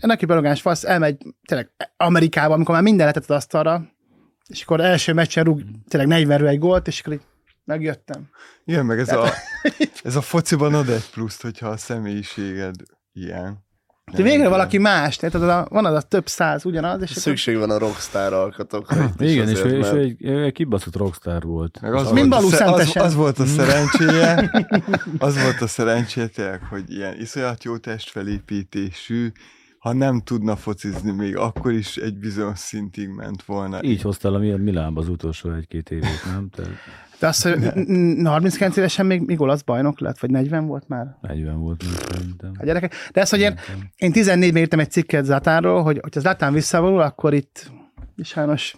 a 0.00 0.06
nagyképű 0.06 0.32
arrogáns 0.32 0.60
fasz 0.60 0.84
elmegy 0.84 1.16
tényleg 1.48 1.70
Amerikába, 1.96 2.54
amikor 2.54 2.74
már 2.74 2.82
minden 2.82 3.06
letett 3.06 3.22
az 3.22 3.36
asztalra, 3.36 3.82
és 4.46 4.62
akkor 4.62 4.80
első 4.80 5.12
meccsen 5.12 5.44
rúg 5.44 5.62
tényleg 5.88 6.08
40 6.08 6.46
egy 6.46 6.58
gólt, 6.58 6.86
és 6.86 7.00
akkor 7.00 7.12
így 7.12 7.22
megjöttem. 7.64 8.28
Igen, 8.64 8.86
meg 8.86 8.98
ez 8.98 9.12
a, 9.12 9.30
ez 10.02 10.16
a 10.16 10.20
fociban 10.20 10.74
ad 10.74 10.88
egy 10.88 11.10
pluszt, 11.10 11.42
hogyha 11.42 11.68
a 11.68 11.76
személyiséged 11.76 12.74
ilyen. 13.12 13.64
De 14.12 14.22
végre 14.22 14.48
valaki 14.48 14.78
más, 14.78 15.16
tehát 15.16 15.34
az 15.34 15.42
a, 15.42 15.66
van 15.70 15.84
az 15.84 15.94
a 15.94 16.00
több 16.00 16.28
száz 16.28 16.64
ugyanaz, 16.64 17.02
és 17.02 17.10
akkor 17.10 17.22
Szükség 17.22 17.56
van 17.56 17.70
a 17.70 17.78
rockstar 17.78 18.32
alkatokra. 18.32 19.10
Igen, 19.18 19.48
és, 19.48 19.58
azért, 19.60 19.74
és 19.74 19.80
mert- 19.80 19.96
egy, 19.96 20.26
egy 20.26 20.52
kibaszott 20.52 20.96
rockstar 20.96 21.42
volt. 21.42 21.78
Meg 21.80 21.94
az, 21.94 22.10
Mind 22.10 22.30
volt 22.30 22.44
a, 22.44 22.56
sze- 22.56 22.66
az, 22.66 22.96
az 22.96 23.14
volt 23.14 23.38
a 23.38 23.46
szerencséje, 23.46 24.50
az 25.18 25.42
volt 25.42 25.60
a 25.60 25.66
szerencséje, 25.66 26.26
tényleg, 26.26 26.62
hogy 26.70 26.84
ilyen 26.86 27.20
iszonyat 27.20 27.64
jó 27.64 27.76
testfelépítésű, 27.76 29.32
ha 29.80 29.92
nem 29.92 30.20
tudna 30.20 30.56
focizni, 30.56 31.10
még 31.10 31.36
akkor 31.36 31.72
is 31.72 31.96
egy 31.96 32.18
bizonyos 32.18 32.58
szintig 32.58 33.08
ment 33.08 33.42
volna. 33.42 33.82
Így 33.82 34.02
hoztál 34.02 34.34
a 34.34 34.38
Mil- 34.38 34.58
Milánba 34.58 35.00
az 35.00 35.08
utolsó 35.08 35.52
egy-két 35.52 35.90
évét, 35.90 36.24
nem? 36.24 36.48
Te 36.48 36.62
de 37.18 37.26
az, 37.26 37.42
hogy 37.42 37.58
n- 37.58 37.88
n- 38.20 38.26
39 38.26 38.76
évesen 38.76 39.06
még, 39.06 39.20
még 39.20 39.40
olasz 39.40 39.62
bajnok 39.62 40.00
lett, 40.00 40.18
vagy 40.18 40.30
40 40.30 40.66
volt 40.66 40.88
már 40.88 41.16
40 41.20 41.58
volt, 41.58 41.82
szerintem. 41.82 42.52
a 42.58 42.64
gyerekek. 42.64 42.94
De 43.12 43.20
ez, 43.20 43.30
hogy 43.30 43.40
én, 43.40 43.58
én 43.96 44.12
14-ben 44.14 44.56
írtam 44.56 44.78
egy 44.80 44.90
cikket 44.90 45.24
Zlatánról, 45.24 45.82
hogy 45.82 45.98
hogyha 46.02 46.20
Zlatán 46.20 46.52
visszavonul, 46.52 47.00
akkor 47.00 47.34
itt 47.34 47.70
sajnos 48.22 48.76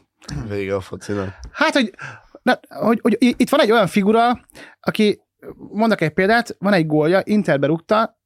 Vége 0.49 0.75
a 0.75 0.81
focinak. 0.81 1.35
Hát, 1.53 1.73
hogy, 1.73 1.95
na, 2.43 2.61
hogy, 2.69 2.99
hogy 3.03 3.17
itt 3.21 3.49
van 3.49 3.61
egy 3.61 3.71
olyan 3.71 3.87
figura, 3.87 4.41
aki, 4.81 5.21
mondok 5.73 6.01
egy 6.01 6.12
példát, 6.12 6.57
van 6.59 6.73
egy 6.73 6.87
gólja, 6.87 7.21
Interbe 7.25 7.67
rúgta, 7.67 8.21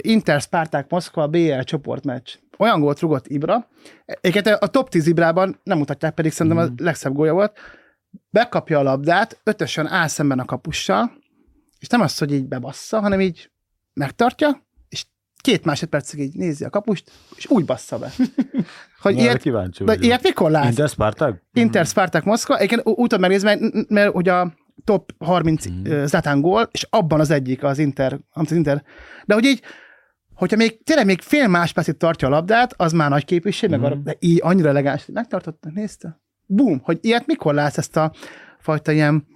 Inter 0.00 0.40
Spartak 0.40 0.90
Moszkva 0.90 1.28
BL 1.28 1.60
csoportmeccs. 1.60 2.34
Olyan 2.58 2.80
gólt 2.80 3.00
rugott 3.00 3.26
Ibra. 3.26 3.68
Egyébként 4.04 4.56
a 4.56 4.66
top 4.66 4.88
10 4.88 5.06
Ibrában 5.06 5.60
nem 5.62 5.78
mutatják, 5.78 6.14
pedig 6.14 6.32
szerintem 6.32 6.66
a 6.66 6.82
legszebb 6.82 7.12
gólja 7.12 7.32
volt. 7.32 7.58
Bekapja 8.30 8.78
a 8.78 8.82
labdát, 8.82 9.40
ötösen 9.44 9.86
áll 9.86 10.06
szemben 10.06 10.38
a 10.38 10.44
kapussal, 10.44 11.12
és 11.78 11.88
nem 11.88 12.00
az, 12.00 12.18
hogy 12.18 12.32
így 12.32 12.48
bebassza, 12.48 13.00
hanem 13.00 13.20
így 13.20 13.50
megtartja, 13.92 14.66
és 14.88 15.06
két 15.42 15.64
másodpercig 15.64 16.20
így 16.20 16.34
nézi 16.34 16.64
a 16.64 16.70
kapust, 16.70 17.10
és 17.36 17.46
úgy 17.50 17.64
bassza 17.64 17.98
be. 17.98 18.12
Hogy 19.02 19.14
Na, 19.14 19.20
ilyet, 19.20 19.40
kíváncsi 19.40 19.84
de 19.84 19.96
ilyet 20.00 20.22
mikor 20.22 20.50
látsz? 20.50 20.68
Inter 20.68 20.88
Spartak? 20.88 21.42
Inter 21.52 21.86
Spartak 21.86 22.24
Moszkva, 22.24 22.56
egyébként 22.56 22.86
úgy 22.86 22.96
tudom 22.96 23.20
megnézni, 23.20 23.46
mert, 23.46 23.88
mert 23.88 24.12
hogy 24.12 24.28
a 24.28 24.54
top 24.88 25.12
30 25.18 25.66
Mhm. 25.66 25.92
mm. 25.94 26.04
Zlatán 26.04 26.40
gól, 26.40 26.68
és 26.72 26.86
abban 26.90 27.20
az 27.20 27.30
egyik 27.30 27.62
az 27.62 27.78
Inter, 27.78 28.18
amit 28.32 28.50
az 28.50 28.56
Inter. 28.56 28.82
De 29.24 29.34
hogy 29.34 29.44
így, 29.44 29.60
hogyha 30.34 30.56
még 30.56 30.82
tényleg 30.84 31.06
még 31.06 31.20
fél 31.20 31.48
másodpercig 31.48 31.96
tartja 31.96 32.28
a 32.28 32.30
labdát, 32.30 32.74
az 32.76 32.92
már 32.92 33.10
nagy 33.10 33.24
képviség, 33.24 33.70
Mhm. 33.70 33.80
meg 33.80 33.90
arra, 33.92 34.00
de 34.00 34.16
így 34.18 34.38
annyira 34.42 34.68
elegáns, 34.68 35.04
hogy 35.04 35.14
megtartotta, 35.14 35.68
nézte. 35.74 36.20
Bum, 36.46 36.80
hogy 36.82 36.98
ilyet 37.00 37.26
mikor 37.26 37.54
látsz 37.54 37.78
ezt 37.78 37.96
a 37.96 38.12
fajta 38.58 38.92
ilyen, 38.92 39.26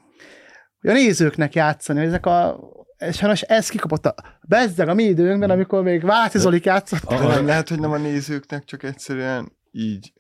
hogy 0.81 0.91
a 0.91 0.93
nézőknek 0.93 1.55
játszani, 1.55 1.99
hogy 1.99 2.09
ezek 2.09 2.27
a 2.27 2.59
és 2.99 3.17
sajnos 3.17 3.41
ez 3.43 3.69
kikapott 3.69 4.07
a 4.07 4.15
bezzeg 4.49 4.89
a 4.89 4.95
mi 4.95 5.03
időnkben, 5.03 5.51
amikor 5.51 5.83
még 5.83 6.03
Váci 6.05 6.39
Zolik 6.39 6.65
játszott. 6.65 7.09
Nem 7.09 7.47
lehet, 7.47 7.69
hogy 7.69 7.81
nem 7.81 7.91
a 7.91 7.97
nézőknek 7.97 8.65
csak 8.65 8.83
egyszerűen 8.83 9.53
így 9.71 10.13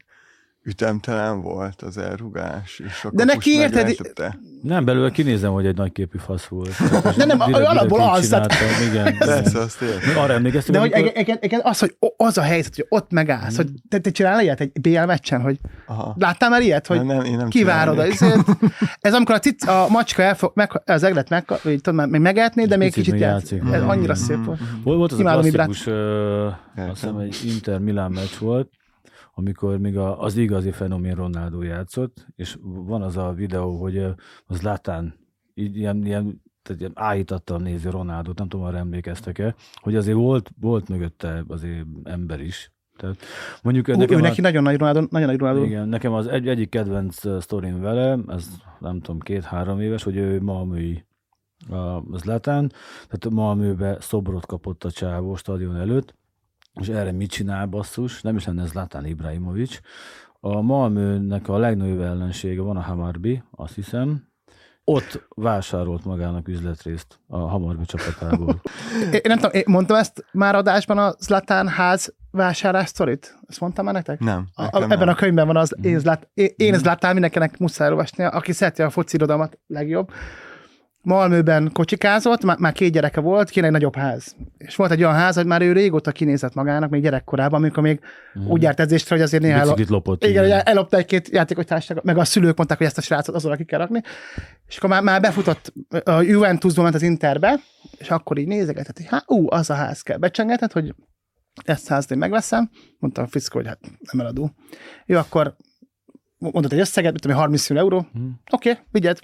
ütemtelen 0.64 1.40
volt 1.40 1.82
az 1.82 1.98
elrugás, 1.98 2.78
és 2.78 2.98
akkor 3.04 3.12
De 3.18 3.24
neki 3.24 3.50
érted-? 3.50 4.38
Nem, 4.62 4.84
belőle 4.84 5.10
kinézem, 5.10 5.52
hogy 5.52 5.66
egy 5.66 5.76
nagyképű 5.76 6.18
fasz 6.18 6.44
volt. 6.44 6.70
De 7.16 7.24
nem, 7.24 7.38
Direkt- 7.38 7.66
alapból 7.66 8.00
az, 8.00 8.28
tehát- 8.28 8.52
Igen. 8.90 9.16
Persze, 9.18 9.58
azt 9.58 9.80
értem. 9.82 10.18
Arra 10.18 10.32
emlékeztem, 10.32 10.72
De 10.74 10.80
hogy 10.80 10.92
amikor- 10.92 11.16
igen, 11.18 11.38
igen, 11.40 11.60
az, 11.62 11.78
hogy 11.78 11.96
az 12.16 12.38
a 12.38 12.42
helyzet, 12.42 12.74
hogy 12.74 12.86
ott 12.88 13.10
megállsz, 13.10 13.56
hogy 13.56 13.68
te, 13.88 13.98
te 13.98 14.10
csinálnál 14.10 14.42
ilyet 14.42 14.60
egy 14.60 14.72
BL 14.80 15.04
meccsen, 15.04 15.40
hogy 15.40 15.58
Aha. 15.86 16.14
láttál 16.18 16.50
már 16.50 16.60
ilyet, 16.62 16.86
hogy 16.86 17.04
Nem, 17.04 17.06
nem, 17.22 17.34
nem 17.36 17.48
kivárod 17.48 17.98
a 17.98 18.06
izét. 18.06 18.44
Ez 19.00 19.14
amikor 19.14 19.34
a, 19.34 19.38
cic, 19.38 19.66
a 19.66 19.86
macska 19.88 20.22
elfog, 20.22 20.52
meg, 20.54 20.82
az 20.84 21.02
eglet 21.02 21.28
meg, 21.28 21.44
vagy 21.62 21.74
tudom, 21.80 21.94
már 21.94 22.06
még 22.08 22.20
megetné, 22.20 22.64
de 22.64 22.76
még 22.76 22.92
kicsit 22.92 23.18
játszik. 23.18 23.62
Ez 23.72 23.82
annyira 23.82 24.14
szép 24.14 24.44
volt. 24.44 24.58
Volt, 24.82 24.98
volt 24.98 25.12
az 25.12 25.18
a 25.18 25.22
klasszikus, 25.22 25.86
azt 26.76 27.00
hiszem 27.00 27.16
egy 27.18 27.36
Inter 27.44 27.78
Milán 27.78 28.10
meccs 28.10 28.38
volt, 28.40 28.70
amikor 29.34 29.78
még 29.78 29.96
a, 29.96 30.20
az 30.20 30.36
igazi 30.36 30.70
fenomén 30.70 31.14
Ronaldo 31.14 31.62
játszott, 31.62 32.26
és 32.36 32.56
van 32.62 33.02
az 33.02 33.16
a 33.16 33.32
videó, 33.32 33.80
hogy 33.80 33.98
az 34.46 34.62
Latán 34.62 35.14
így 35.54 35.76
ilyen, 35.76 36.06
ilyen 36.06 36.42
tehát 36.62 36.80
ilyen 36.80 36.92
áhítattal 36.94 37.58
nézi 37.58 37.90
Ronaldot, 37.90 38.38
nem 38.38 38.48
tudom, 38.48 38.66
arra 38.66 38.76
emlékeztek-e, 38.76 39.54
hogy 39.74 39.96
azért 39.96 40.16
volt, 40.16 40.50
volt 40.60 40.88
mögötte 40.88 41.44
azért 41.48 41.86
ember 42.04 42.40
is. 42.40 42.72
Tehát 42.96 43.16
mondjuk 43.62 43.88
Ú, 43.88 43.92
nekem 43.92 44.16
ő 44.16 44.20
a- 44.20 44.22
neki 44.22 44.40
nagyon 44.40 44.62
nagy 44.62 44.78
Ronaldo, 44.78 45.06
nagyon 45.10 45.28
nagy 45.28 45.38
Ronaldo. 45.38 45.62
igen, 45.64 45.88
nekem 45.88 46.12
az 46.12 46.26
egy, 46.26 46.48
egyik 46.48 46.68
kedvenc 46.68 47.42
sztorim 47.42 47.80
vele, 47.80 48.18
ez 48.28 48.48
nem 48.78 49.00
tudom, 49.00 49.20
két-három 49.20 49.80
éves, 49.80 50.02
hogy 50.02 50.16
ő 50.16 50.40
Malmői 50.40 51.04
az 52.10 52.24
letán, 52.24 52.68
tehát 53.08 53.30
Malmőbe 53.30 53.96
szobrot 54.00 54.46
kapott 54.46 54.84
a 54.84 54.90
csávó 54.90 55.36
stadion 55.36 55.76
előtt, 55.76 56.14
és 56.80 56.88
erre 56.88 57.12
mit 57.12 57.30
csinál 57.30 57.66
basszus? 57.66 58.22
Nem 58.22 58.36
is 58.36 58.46
lenne 58.46 58.62
ez 58.62 58.68
Zlatan 58.68 59.06
Ibrahimovic. 59.06 59.78
A 60.40 60.60
Malmőnek 60.60 61.48
a 61.48 61.58
legnagyobb 61.58 62.00
ellensége 62.00 62.60
van 62.62 62.76
a 62.76 62.80
Hamarbi, 62.80 63.42
azt 63.50 63.74
hiszem, 63.74 64.30
ott 64.84 65.26
vásárolt 65.28 66.04
magának 66.04 66.48
üzletrészt 66.48 67.18
a 67.26 67.36
Hamarbi 67.38 67.84
csapatából. 67.84 68.60
Én 69.12 69.20
nem 69.24 69.36
tudom, 69.36 69.50
én 69.52 69.62
mondtam 69.66 69.96
ezt 69.96 70.24
már 70.32 70.54
adásban 70.54 70.98
a 70.98 71.14
Zlatán 71.18 71.68
ház 71.68 72.14
vásárlás 72.30 72.88
sztorit? 72.88 73.38
Ezt 73.48 73.60
mondtam 73.60 73.84
már 73.84 73.94
nektek? 73.94 74.18
Nem, 74.20 74.46
A, 74.54 74.62
a, 74.62 74.82
ebben 74.82 74.98
nem. 74.98 75.08
a 75.08 75.14
könyvben 75.14 75.46
van 75.46 75.56
az 75.56 75.74
Mhm. 75.78 75.86
én, 75.88 75.98
zlát, 75.98 76.30
én, 76.34 76.48
én 76.56 76.74
Zlatán, 76.74 77.12
mindenkinek 77.12 77.58
muszáj 77.58 77.88
olvasnia, 77.88 78.28
aki 78.28 78.52
szereti 78.52 78.82
a 78.82 78.90
foci 78.90 79.16
irodalmat 79.16 79.58
legjobb. 79.66 80.10
Malmőben 81.04 81.70
kocsikázott, 81.72 82.44
már, 82.44 82.58
már 82.58 82.72
két 82.72 82.92
gyereke 82.92 83.20
volt, 83.20 83.50
kéne 83.50 83.66
egy 83.66 83.72
nagyobb 83.72 83.96
ház. 83.96 84.36
És 84.58 84.76
volt 84.76 84.90
egy 84.90 85.02
olyan 85.02 85.14
ház, 85.14 85.34
hogy 85.34 85.46
már 85.46 85.62
ő 85.62 85.72
régóta 85.72 86.12
kinézett 86.12 86.54
magának, 86.54 86.90
még 86.90 87.02
gyerekkorában, 87.02 87.60
amikor 87.60 87.82
még 87.82 88.00
úgy 88.46 88.62
járt 88.62 88.80
edzésre, 88.80 89.14
hogy 89.14 89.24
azért 89.24 89.42
néha 89.42 89.60
Biciklit 89.60 89.88
lopott. 89.88 90.24
igen, 90.24 90.44
igen. 90.44 90.60
ellopta 90.64 90.96
egy-két 90.96 91.28
játékos 91.28 91.64
társaság, 91.64 92.00
meg 92.04 92.18
a 92.18 92.24
szülők 92.24 92.56
mondták, 92.56 92.78
hogy 92.78 92.86
ezt 92.86 92.98
a 92.98 93.00
srácot 93.00 93.34
azonnal 93.34 93.56
ki 93.56 93.64
kell 93.64 93.78
rakni. 93.78 94.02
És 94.68 94.76
akkor 94.76 94.88
már, 94.88 95.02
már 95.02 95.20
befutott 95.20 95.72
a 96.04 96.20
Juventusból 96.20 96.82
ment 96.82 96.96
az 96.96 97.02
Interbe, 97.02 97.60
és 97.98 98.10
akkor 98.10 98.38
így 98.38 98.46
nézegetett, 98.46 98.96
hogy 98.96 99.06
hát, 99.06 99.24
ú, 99.26 99.46
az 99.50 99.70
a 99.70 99.74
ház 99.74 100.00
kell. 100.00 100.16
Becsengetett, 100.16 100.72
hogy 100.72 100.94
ezt 101.64 101.90
a 101.90 101.94
házt 101.94 102.10
én 102.10 102.18
megveszem. 102.18 102.70
Mondta 102.98 103.22
a 103.22 103.26
fickó, 103.26 103.58
hogy 103.58 103.66
hát 103.66 103.78
nem 104.12 104.20
eladó. 104.20 104.54
Jó, 105.06 105.18
akkor 105.18 105.56
mondott 106.38 106.72
egy 106.72 106.78
összeget, 106.78 107.12
mit 107.12 107.20
tudom, 107.20 107.36
én, 107.36 107.42
30 107.42 107.68
millió 107.68 107.84
euró. 107.84 108.06
Hm. 108.12 108.28
Oké, 108.50 108.70
okay, 108.70 108.82
vigyed. 108.90 109.18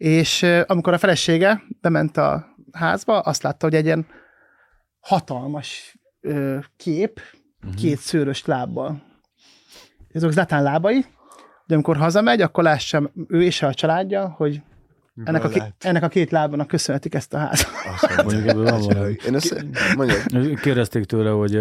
És 0.00 0.42
amikor 0.66 0.92
a 0.92 0.98
felesége 0.98 1.62
bement 1.80 2.16
a 2.16 2.56
házba, 2.72 3.20
azt 3.20 3.42
látta, 3.42 3.66
hogy 3.66 3.74
egy 3.74 3.84
ilyen 3.84 4.06
hatalmas 5.00 5.98
ö, 6.20 6.58
kép, 6.76 7.20
két 7.76 7.98
szőrös 7.98 8.44
lábbal. 8.44 9.02
Ezek 10.12 10.30
Zlatán 10.30 10.62
lábai, 10.62 11.04
de 11.66 11.74
amikor 11.74 11.96
hazamegy, 11.96 12.40
akkor 12.40 12.64
lássa 12.64 13.10
ő 13.28 13.42
és 13.42 13.62
a 13.62 13.74
családja, 13.74 14.28
hogy 14.28 14.62
ennek 15.24 15.44
a, 15.44 15.46
Miből 15.46 15.50
ké- 15.50 15.60
lett? 15.60 15.84
ennek 15.84 16.02
a 16.02 16.08
két 16.08 16.30
lábnak 16.30 16.66
köszönhetik 16.66 17.14
ezt 17.14 17.34
a 17.34 17.38
házat. 17.38 17.68
Mondjuk 18.16 18.46
ebből 18.46 18.64
van 18.64 18.80
valami. 18.80 19.16
Én 19.26 19.34
ezt 19.34 19.66
mondjuk, 19.96 20.60
Kérdezték 20.60 21.04
tőle, 21.04 21.30
hogy 21.30 21.52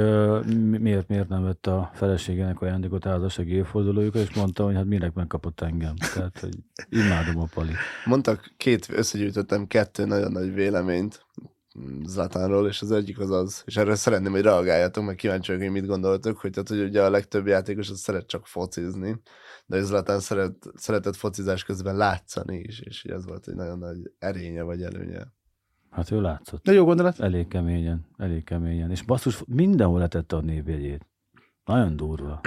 miért, 0.80 1.08
miért 1.08 1.28
nem 1.28 1.44
vett 1.44 1.68
a 1.68 1.92
feleségének 1.94 2.62
ajándékot 2.62 3.06
a 3.06 3.10
házassági 3.10 3.54
évfordulójukra, 3.54 4.20
és 4.20 4.34
mondta, 4.34 4.64
hogy 4.64 4.76
hát 4.76 4.86
minek 4.86 5.14
megkapott 5.14 5.62
engem. 5.62 5.94
Tehát, 6.14 6.40
hogy 6.40 6.58
imádom 6.90 7.42
a 7.42 7.46
pali. 7.54 7.72
mondtak 8.06 8.54
két, 8.58 8.88
összegyűjtöttem 8.92 9.68
kettő 9.68 10.06
nagyon 10.06 10.32
nagy 10.32 10.54
véleményt 10.54 11.28
Zlatánról, 12.06 12.68
és 12.68 12.82
az 12.82 12.92
egyik 12.92 13.20
az 13.20 13.32
az, 13.32 13.64
és 13.66 13.78
erre 13.78 13.96
szeretném, 13.96 14.32
hogy 14.32 14.42
reagáljatok, 14.42 15.06
meg 15.06 15.16
kíváncsi 15.16 15.52
vagyok, 15.52 15.68
hogy 15.68 15.80
mit 15.80 15.90
gondoltok, 15.90 16.38
hogy, 16.38 16.52
tehát, 16.52 16.70
hogy 16.70 16.82
ugye 16.82 17.04
a 17.04 17.10
legtöbb 17.10 17.48
játékos 17.48 17.90
az 17.90 18.00
szeret 18.00 18.28
csak 18.28 18.48
focizni, 18.48 19.22
de 19.70 19.82
Zlatán 19.82 20.20
szeret, 20.20 20.54
szeretett 20.76 21.16
focizás 21.16 21.64
közben 21.64 21.96
látszani 21.96 22.58
is, 22.58 22.80
és 22.80 23.04
ez 23.04 23.26
volt 23.26 23.48
egy 23.48 23.56
nagyon 23.56 23.78
nagy 23.78 23.98
erénye 24.20 24.62
vagy 24.62 24.82
előnye. 24.82 25.28
Hát 25.90 26.12
ő 26.12 26.22
látszott. 26.22 26.64
De 26.64 26.72
jó 26.72 26.86
gondolat. 26.86 27.20
Elég 27.20 27.48
keményen, 27.48 28.06
elég 28.18 28.44
keményen. 28.44 28.92
És 28.92 29.02
basszus, 29.02 29.44
mindenhol 29.48 30.00
letette 30.00 30.36
a 30.36 30.42
névjegyét. 30.42 31.08
Nagyon 31.66 31.96
durva. 31.96 32.42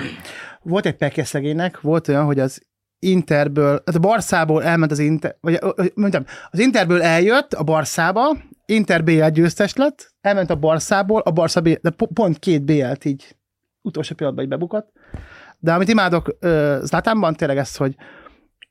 Volt 0.63 0.87
egy 0.87 0.97
pekje 0.97 1.25
szegénynek, 1.25 1.81
volt 1.81 2.09
olyan, 2.09 2.25
hogy 2.25 2.39
az 2.39 2.63
Interből, 2.99 3.83
hát 3.85 3.95
a 3.95 3.99
Barszából 3.99 4.63
elment 4.63 4.91
az 4.91 4.99
Inter, 4.99 5.37
vagy 5.41 5.59
mondjam, 5.95 6.25
az 6.51 6.59
Interből 6.59 7.03
eljött 7.03 7.53
a 7.53 7.63
Barszába, 7.63 8.37
Inter 8.67 9.05
BL 9.05 9.27
győztes 9.27 9.75
lett, 9.75 10.15
elment 10.21 10.51
a 10.51 10.57
Barszából, 10.57 11.21
a 11.21 11.31
Barca 11.31 11.61
BL, 11.61 11.73
de 11.81 11.91
po- 11.91 12.11
pont 12.13 12.39
két 12.39 12.65
BL-t 12.65 13.05
így 13.05 13.37
utolsó 13.83 14.15
pillanatban 14.15 14.45
így 14.45 14.51
bebukott. 14.51 14.93
De 15.63 15.73
amit 15.73 15.89
imádok 15.89 16.29
uh, 16.29 16.79
Zlatánban, 16.83 17.35
tényleg 17.35 17.57
ez, 17.57 17.77
hogy 17.77 17.97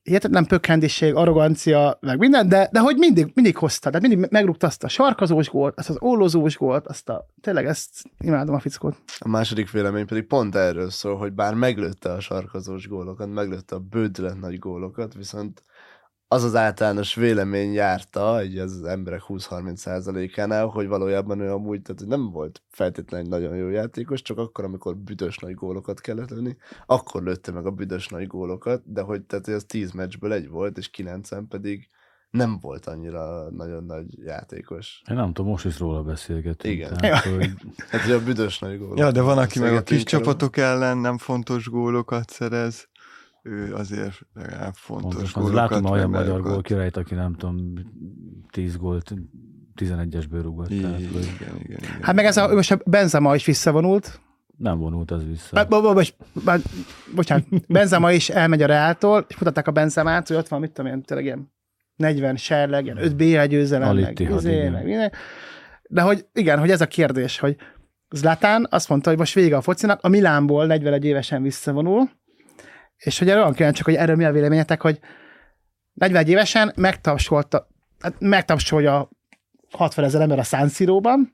hihetetlen 0.03 0.45
pökhendiség, 0.45 1.15
arrogancia, 1.15 1.97
meg 2.01 2.17
minden, 2.17 2.49
de, 2.49 2.69
de 2.71 2.79
hogy 2.79 2.97
mindig, 2.97 3.31
mindig 3.33 3.57
hozta, 3.57 3.89
tehát 3.89 4.07
mindig 4.07 4.31
megrúgta 4.31 4.67
azt 4.67 4.83
a 4.83 4.87
sarkazós 4.87 5.49
gólt, 5.49 5.77
azt 5.77 5.89
az 5.89 6.01
ólozós 6.01 6.57
gólt, 6.57 6.87
azt 6.87 7.09
a, 7.09 7.25
tényleg 7.41 7.65
ezt 7.65 7.89
imádom 8.19 8.55
a 8.55 8.59
fickót. 8.59 8.97
A 9.19 9.27
második 9.27 9.71
vélemény 9.71 10.05
pedig 10.05 10.27
pont 10.27 10.55
erről 10.55 10.89
szól, 10.89 11.17
hogy 11.17 11.33
bár 11.33 11.53
meglőtte 11.53 12.11
a 12.11 12.19
sarkazós 12.19 12.87
gólokat, 12.87 13.33
meglőtte 13.33 13.75
a 13.75 13.79
bődület 13.79 14.39
nagy 14.39 14.59
gólokat, 14.59 15.13
viszont 15.13 15.63
az 16.31 16.43
az 16.43 16.55
általános 16.55 17.15
vélemény 17.15 17.73
járta, 17.73 18.43
így 18.43 18.57
az 18.57 18.83
emberek 18.83 19.21
20-30%-ánál, 19.27 20.65
hogy 20.65 20.87
valójában 20.87 21.39
ő 21.39 21.51
amúgy, 21.51 21.81
tehát 21.81 22.05
nem 22.05 22.31
volt 22.31 22.61
feltétlenül 22.69 23.25
egy 23.25 23.31
nagyon 23.31 23.55
jó 23.55 23.69
játékos, 23.69 24.21
csak 24.21 24.37
akkor, 24.37 24.63
amikor 24.63 24.97
büdös 24.97 25.37
nagy 25.37 25.53
gólokat 25.53 26.01
kellett 26.01 26.29
lőni, 26.29 26.57
akkor 26.85 27.23
lőtte 27.23 27.51
meg 27.51 27.65
a 27.65 27.71
büdös 27.71 28.07
nagy 28.07 28.27
gólokat, 28.27 28.81
de 28.85 29.01
hogy, 29.01 29.21
tehát, 29.21 29.45
hogy 29.45 29.53
az 29.53 29.63
10 29.63 29.91
meccsből 29.91 30.33
egy 30.33 30.49
volt, 30.49 30.77
és 30.77 30.89
9 30.89 31.29
pedig 31.49 31.89
nem 32.29 32.57
volt 32.61 32.85
annyira 32.85 33.49
nagyon 33.49 33.83
nagy 33.83 34.17
játékos. 34.23 35.01
Én 35.09 35.15
nem 35.15 35.33
tudom, 35.33 35.51
most 35.51 35.65
is 35.65 35.79
róla 35.79 36.03
beszélgetünk. 36.03 36.73
Igen. 36.73 36.97
Tehát, 36.97 37.23
hogy 37.23 37.51
Hát, 37.89 38.01
hogy 38.01 38.11
a 38.11 38.23
büdös 38.23 38.59
nagy 38.59 38.77
gólok. 38.77 38.97
Ja, 38.97 39.11
de 39.11 39.21
van, 39.21 39.37
aki 39.37 39.59
meg 39.59 39.73
a 39.73 39.83
kis 39.83 40.03
csapatok 40.03 40.57
ellen 40.57 40.97
nem 40.97 41.17
fontos 41.17 41.69
gólokat 41.69 42.29
szerez, 42.29 42.89
ő 43.43 43.73
azért 43.73 44.21
legalább 44.33 44.73
fontos 44.73 45.13
pontosan, 45.13 45.41
gólokat. 45.43 45.69
látom 45.69 45.91
olyan 45.91 46.09
magyar 46.09 46.27
megokat. 46.27 46.51
gól 46.51 46.61
kirejt, 46.61 46.97
aki 46.97 47.13
nem 47.13 47.33
tudom, 47.35 47.73
10 48.51 48.77
gólt 48.77 49.13
11-esből 49.75 50.39
rúgott. 50.41 50.67
Tehát, 50.67 50.99
Igen, 50.99 51.11
hogy 51.11 51.29
igen, 51.41 51.55
igen, 51.63 51.77
igen. 51.79 52.01
Hát 52.01 52.15
meg 52.15 52.25
ez 52.25 52.37
a, 52.37 52.53
most 52.53 52.71
a 52.71 52.79
Benzema 52.85 53.35
is 53.35 53.45
visszavonult, 53.45 54.19
nem 54.57 54.77
vonult 54.77 55.11
az 55.11 55.25
vissza. 55.27 55.49
Bá- 55.51 55.69
bo- 55.69 55.81
bo- 55.81 56.15
bá- 56.43 56.61
bocsánat, 57.15 57.45
Benzema 57.67 58.11
is 58.11 58.29
elmegy 58.29 58.61
a 58.61 58.65
Reáltól, 58.65 59.25
és 59.27 59.37
mutatták 59.37 59.67
a 59.67 59.71
Benzemát, 59.71 60.27
hogy 60.27 60.37
ott 60.37 60.47
van, 60.47 60.59
mit 60.59 60.71
tudom 60.71 60.91
én, 60.91 61.01
tényleg 61.01 61.25
ilyen 61.25 61.51
40 61.95 62.35
serleg, 62.35 62.83
ilyen 62.83 62.97
5 62.97 63.15
BL 63.15 63.43
győzelem, 63.43 63.95
meg, 63.95 64.19
izé, 64.19 64.69
meg 64.69 64.85
minden. 64.85 65.11
De 65.89 66.01
hogy 66.01 66.25
igen, 66.33 66.59
hogy 66.59 66.69
ez 66.69 66.81
a 66.81 66.87
kérdés, 66.87 67.39
hogy 67.39 67.55
Zlatán 68.09 68.67
azt 68.69 68.89
mondta, 68.89 69.09
hogy 69.09 69.17
most 69.17 69.33
vége 69.33 69.55
a 69.57 69.61
focinak, 69.61 69.99
a 70.01 70.07
Milánból 70.07 70.65
41 70.65 71.05
évesen 71.05 71.41
visszavonul, 71.41 72.09
és 73.03 73.19
hogy 73.19 73.29
erre 73.29 73.39
olyan 73.39 73.53
kíváncsiak, 73.53 73.85
hogy 73.85 73.95
erről 73.95 74.15
mi 74.15 74.25
a 74.25 74.31
véleményetek, 74.31 74.81
hogy 74.81 74.99
41 75.93 76.29
évesen 76.29 76.73
megtapsolta, 76.75 77.67
hát 77.99 78.15
megtapsolja 78.19 79.09
60 79.71 80.05
ezer 80.05 80.21
ember 80.21 80.39
a 80.39 80.43
San 80.43 80.69
Siro-ban, 80.69 81.33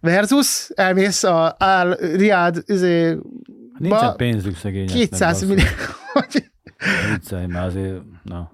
versus 0.00 0.70
elmész 0.74 1.22
a 1.22 1.56
Al 1.58 1.94
Riad 1.94 2.62
izé, 2.66 3.18
Nincsen 3.78 4.06
Ba- 4.06 4.16
pénzük 4.16 4.56
szegényeknek. 4.56 4.96
200 4.96 5.32
basszus. 5.32 5.48
millió. 5.48 5.70
Viccelj 7.12 7.46
már 7.46 7.66
azért, 7.66 8.00
na. 8.22 8.52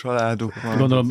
Családok 0.00 0.62
van. 0.62 0.78
Gondolom, 0.78 1.06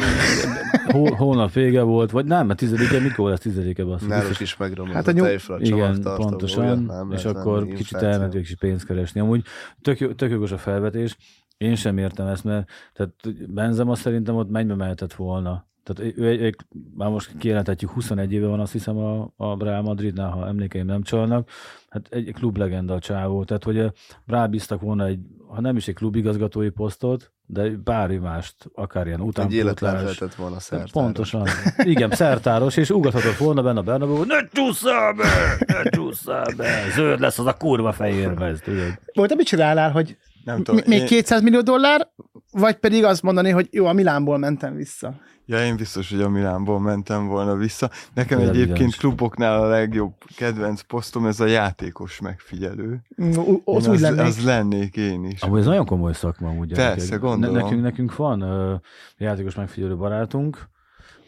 hó, 0.86 1.16
hónap 1.16 1.52
vége 1.54 1.82
volt, 1.82 2.12
vagy 2.12 2.26
nem, 2.26 2.48
mert 2.48 2.60
tizedike, 2.60 3.00
mikor 3.00 3.30
lesz 3.30 3.40
tizedike, 3.40 3.84
basszus? 3.84 4.08
Náluk 4.08 4.40
is 4.40 4.58
megromlott 4.58 4.96
Hát 4.96 5.08
a 5.08 5.14
tejfra, 5.14 5.56
a 5.56 5.60
Igen, 5.60 6.02
pontosan, 6.02 6.80
nem 6.84 7.12
és 7.12 7.26
akkor 7.26 7.60
venni, 7.64 7.74
kicsit 7.76 8.02
elmentek 8.02 8.42
is 8.42 8.56
pénzt 8.56 8.86
keresni. 8.86 9.20
Amúgy 9.20 9.44
tök, 9.82 10.00
jó- 10.00 10.14
tök 10.14 10.30
jogos 10.30 10.52
a 10.52 10.58
felvetés, 10.58 11.18
én 11.58 11.76
sem 11.76 11.98
értem 11.98 12.28
ezt, 12.28 12.44
mert 12.44 12.70
tehát 12.94 13.14
Benzema 13.54 13.96
szerintem 13.96 14.36
ott 14.36 14.50
mennybe 14.50 14.76
mehetett 14.76 15.14
volna. 15.14 15.68
Tehát 15.94 16.18
ő, 16.18 16.24
ő, 16.24 16.40
ő, 16.40 16.56
már 16.96 17.10
most 17.10 17.38
kijelentetjük, 17.38 17.92
21 17.92 18.34
éve 18.34 18.48
van 18.48 18.60
azt 18.60 18.72
hiszem 18.72 18.98
a, 18.98 19.34
a 19.38 19.64
Real 19.64 19.82
Madridnál, 19.82 20.30
ha 20.30 20.48
emlékeim 20.48 20.86
nem 20.86 21.02
csalnak. 21.02 21.50
Hát 21.90 22.08
egy 22.10 22.34
klublegenda 22.34 22.94
a 22.94 23.00
csávó, 23.00 23.44
tehát 23.44 23.64
hogy 23.64 23.92
rábíztak 24.26 24.82
volna 24.82 25.06
egy, 25.06 25.20
ha 25.48 25.62
nem 25.62 25.76
is 25.76 25.88
egy 25.88 25.96
klubigazgatói 25.96 26.70
posztot, 26.70 27.32
de 27.46 27.70
bármi 27.70 28.16
mást, 28.16 28.56
akár 28.74 29.08
ilyen 29.08 29.20
Egy 29.20 29.26
utánpótlás. 29.28 30.02
lehetett 30.02 30.36
volna 30.36 30.60
szertáros. 30.60 30.92
Pontosan. 30.92 31.48
Igen, 31.78 32.12
szertáros, 32.12 32.78
és 32.78 32.90
ugathatott 32.90 33.38
volna 33.38 33.62
benne 33.62 33.80
a 33.80 33.84
Bernabeu, 33.84 34.16
hogy 34.16 34.28
ne 34.28 34.48
csúszál 34.54 35.14
be, 35.14 35.58
ne 35.68 35.90
csúszál 35.90 36.54
be, 36.58 36.84
zöld 36.96 37.20
lesz 37.20 37.40
az 37.40 37.46
a 37.46 37.54
kurva 37.54 37.92
fehér 37.92 38.34
mez, 38.34 38.60
tudod. 38.60 39.00
Volt, 39.14 39.36
mit 39.36 39.46
csinálnál, 39.46 39.92
hogy 39.92 40.18
Nem 40.46 40.64
tudom, 40.64 40.82
még 40.88 41.00
én, 41.00 41.06
200 41.06 41.42
millió 41.42 41.62
dollár, 41.62 42.08
vagy 42.52 42.76
pedig 42.76 43.04
azt 43.04 43.22
mondani, 43.22 43.50
hogy 43.50 43.68
jó, 43.72 43.86
a 43.86 43.94
Milánból 43.94 44.38
mentem 44.38 44.76
vissza. 44.76 45.14
ja, 45.46 45.66
én 45.66 45.76
biztos, 45.76 46.10
hogy 46.10 46.22
a 46.22 46.30
Milánból 46.30 46.80
mentem 46.80 47.28
volna 47.28 47.56
vissza. 47.56 47.90
Nekem 48.14 48.40
Ez 48.40 48.48
egyébként 48.48 48.70
evidens. 48.72 48.96
kluboknál 48.98 49.62
a 49.62 49.68
legjobb 49.68 50.14
kedvenc 50.36 50.82
posztom, 50.82 51.26
ez 51.26 51.40
a 51.40 51.46
játékos 51.46 52.20
megfigyelő. 52.22 53.02
Mm, 53.24 53.30
u- 53.32 53.62
Az 53.66 53.88
az, 53.88 54.02
lennék. 54.02 54.20
az 54.26 54.44
lennék 54.44 54.96
én 54.96 55.24
is. 55.26 55.42
Amúgy 55.42 55.60
ez 55.60 55.66
nagyon 55.66 55.86
komoly 55.86 56.14
szakma, 56.14 56.50
amúgy. 56.50 56.74
Persze, 56.74 56.96
gyerekek. 56.96 57.20
gondolom. 57.20 57.56
nekünk, 57.56 57.82
nekünk 57.82 58.16
van 58.16 58.42
ö, 58.42 58.76
játékos 59.18 59.56
megfigyelő 59.56 59.96
barátunk, 59.98 60.70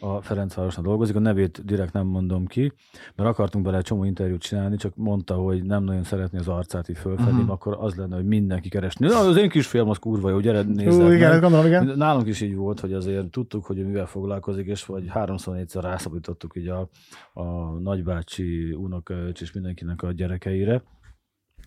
a 0.02 0.20
Ferencvárosnál 0.20 0.84
dolgozik, 0.84 1.16
a 1.16 1.18
nevét 1.18 1.64
direkt 1.64 1.92
nem 1.92 2.06
mondom 2.06 2.46
ki, 2.46 2.72
mert 3.16 3.28
akartunk 3.28 3.64
bele 3.64 3.76
egy 3.76 3.84
csomó 3.84 4.04
interjút 4.04 4.40
csinálni, 4.40 4.76
csak 4.76 4.96
mondta, 4.96 5.34
hogy 5.34 5.62
nem 5.62 5.84
nagyon 5.84 6.02
szeretné 6.02 6.38
az 6.38 6.48
arcát 6.48 6.88
így 6.88 6.98
fölfedni, 6.98 7.32
uh-huh. 7.32 7.50
akkor 7.50 7.76
az 7.80 7.94
lenne, 7.94 8.16
hogy 8.16 8.24
mindenki 8.24 8.68
keresni. 8.68 9.06
Na, 9.06 9.18
az 9.18 9.36
én 9.36 9.48
kis 9.48 9.66
film 9.66 9.88
az 9.88 9.98
kurva 9.98 10.30
jó, 10.30 10.40
gyere, 10.40 10.62
nézzed 10.62 11.06
Ú, 11.06 11.10
igen, 11.10 11.40
gondolom, 11.40 11.66
igen. 11.66 11.92
Nálunk 11.96 12.26
is 12.26 12.40
így 12.40 12.54
volt, 12.54 12.80
hogy 12.80 12.92
azért 12.92 13.30
tudtuk, 13.30 13.64
hogy 13.64 13.86
mivel 13.86 14.06
foglalkozik, 14.06 14.66
és 14.66 14.84
vagy 14.84 15.04
háromszor 15.08 15.54
négyszer 15.54 15.82
rászabítottuk 15.82 16.56
így 16.56 16.68
a, 16.68 16.88
a 17.32 17.42
nagybácsi, 17.78 18.72
unokaöcs 18.72 19.40
és 19.40 19.52
mindenkinek 19.52 20.02
a 20.02 20.12
gyerekeire. 20.12 20.82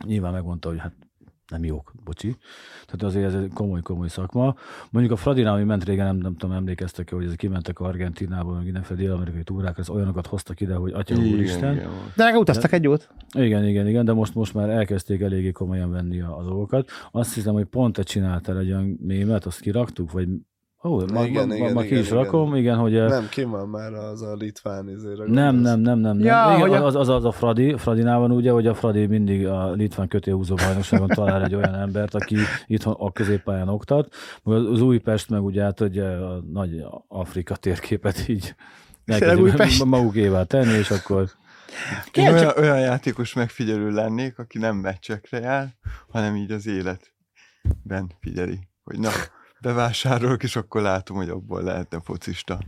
Nyilván 0.06 0.34
megmondta, 0.34 0.70
hogy 0.70 0.80
hát 0.80 0.96
nem 1.48 1.64
jók, 1.64 1.94
bocsi. 2.04 2.36
Tehát 2.86 3.04
azért 3.04 3.26
ez 3.26 3.34
egy 3.34 3.52
komoly-komoly 3.54 4.08
szakma. 4.08 4.56
Mondjuk 4.90 5.14
a 5.14 5.18
Fradinál, 5.18 5.54
ami 5.54 5.64
ment 5.64 5.84
régen, 5.84 6.06
nem, 6.06 6.18
nem 6.18 6.36
tudom, 6.36 6.56
emlékeztek 6.56 7.12
hogy 7.12 7.26
ezek 7.26 7.38
kimentek 7.38 7.80
Argentinába, 7.80 8.54
meg 8.54 8.64
mindenféle 8.64 9.00
dél-amerikai 9.00 9.44
túrákra, 9.44 9.82
az 9.82 9.90
olyanokat 9.90 10.28
hoztak 10.28 10.62
ide, 10.62 10.76
hogy 10.76 10.92
atya 10.94 11.16
Igen, 11.16 11.34
úristen. 11.34 11.74
igen. 11.74 11.90
De 12.16 12.24
legalább 12.24 12.42
utaztak 12.42 12.72
egy 12.72 12.84
jót. 12.84 13.10
Igen, 13.34 13.68
igen, 13.68 13.88
igen, 13.88 14.06
de 14.06 14.14
most, 14.14 14.36
most 14.36 14.54
már 14.54 14.70
elkezdték 14.70 15.22
eléggé 15.22 15.52
komolyan 15.52 15.92
venni 15.92 16.22
a, 16.22 16.38
a 16.38 16.44
dolgokat. 16.44 16.90
Azt 17.12 17.34
hiszem, 17.34 17.54
hogy 17.54 17.66
pont 17.66 17.96
te 17.96 18.04
csináltál 18.04 18.58
egy 18.58 18.68
olyan 18.68 18.98
mémet, 19.02 19.46
azt 19.46 19.60
kiraktuk, 19.60 20.12
vagy 20.12 20.28
Ó, 20.88 21.06
ma, 21.14 21.26
Igen, 21.26 21.48
ma, 21.48 21.56
igen, 21.56 21.74
ma 21.74 21.82
ki 21.82 21.86
igen, 21.88 22.00
is 22.00 22.08
igen. 22.08 22.24
rakom, 22.24 22.56
igen, 22.56 22.78
hogy 22.78 22.92
nem, 22.92 23.08
Nem, 23.08 23.28
ki 23.30 23.44
van 23.44 23.70
már 23.70 23.94
az 23.94 24.22
a 24.22 24.36
litván 24.36 24.90
izére. 24.90 25.24
nem, 25.28 25.56
nem, 25.56 25.80
nem, 25.80 26.00
nem. 26.00 26.20
Ja, 26.20 26.54
igen, 26.56 26.60
hogy 26.60 26.74
a- 26.74 26.86
az, 26.86 26.96
az, 26.96 27.10
az, 27.10 27.26
a 27.26 27.32
Fradi, 27.32 27.78
Fradinál 27.78 28.20
van 28.20 28.32
ugye, 28.32 28.52
hogy 28.52 28.68
a 28.68 28.74
Fradi 28.74 29.06
mindig 29.06 29.48
a 29.48 29.72
litván 29.72 30.08
kötélhúzó 30.08 30.56
bajnokságon 30.56 31.08
talál 31.08 31.44
egy 31.44 31.56
olyan 31.56 31.76
embert, 31.76 32.16
aki 32.16 32.36
itthon 32.68 32.96
a 32.98 33.12
középpályán 33.12 33.70
oktat. 33.70 34.14
Az 34.44 34.82
Újpest 34.82 35.30
meg 35.30 35.44
ugye 35.44 35.64
hát 35.64 35.80
ugye 35.80 36.06
a 36.06 36.42
nagy 36.52 36.86
Afrika 37.08 37.56
térképet 37.56 38.28
így 38.28 38.56
magukévá 39.86 40.44
tenni, 40.44 40.74
és 40.74 40.92
akkor 40.92 41.30
Én 42.14 42.28
olyan, 42.34 42.54
olyan 42.58 42.80
játékos 42.80 43.34
megfigyelő 43.34 43.90
lennék, 43.90 44.40
aki 44.40 44.58
nem 44.58 44.76
meccsekre 44.76 45.40
jár, 45.40 45.68
hanem 46.12 46.36
így 46.36 46.52
az 46.52 46.68
életben 46.68 48.12
figyeli, 48.20 48.60
hogy 48.84 49.00
na, 49.00 49.10
bevásárolok, 49.66 50.44
és 50.44 50.56
akkor 50.56 50.82
látom, 50.82 51.18
hogy 51.18 51.30
abból 51.30 51.62
lehetne 51.64 52.00
focista. 52.04 52.60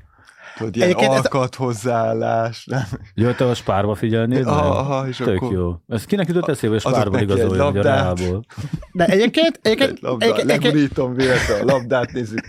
Tudod, 0.57 0.75
ilyen 0.75 0.87
Egyébként 0.87 1.11
ez- 1.13 1.17
alkat, 1.17 1.55
hozzáállás, 1.55 2.65
nem? 2.65 2.83
Jött 3.13 3.39
a 3.39 3.53
spárba 3.53 3.95
figyelnéd? 3.95 4.45
Aha, 4.47 5.07
és 5.07 5.17
Tök 5.17 5.35
akkor 5.35 5.51
jó. 5.53 5.75
Ez 5.87 6.05
kinek 6.05 6.27
jutott 6.27 6.47
eszébe, 6.49 6.71
hogy 6.71 6.81
spárba 6.81 7.17
hogy 7.17 7.77
a. 7.77 7.81
Reálból? 7.81 8.45
De 8.91 9.05
egyébként, 9.05 9.59
egyébként, 9.61 9.91
egy 9.91 10.01
labda, 10.01 10.25
egyébként, 10.25 10.49
egyébként, 10.49 10.73
legurítom 10.73 11.13
véletlen 11.13 11.61
a 11.61 11.71
labdát, 11.71 12.11
nézzük, 12.11 12.47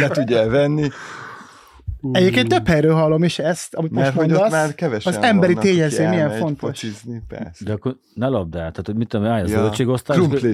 le 0.00 0.08
tudja 0.08 0.38
elvenni. 0.38 0.88
egyébként 2.12 2.48
több 2.48 2.66
helyről 2.66 2.94
hallom 2.94 3.24
is 3.24 3.38
ezt, 3.38 3.74
amit 3.74 3.90
Mert 3.90 4.06
most 4.14 4.18
hogy 4.26 4.32
ott 4.34 4.40
mondasz. 4.40 4.60
már 4.60 4.74
kevesen 4.74 5.14
az 5.14 5.22
emberi 5.22 5.54
tényező 5.54 6.08
milyen 6.08 6.30
fontos. 6.30 6.68
Focizni, 6.68 7.22
persze. 7.28 7.64
De 7.64 7.72
akkor 7.72 7.96
ne 8.14 8.26
labdát, 8.28 8.70
tehát 8.70 8.86
hogy 8.86 8.96
mit 8.96 9.08
tudom, 9.08 9.26
állj 9.26 9.42
a 9.42 9.46
Ja, 9.46 9.70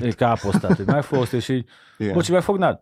egy 0.03 0.15
káposztát, 0.15 0.77
hogy 0.77 0.87
megfogsz, 0.87 1.33
és 1.33 1.49
így, 1.49 1.65
Igen. 1.99 2.13
bocsi, 2.15 2.33
megfognád? 2.33 2.81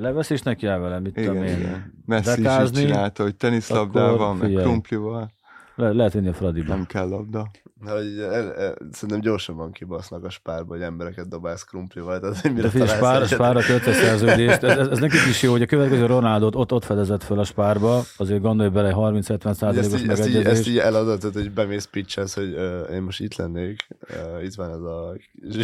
Levesz 0.00 0.30
és 0.30 0.42
neki 0.42 0.66
áll 0.66 0.78
vele, 0.78 1.00
mit 1.00 1.14
tudom 1.14 1.34
igen, 1.34 1.46
én. 1.46 1.58
igen. 1.58 1.92
Messi 2.06 2.30
is 2.30 2.36
Dekázni, 2.36 2.84
csinálta, 2.84 3.22
hogy 3.22 3.36
teniszlabdával, 3.36 4.34
meg 4.34 4.52
krumplival, 4.52 5.30
Le, 5.74 5.92
lehet 5.92 6.12
vinni 6.12 6.28
a 6.28 6.32
Fradiba. 6.32 6.74
nem 6.74 6.86
kell 6.86 7.08
labda. 7.08 7.50
Hogy 7.84 8.18
el, 8.18 8.54
el, 8.54 8.76
szerintem 8.92 9.20
gyorsabban 9.20 9.72
kibasznak 9.72 10.24
a 10.24 10.30
spárba, 10.30 10.74
hogy 10.74 10.82
embereket 10.82 11.28
dobálsz 11.28 11.64
krumplival. 11.64 12.20
Tehát, 12.20 12.40
hogy 12.40 12.50
mire 12.52 12.62
De 12.62 12.70
figyelj, 12.70 12.88
spár, 12.88 13.26
spárra 13.26 13.60
kötsz 13.60 13.96
szerződést. 13.96 14.62
Ez, 14.62 14.78
ez, 14.78 14.88
ez, 14.88 14.98
nekik 14.98 15.26
is 15.28 15.42
jó, 15.42 15.50
hogy 15.50 15.62
a 15.62 15.66
következő 15.66 16.06
Ronaldot 16.06 16.54
ott, 16.54 16.72
ott 16.72 16.84
fedezett 16.84 17.22
föl 17.22 17.38
a 17.38 17.44
spárba, 17.44 18.02
azért 18.16 18.40
gondolj 18.40 18.68
bele 18.68 18.92
30-70 18.92 18.96
Hogy 18.96 19.10
ezt 19.10 19.58
százalékos 19.58 19.86
így, 19.86 19.92
ezt, 19.92 20.02
így, 20.02 20.10
ezt 20.10 20.20
megegyezés. 20.20 20.66
így 20.66 20.78
eladatod, 20.78 21.32
hogy 21.32 21.50
bemész 21.50 21.84
pitchelsz, 21.84 22.34
hogy 22.34 22.54
uh, 22.54 22.94
én 22.94 23.02
most 23.02 23.20
itt 23.20 23.36
lennék, 23.36 23.88
uh, 24.36 24.44
itt 24.44 24.54
van 24.54 24.70
ez 24.70 24.82
a 24.82 25.16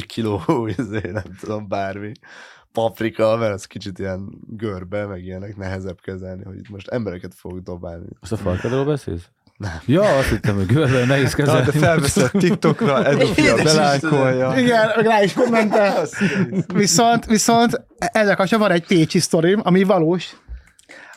kiló, 0.06 0.40
izé, 0.78 1.10
nem 1.12 1.36
tudom, 1.40 1.68
bármi, 1.68 2.12
paprika, 2.72 3.36
mert 3.36 3.52
ez 3.52 3.64
kicsit 3.64 3.98
ilyen 3.98 4.38
görbe, 4.46 5.06
meg 5.06 5.24
ilyenek 5.24 5.56
nehezebb 5.56 6.00
kezelni, 6.00 6.44
hogy 6.44 6.56
itt 6.56 6.68
most 6.68 6.88
embereket 6.88 7.34
fogok 7.34 7.58
dobálni. 7.58 8.06
Most 8.20 8.32
a 8.32 8.36
farkadról 8.36 8.84
beszélsz? 8.84 9.30
Nem. 9.57 9.80
Ja, 9.86 10.16
azt 10.16 10.28
hittem, 10.28 10.54
hogy 10.54 10.66
görbe 10.66 11.04
nehéz 11.04 11.30
Na, 11.30 11.36
kezelni. 11.36 11.64
de 11.64 11.78
felveszed 11.78 12.30
TikTokra, 12.30 13.04
Edufia 13.04 13.62
belájkolja. 13.62 14.59
Igen, 14.59 14.90
meg 14.96 15.07
rá 15.07 15.22
is 15.22 15.32
kommentel. 15.32 16.07
Viszont, 16.74 17.26
viszont 17.26 17.86
ezek 17.98 18.38
a 18.38 18.59
van 18.59 18.70
egy 18.70 18.86
pécsi 18.86 19.18
sztorim, 19.18 19.61
ami 19.64 19.82
valós. 19.82 20.36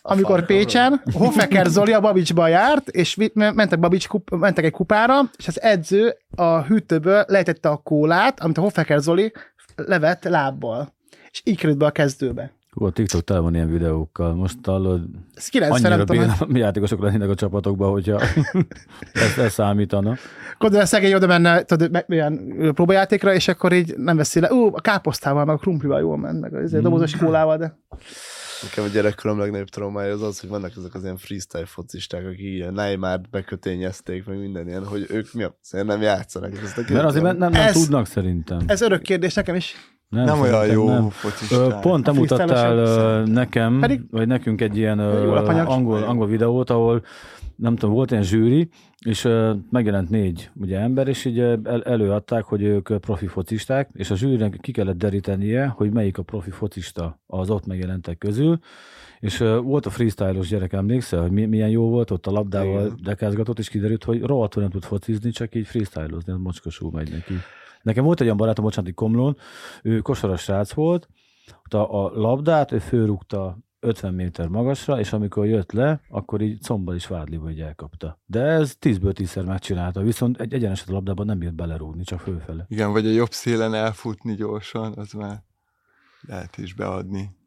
Amikor. 0.02 0.46
Pécsen 0.46 1.02
Hoffeker 1.14 1.66
Zoli 1.66 1.94
a 1.94 2.00
Babicsba 2.00 2.48
járt, 2.48 2.88
és 2.88 3.18
mentek, 3.34 3.80
Babics 3.80 4.08
kup, 4.08 4.30
mentek 4.30 4.64
egy 4.64 4.72
kupára, 4.72 5.22
és 5.38 5.48
az 5.48 5.62
edző 5.62 6.16
a 6.36 6.62
hűtőből 6.62 7.24
lejtette 7.28 7.70
a 7.70 7.78
kólát, 7.78 8.40
amit 8.40 8.58
a 8.58 8.62
Hoffeker 8.62 9.00
Zoli 9.00 9.32
levett 9.76 10.24
lábbal. 10.24 10.94
És 11.32 11.42
így 11.44 11.58
került 11.58 11.78
be 11.78 11.86
a 11.86 11.92
kezdőbe. 11.92 12.52
Hú, 12.70 12.86
a 12.86 12.92
TikTok 12.92 13.24
tele 13.24 13.40
van 13.40 13.56
ilyen 13.56 13.70
videókkal. 13.70 14.34
Most 14.34 14.58
hallod, 14.66 15.02
Ez 15.34 15.48
90 15.48 15.92
annyira 15.92 16.46
mi 16.48 16.60
játékosok 16.60 17.02
lennének 17.02 17.30
a 17.30 17.36
csapatokban, 17.36 17.92
hogyha 17.92 18.22
ezt, 19.14 19.38
ezt 19.38 19.54
számítana. 19.54 20.16
Gondolom, 20.58 20.86
a 20.86 20.88
szegény 20.88 21.14
oda 21.14 21.28
menne 21.28 21.64
tudod, 21.64 22.06
ilyen 22.08 22.72
próbajátékra, 22.74 23.34
és 23.34 23.48
akkor 23.48 23.74
így 23.74 23.98
nem 23.98 24.18
veszi 24.18 24.40
le. 24.40 24.54
Ú, 24.54 24.76
a 24.76 24.82
káposztával, 24.82 25.46
meg 25.46 25.56
a 25.56 25.58
krumplival 25.58 26.00
jól 26.00 26.18
ment, 26.18 26.40
meg 26.40 26.54
az 26.54 26.76
mm. 26.76 26.82
dobozos 26.82 27.16
kólával, 27.16 27.58
de... 27.58 27.78
Nekem 28.62 28.84
a 28.84 28.88
gyerekkorom 28.88 29.40
legnagyobb 29.40 29.70
traumája 29.70 30.14
az 30.14 30.22
az, 30.22 30.40
hogy 30.40 30.50
vannak 30.50 30.72
ezek 30.78 30.94
az 30.94 31.04
ilyen 31.04 31.18
freestyle 31.18 31.66
focisták, 31.66 32.26
akik 32.26 32.40
ilyen 32.40 32.74
Neymart 32.74 33.30
bekötényezték, 33.30 34.26
meg 34.26 34.40
minden 34.40 34.68
ilyen, 34.68 34.86
hogy 34.86 35.06
ők 35.10 35.34
mi 35.34 35.44
a 35.44 35.58
azért 35.64 35.86
nem 35.86 36.02
játszanak. 36.02 36.52
Ezt 36.64 36.78
a 36.78 36.82
Mert 36.94 37.06
azért 37.06 37.24
nem, 37.24 37.38
nem, 37.38 37.52
nem 37.52 37.62
Ez- 37.62 37.74
tudnak 37.74 38.06
szerintem. 38.06 38.60
Ez 38.68 38.82
örök 38.82 39.02
kérdés 39.02 39.34
nekem 39.34 39.56
is. 39.56 39.76
Nem 40.10 40.40
olyan 40.40 40.54
szerintem 40.54 40.78
jó 40.80 40.88
nem. 40.88 41.06
Ö, 41.06 41.10
focisták. 41.10 41.80
Pont 41.80 42.04
te 42.04 42.12
mutattál 42.12 43.24
nekem, 43.24 43.80
Pedig- 43.80 44.12
vagy 44.12 44.28
nekünk 44.28 44.62
egy 44.62 44.78
ilyen 44.78 45.00
angol, 45.00 46.04
angol 46.04 46.28
videót, 46.28 46.70
ahol 46.70 47.04
nem 47.56 47.76
tudom, 47.76 47.96
volt 47.96 48.12
ilyen 48.12 48.24
zsűri, 48.24 48.70
és 49.06 49.28
megjelent 49.72 50.10
négy 50.10 50.50
ugye, 50.56 50.80
ember, 50.80 51.08
és 51.08 51.26
így 51.26 51.40
el, 51.40 51.84
előadták, 51.84 52.44
hogy 52.44 52.62
ők 52.62 52.98
profi 52.98 53.28
focisták, 53.28 53.90
és 53.94 54.12
a 54.12 54.16
zsűrinek 54.16 54.58
ki 54.62 54.72
kellett 54.72 54.98
derítenie, 54.98 55.68
hogy 55.68 55.92
melyik 55.92 56.18
a 56.18 56.24
profi 56.24 56.50
focista 56.52 57.20
az 57.28 57.50
ott 57.50 57.66
megjelentek 57.66 58.18
közül, 58.18 58.60
és 59.20 59.40
ö, 59.40 59.58
volt 59.58 59.86
a 59.86 59.90
freestyle-os 59.90 60.48
gyerek, 60.48 60.74
emlékszel, 60.74 61.22
hogy 61.22 61.32
mi, 61.32 61.46
milyen 61.46 61.70
jó 61.70 61.90
volt, 61.90 62.12
ott 62.12 62.28
a 62.28 62.32
labdával 62.32 62.86
Igen. 62.86 63.00
dekázgatott, 63.04 63.60
és 63.60 63.70
kiderült, 63.70 64.04
hogy 64.04 64.22
rohadtul 64.22 64.62
nem 64.62 64.72
tud 64.72 64.84
focizni, 64.84 65.32
csak 65.32 65.56
így 65.56 65.68
freestylozni, 65.68 66.32
ez 66.32 66.38
mocskosul 66.40 66.92
megy 66.92 67.12
neki. 67.12 67.34
Nekem 67.82 68.04
volt 68.04 68.20
egy 68.20 68.26
olyan 68.26 68.38
barátom, 68.38 68.66
bocsánat, 68.66 68.90
itt 68.90 68.96
Komlón, 68.96 69.38
ő 69.84 70.00
kosaras 70.00 70.42
srác 70.42 70.74
volt, 70.74 71.08
a, 71.70 71.78
a 71.78 72.12
labdát 72.14 72.72
ő 72.72 72.80
fölrúgta 72.80 73.58
50 73.80 74.14
méter 74.14 74.48
magasra, 74.48 75.00
és 75.00 75.14
amikor 75.14 75.46
jött 75.46 75.72
le, 75.72 76.02
akkor 76.10 76.42
így 76.42 76.62
combal 76.62 76.96
is 76.96 77.08
vádliba 77.08 77.50
így 77.50 77.62
elkapta. 77.62 78.20
De 78.26 78.42
ez 78.42 78.78
10-ből 78.82 79.14
10-szer 79.18 79.46
megcsinálta, 79.46 80.02
viszont 80.02 80.40
egy 80.40 80.54
egyenes 80.54 80.84
a 80.88 80.92
labdában 80.92 81.26
nem 81.26 81.40
bírt 81.40 81.56
belerúgni, 81.56 82.04
csak 82.04 82.20
fölfele. 82.20 82.66
Igen, 82.68 82.92
vagy 82.92 83.06
a 83.06 83.12
jobb 83.12 83.32
szélen 83.32 83.74
elfutni 83.74 84.36
gyorsan, 84.36 84.94
az 84.94 85.12
már 85.12 85.44
lehet 86.22 86.58
is 86.58 86.74
beadni. 86.74 87.38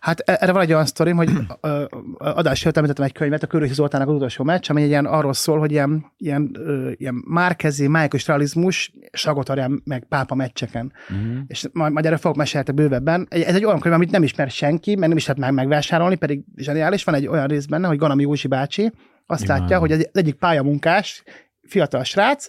Hát 0.00 0.20
e- 0.20 0.36
erre 0.40 0.52
van 0.52 0.62
egy 0.62 0.72
olyan 0.72 0.86
sztorim, 0.86 1.16
hogy 1.16 1.30
adás 2.18 2.64
említettem 2.64 3.04
egy 3.04 3.12
könyvet, 3.12 3.42
a 3.42 3.46
Körösi 3.46 3.74
Zoltának 3.74 4.08
az 4.08 4.14
utolsó 4.14 4.44
meccs, 4.44 4.70
ami 4.70 4.82
egy 4.82 4.88
ilyen 4.88 5.06
arról 5.06 5.32
szól, 5.32 5.58
hogy 5.58 5.70
ilyen, 5.70 6.12
ilyen, 6.16 6.56
ilyen 6.96 7.22
márkezi, 7.26 7.86
májkos 7.86 8.26
realizmus, 8.26 8.92
Sagotarján 9.12 9.82
meg 9.84 10.04
pápa 10.08 10.34
meccseken. 10.34 10.92
Uh-huh. 11.10 11.38
És 11.46 11.68
majd, 11.72 11.92
majd 11.92 12.06
erre 12.06 12.16
fogok 12.16 12.36
mesélni 12.36 12.72
bővebben. 12.72 13.26
Ez 13.30 13.54
egy 13.54 13.64
olyan 13.64 13.80
könyv, 13.80 13.94
amit 13.94 14.10
nem 14.10 14.22
ismer 14.22 14.50
senki, 14.50 14.96
meg 14.96 15.08
nem 15.08 15.16
is 15.16 15.26
lehet 15.26 15.42
meg 15.42 15.54
megvásárolni, 15.54 16.14
pedig 16.14 16.44
zseniális. 16.56 17.04
Van 17.04 17.14
egy 17.14 17.26
olyan 17.26 17.46
rész 17.46 17.66
benne, 17.66 17.86
hogy 17.86 17.98
Ganami 17.98 18.22
Józsi 18.22 18.48
bácsi 18.48 18.92
azt 19.26 19.42
Imádom. 19.42 19.62
látja, 19.62 19.78
hogy 19.78 19.92
az 19.92 20.08
egyik 20.12 20.34
pályamunkás, 20.34 21.22
fiatal 21.68 22.04
srác, 22.04 22.48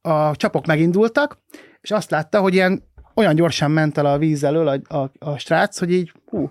a 0.00 0.36
csapok 0.36 0.66
megindultak, 0.66 1.38
és 1.80 1.90
azt 1.90 2.10
látta, 2.10 2.40
hogy 2.40 2.54
ilyen 2.54 2.90
olyan 3.14 3.34
gyorsan 3.34 3.70
ment 3.70 3.98
el 3.98 4.06
a 4.06 4.18
víz 4.18 4.44
elől 4.44 4.68
a, 4.68 4.96
a, 4.96 5.10
a 5.18 5.38
srác, 5.38 5.78
hogy 5.78 5.92
így, 5.92 6.12
hú, 6.26 6.50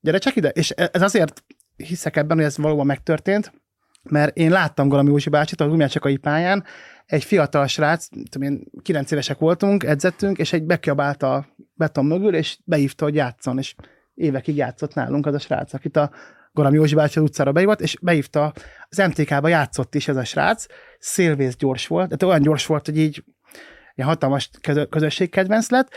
gyere 0.00 0.18
csak 0.18 0.36
ide. 0.36 0.48
És 0.48 0.72
e- 0.76 0.90
ez 0.92 1.02
azért 1.02 1.44
hiszek 1.76 2.16
ebben, 2.16 2.36
hogy 2.36 2.46
ez 2.46 2.56
valóban 2.56 2.86
megtörtént, 2.86 3.52
mert 4.02 4.36
én 4.36 4.50
láttam 4.50 4.88
Galami 4.88 5.08
Józsi 5.08 5.28
bácsit 5.28 5.60
a 5.60 5.68
Gumiácsakai 5.68 6.16
pályán, 6.16 6.64
egy 7.06 7.24
fiatal 7.24 7.66
srác, 7.66 8.08
tudom 8.30 8.48
én, 8.48 8.64
9 8.82 9.10
évesek 9.10 9.38
voltunk, 9.38 9.84
edzettünk, 9.84 10.38
és 10.38 10.52
egy 10.52 10.64
bekiabált 10.64 11.22
a 11.22 11.46
beton 11.74 12.04
mögül, 12.04 12.34
és 12.34 12.58
beívta, 12.64 13.04
hogy 13.04 13.14
játszon, 13.14 13.58
és 13.58 13.74
évekig 14.14 14.56
játszott 14.56 14.94
nálunk 14.94 15.26
az 15.26 15.34
a 15.34 15.38
srác, 15.38 15.72
akit 15.74 15.96
a 15.96 16.10
Galami 16.52 16.76
Józsi 16.76 16.94
bácsi 16.94 17.18
az 17.18 17.24
utcára 17.24 17.52
beívott, 17.52 17.80
és 17.80 17.96
beívta, 18.00 18.52
az 18.88 18.96
MTK-ba 18.96 19.48
játszott 19.48 19.94
is 19.94 20.08
ez 20.08 20.16
a 20.16 20.24
srác, 20.24 20.66
szélvész 20.98 21.56
gyors 21.56 21.86
volt, 21.86 22.04
tehát 22.04 22.22
olyan 22.22 22.42
gyors 22.42 22.66
volt, 22.66 22.86
hogy 22.86 22.98
így 22.98 23.24
ilyen 23.94 24.08
hatalmas 24.08 24.50
közö- 24.60 24.88
közösségkedvenc 24.88 25.70
lett, 25.70 25.90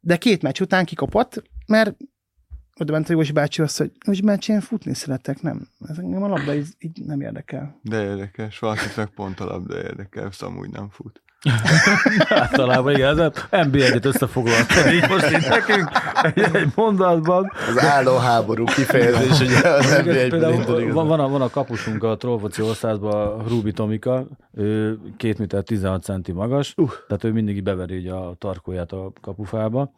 de 0.00 0.16
két 0.16 0.42
meccs 0.42 0.60
után 0.60 0.84
kikopott, 0.84 1.42
mert 1.66 1.96
oda 2.80 2.92
ment 2.92 3.08
a 3.08 3.12
Józsi 3.12 3.32
bácsi 3.32 3.62
azt, 3.62 3.78
hogy 3.78 3.92
Józsi 4.06 4.22
bácsi, 4.22 4.52
én 4.52 4.60
futni 4.60 4.94
szeretek, 4.94 5.40
nem. 5.40 5.68
Ez 5.88 5.98
engem 5.98 6.22
a 6.22 6.28
labda 6.28 6.54
így, 6.54 6.68
így 6.78 7.04
nem 7.04 7.20
érdekel. 7.20 7.78
De 7.82 8.02
érdekes, 8.02 8.58
valakit 8.58 8.96
meg 8.96 9.08
pont 9.08 9.40
a 9.40 9.44
labda 9.44 9.82
érdekel, 9.82 10.26
azt 10.26 10.42
amúgy 10.42 10.70
nem 10.70 10.90
fut. 10.90 11.23
Általában 12.28 12.92
igen, 12.92 13.20
ez 13.20 13.32
NBA 13.50 13.78
egyet 13.78 14.04
összefoglaltam 14.04 14.92
így 14.92 15.08
most 15.08 15.30
így 15.30 15.46
nekünk 15.48 15.90
egy, 16.22 16.56
egy 16.56 16.68
mondatban. 16.74 17.52
Az 17.68 17.84
álló 17.84 18.16
háború 18.16 18.64
kifejezés, 18.64 19.40
ugye 19.40 19.68
az 19.68 20.02
van, 20.92 21.06
van, 21.06 21.20
a, 21.20 21.28
van 21.28 21.42
a 21.42 21.50
kapusunk 21.50 22.02
a 22.02 22.16
Trollfoci 22.16 22.62
országban, 22.62 23.44
Rubi 23.48 23.72
Tomika, 23.72 24.26
ő 24.54 24.98
2 25.16 25.34
méter 25.38 25.62
16 25.62 26.02
centi 26.02 26.32
magas, 26.32 26.74
uh. 26.76 26.90
tehát 27.08 27.24
ő 27.24 27.32
mindig 27.32 27.62
beveri 27.62 28.08
a 28.08 28.34
tarkóját 28.38 28.92
a 28.92 29.12
kapufába 29.20 29.92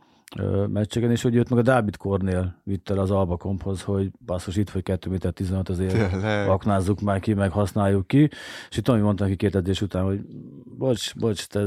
meccseken, 0.69 1.11
és 1.11 1.23
hogy 1.23 1.35
jött 1.35 1.49
meg 1.49 1.59
a 1.59 1.63
Dávid 1.63 1.97
Kornél 1.97 2.61
vitt 2.65 2.91
el 2.91 2.99
az 2.99 3.11
Alba 3.11 3.37
Komphoz, 3.37 3.83
hogy 3.83 4.11
basszus, 4.27 4.57
itt 4.57 4.71
vagy 4.71 4.83
2 4.83 5.11
méter 5.11 5.33
16, 5.33 5.69
azért 5.69 6.11
Tényleg. 6.11 6.49
aknázzuk 6.49 7.01
már 7.01 7.21
ki, 7.21 7.35
meg 7.35 7.51
használjuk 7.51 8.07
ki. 8.07 8.31
És 8.71 8.77
itt 8.77 8.85
Tomi 8.85 9.01
mondta 9.01 9.25
neki 9.25 9.37
két 9.37 9.55
edzés 9.55 9.81
után, 9.83 10.05
hogy 10.05 10.21
bocs, 10.79 11.15
bocs, 11.17 11.47
te 11.47 11.65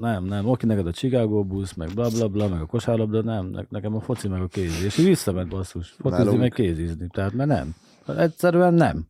nem, 0.00 0.24
nem, 0.24 0.48
oké, 0.48 0.66
neked 0.66 0.86
a 0.86 0.92
Chicago 0.92 1.44
busz, 1.44 1.74
meg 1.74 1.90
bla 1.94 2.08
bla 2.08 2.28
bla, 2.28 2.48
meg 2.48 2.60
a 2.60 2.66
kosárlabda, 2.66 3.22
nem, 3.22 3.46
ne- 3.46 3.64
nekem 3.68 3.94
a 3.94 4.00
foci, 4.00 4.28
meg 4.28 4.40
a 4.42 4.46
kézi. 4.46 4.84
És 4.84 4.98
így 4.98 5.06
visszament 5.06 5.48
basszus, 5.48 5.88
focizni, 5.90 6.24
Nálunk- 6.24 6.40
meg 6.40 6.50
kézizni. 6.52 7.06
Tehát, 7.12 7.32
mert 7.32 7.48
nem. 7.48 7.74
Egyszerűen 8.16 8.74
nem. 8.74 9.06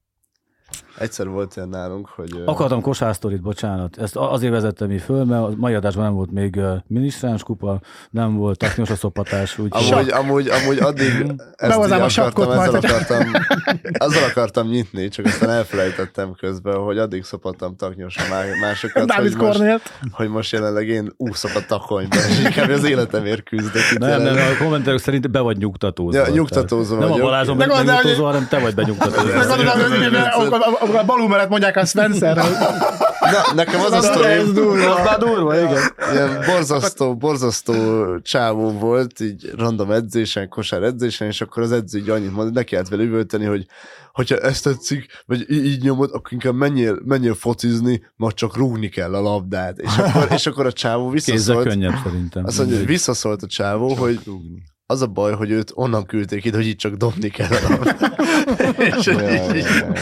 Egyszer 0.99 1.29
volt 1.29 1.57
ilyen 1.57 1.69
nálunk, 1.69 2.09
hogy... 2.17 2.43
Akartam 2.45 2.81
kosársztorit, 2.81 3.41
bocsánat. 3.41 3.97
Ezt 3.99 4.17
a- 4.17 4.33
azért 4.33 4.53
vezettem 4.53 4.91
így 4.91 5.01
föl, 5.01 5.25
mert 5.25 5.43
a 5.43 5.51
mai 5.57 5.75
adásban 5.75 6.05
nem 6.05 6.15
volt 6.15 6.31
még 6.33 6.57
uh, 6.57 6.73
minisztráns 6.87 7.43
kupa, 7.43 7.81
nem 8.11 8.37
volt 8.37 8.59
taknyos 8.59 8.91
a 8.91 8.95
szopatás, 8.97 9.59
úgyhogy 9.59 9.93
Amúgy, 9.93 10.11
amúgy, 10.11 10.49
amúgy 10.49 10.79
addig 10.79 11.09
ezt 11.57 11.79
így 11.85 11.93
a 11.93 12.05
akartam, 12.05 12.51
ezzel 12.51 12.75
akartam, 12.75 13.31
azzal 13.99 14.23
akartam 14.25 14.69
nyitni, 14.69 15.09
csak 15.09 15.25
aztán 15.27 15.51
elfelejtettem 15.51 16.33
közben, 16.41 16.77
hogy 16.77 16.99
addig 16.99 17.25
szopattam 17.25 17.77
taknyosra 17.77 18.23
má- 18.31 18.61
másokat, 18.61 19.07
Dávid 19.07 19.33
hogy 19.35 19.47
most, 19.47 19.59
hogy 20.13 20.29
most 20.29 20.53
jelenleg 20.53 20.89
én 20.89 21.13
úszok 21.17 21.51
a 21.55 21.61
takonyba, 21.69 22.17
és 22.17 22.39
inkább 22.45 22.71
az 22.71 22.85
életemért 22.85 23.43
küzdök. 23.43 23.83
itt 23.93 23.99
nem, 23.99 24.09
nem, 24.11 24.21
jelenleg. 24.21 24.57
a 24.61 24.65
kommenterek 24.65 24.99
szerint 25.01 25.31
be 25.31 25.41
vagy 25.41 25.57
nyugtatózva. 25.57 26.21
Ja, 26.27 26.33
nyugtatózva 26.33 26.95
Nem 26.99 27.05
a 27.05 27.09
gondolom, 27.09 27.35
hogy- 27.57 27.57
nyugtatózva, 27.85 28.25
hanem 28.25 28.47
te 28.49 28.59
vagy 28.59 28.75
benyugtatózva. 28.75 29.39
Amikor 30.83 31.01
a 31.01 31.05
balú 31.05 31.27
mellett 31.27 31.49
mondják 31.49 31.77
a 31.77 31.85
Spencerre. 31.85 32.43
Na, 33.21 33.55
nekem 33.55 33.81
az 33.81 33.93
a 33.93 34.01
sztori, 34.03 34.27
Az 34.85 35.05
már 35.05 35.19
durva, 35.19 35.59
igen. 35.59 35.83
ilyen 36.13 36.43
borzasztó, 36.47 37.17
borzasztó 37.17 37.75
csávó 38.21 38.71
volt, 38.71 39.21
így 39.21 39.51
random 39.57 39.91
edzésen, 39.91 40.49
kosár 40.49 40.83
edzésen, 40.83 41.29
és 41.29 41.41
akkor 41.41 41.63
az 41.63 41.73
edző 41.73 41.99
így 41.99 42.09
annyit 42.09 42.33
mondott, 42.33 42.55
neki 42.55 42.77
állt 42.77 42.89
vele 42.89 43.03
üvölteni, 43.03 43.45
hogy 43.45 43.67
hogyha 44.13 44.37
ezt 44.37 44.65
tetszik, 44.65 45.07
vagy 45.27 45.51
így 45.51 45.83
nyomod, 45.83 46.11
akkor 46.13 46.33
inkább 46.33 46.55
menjél, 46.55 46.99
menjél 47.05 47.35
focizni, 47.35 48.03
majd 48.17 48.35
csak 48.35 48.57
rúgni 48.57 48.89
kell 48.89 49.15
a 49.15 49.21
labdát. 49.21 49.79
És 49.79 49.97
akkor, 49.97 50.29
és 50.31 50.47
akkor 50.47 50.67
a 50.67 50.73
csávó 50.73 51.11
Kézzel 51.11 51.35
visszaszólt, 51.35 51.67
könnyebb 51.67 51.95
szerintem. 52.05 52.45
azt 52.45 52.59
mondja, 52.59 52.77
hogy 52.77 52.87
visszaszólt 52.87 53.43
a 53.43 53.47
csávó, 53.47 53.95
hogy 53.95 54.21
Rúgni. 54.25 54.63
Az 54.87 55.03
a 55.03 55.07
baj, 55.07 55.33
hogy 55.33 55.51
őt 55.51 55.73
onnan 55.75 56.05
küldték 56.05 56.45
ide, 56.45 56.57
hogy 56.57 56.67
itt 56.67 56.79
csak 56.79 56.95
dobni 56.95 57.29
kell 57.29 57.49
a 57.51 57.87
és 58.83 59.07
így, 59.07 59.17
ja, 59.19 59.55
ja. 59.55 59.93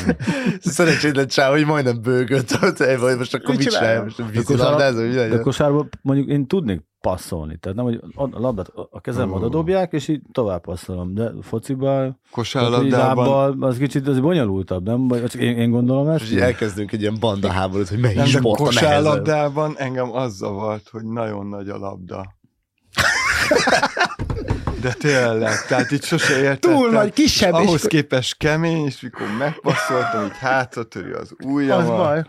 szerencsétlen 0.61 1.27
csávó, 1.27 1.53
hogy 1.53 1.65
majdnem 1.67 2.03
bőgött 2.03 2.59
ott, 2.63 2.81
"Ej, 2.81 2.97
vagy 2.97 3.17
most 3.17 3.35
akkor 3.35 3.55
Mit 3.55 3.69
csinálja? 3.69 4.03
Most 4.03 4.23
vízi 4.33 4.57
labdázó, 4.57 5.01
mi 5.01 5.09
De 5.09 5.21
legyen? 5.21 5.43
kosárban 5.43 5.89
mondjuk 6.03 6.29
én 6.29 6.47
tudnék 6.47 6.89
passzolni, 7.01 7.59
tehát 7.59 7.77
nem, 7.77 7.85
hogy 7.87 8.01
a 8.15 8.41
labdát 8.41 8.73
a 8.91 9.01
kezem 9.01 9.33
oda 9.33 9.49
dobják, 9.49 9.93
és 9.93 10.09
így 10.09 10.21
tovább 10.33 10.61
passzolom, 10.63 11.15
de 11.15 11.31
fociban, 11.43 12.21
Kosárlabdában 12.31 13.25
lábbal, 13.27 13.57
az 13.61 13.77
kicsit 13.77 14.09
az 14.09 14.21
bonyolultabb, 14.21 14.85
nem? 14.85 15.09
Vagy 15.09 15.25
csak 15.27 15.41
én, 15.41 15.57
én 15.57 15.71
gondolom 15.71 16.15
És 16.15 16.23
ezt? 16.23 16.33
így 16.33 16.39
elkezdünk 16.39 16.93
egy 16.93 17.01
ilyen 17.01 17.17
banda 17.21 17.49
háborút, 17.51 17.89
hogy 17.89 17.99
melyik 17.99 18.17
nem, 18.17 18.25
de 18.25 18.31
sport 18.31 18.61
kosárlabdában 18.61 19.75
engem 19.77 20.13
az 20.13 20.37
zavart, 20.37 20.89
hogy 20.89 21.05
nagyon 21.05 21.47
nagy 21.47 21.69
a 21.69 21.79
labda. 21.79 22.35
De 24.81 24.93
tényleg, 24.93 25.67
tehát 25.69 25.91
itt 25.91 26.05
sose 26.05 26.37
értettem. 26.39 26.75
Túl 26.75 26.91
nagy, 26.91 27.13
kisebb, 27.13 27.53
És 27.55 27.61
és- 27.61 27.67
ahhoz 27.67 27.83
képest 27.83 28.37
kemény, 28.37 28.85
és 28.87 29.01
mikor 29.01 29.27
megpasszoltam, 29.39 30.25
így 30.25 30.37
hátratöri 30.39 31.11
az 31.11 31.21
Az 31.39 31.47
ujjamat. 31.47 31.87
baj. 31.97 32.25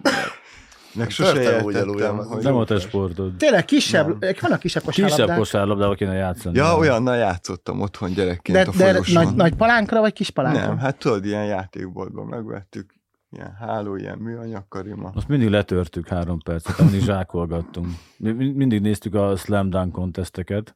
Meg 0.93 1.09
sose 1.09 1.41
értettem, 1.41 2.17
hogy... 2.17 2.43
Nem 2.43 2.55
a 2.55 2.63
te 2.65 2.79
sportod. 2.79 3.35
Tényleg 3.35 3.65
kisebb, 3.65 4.05
vannak 4.41 4.59
kisebb 4.59 4.83
Kisebb 4.83 5.03
kosárlabdák. 5.05 5.37
kosárlabdával 5.37 5.95
kéne 5.95 6.13
játszani. 6.13 6.57
Ja, 6.57 6.77
olyannal 6.77 7.15
játszottam 7.15 7.81
otthon 7.81 8.13
gyerekként 8.13 8.57
De, 8.57 8.63
a 8.63 8.71
de 8.77 8.83
folyosón. 8.93 9.23
nagy, 9.23 9.35
nagy 9.35 9.53
palánkra, 9.55 9.99
vagy 9.99 10.13
kis 10.13 10.29
palánkra? 10.29 10.65
Nem, 10.65 10.77
hát 10.77 10.95
tudod, 10.97 11.25
ilyen 11.25 11.45
játékboltban 11.45 12.25
megvettük, 12.25 12.93
ilyen 13.31 13.55
háló, 13.59 13.95
ilyen 13.95 14.17
műanyag 14.17 14.63
karima. 14.69 15.11
Azt 15.15 15.27
mindig 15.27 15.49
letörtük 15.49 16.07
három 16.07 16.39
percet, 16.39 16.77
mindig 16.79 17.01
zsákolgattunk. 17.03 17.87
Mi, 18.17 18.31
mi- 18.31 18.51
mindig 18.51 18.81
néztük 18.81 19.13
a 19.15 19.35
slam 19.35 19.69
dunk 19.69 19.93
contesteket, 19.93 20.75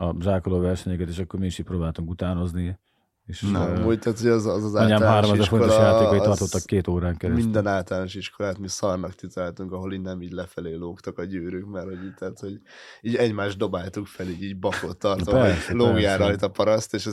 a 0.00 0.14
zsákoló 0.20 0.58
versenyeket, 0.58 1.08
és 1.08 1.18
akkor 1.18 1.40
mi 1.40 1.46
is 1.46 1.58
így 1.58 1.66
próbáltunk 1.66 2.10
utánozni. 2.10 2.78
És 3.26 3.40
Na, 3.40 3.68
ö, 3.68 3.74
Amúgy, 3.74 3.98
tehát, 3.98 4.18
hogy 4.18 4.28
az, 4.28 4.46
az, 4.46 4.64
az 4.64 4.74
anyám 4.74 5.02
általános 5.02 5.28
3000 5.28 5.46
fontos 5.46 5.68
iskola, 5.68 5.88
játékai 5.88 6.18
az 6.18 6.24
tartottak 6.24 6.62
két 6.64 6.88
órán 6.88 7.16
keresztül. 7.16 7.44
Minden 7.44 7.66
általános 7.66 8.14
iskolát 8.14 8.58
mi 8.58 8.68
szarnak 8.68 9.14
tituláltunk, 9.14 9.72
ahol 9.72 9.92
innen 9.92 10.22
így 10.22 10.32
lefelé 10.32 10.74
lógtak 10.74 11.18
a 11.18 11.24
gyűrűk, 11.24 11.66
mert 11.66 11.86
hogy 11.86 12.04
így, 12.04 12.14
tehát, 12.14 12.38
hogy 12.38 12.60
így 13.00 13.14
egymást 13.14 13.58
dobáltuk 13.58 14.06
fel, 14.06 14.28
így, 14.28 14.42
így 14.42 14.58
bakot 14.58 14.98
tartva, 14.98 15.44
hogy 15.44 15.54
lógjál 15.68 16.18
rajta 16.18 16.48
paraszt, 16.48 16.94
és 16.94 17.04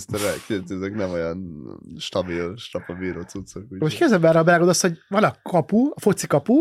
hogy 0.47 0.63
ezek 0.69 0.95
nem 0.95 1.11
olyan 1.11 1.67
stabil, 1.97 2.53
strapabíró 2.57 3.21
cuccok. 3.21 3.61
Most 3.69 3.83
Úgyhogy... 3.83 3.99
képzeld 3.99 4.21
be 4.21 4.29
arra 4.29 4.43
belegondolsz, 4.43 4.81
hogy 4.81 4.97
van 5.07 5.23
a 5.23 5.35
kapu, 5.43 5.91
a 5.95 5.99
foci 5.99 6.27
kapu, 6.27 6.55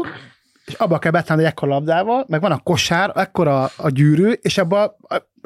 és 0.66 0.74
abba 0.74 0.98
kell 0.98 1.10
betenni 1.10 1.44
egy 1.44 1.54
labdával, 1.60 2.24
meg 2.28 2.40
van 2.40 2.52
a 2.52 2.58
kosár, 2.58 3.12
ekkora 3.14 3.70
a 3.76 3.88
gyűrű, 3.88 4.30
és 4.30 4.58
abba 4.58 4.96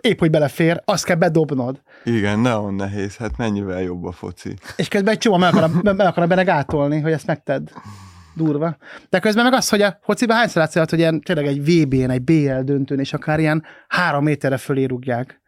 épp, 0.01 0.19
hogy 0.19 0.31
belefér, 0.31 0.83
azt 0.85 1.05
kell 1.05 1.17
bedobnod. 1.17 1.81
Igen, 2.05 2.39
nagyon 2.39 2.75
nehéz, 2.75 3.17
hát 3.17 3.37
mennyivel 3.37 3.83
jobb 3.83 4.05
a 4.05 4.13
foci. 4.13 4.55
És 4.77 4.89
közben 4.89 5.13
egy 5.13 5.19
csomó 5.19 5.37
meg 5.37 5.55
akarnak, 5.55 5.83
meg 5.83 6.01
akarnak 6.07 6.29
benne 6.29 6.43
gátolni, 6.43 7.01
hogy 7.01 7.13
ezt 7.13 7.27
megted. 7.27 7.71
Durva. 8.35 8.77
De 9.09 9.19
közben 9.19 9.45
meg 9.45 9.53
az, 9.53 9.69
hogy 9.69 9.83
a 9.83 9.99
fociban 10.03 10.37
hányszor 10.37 10.57
látsz 10.57 10.77
olyat, 10.77 10.91
hogy 10.91 10.99
ilyen, 10.99 11.21
tényleg 11.21 11.47
egy 11.47 11.61
VB-n, 11.61 12.11
egy 12.11 12.23
BL 12.23 12.61
döntőn, 12.61 12.99
és 12.99 13.13
akár 13.13 13.39
ilyen 13.39 13.65
három 13.89 14.25
méterre 14.25 14.57
fölé 14.57 14.85
rúgják. 14.85 15.41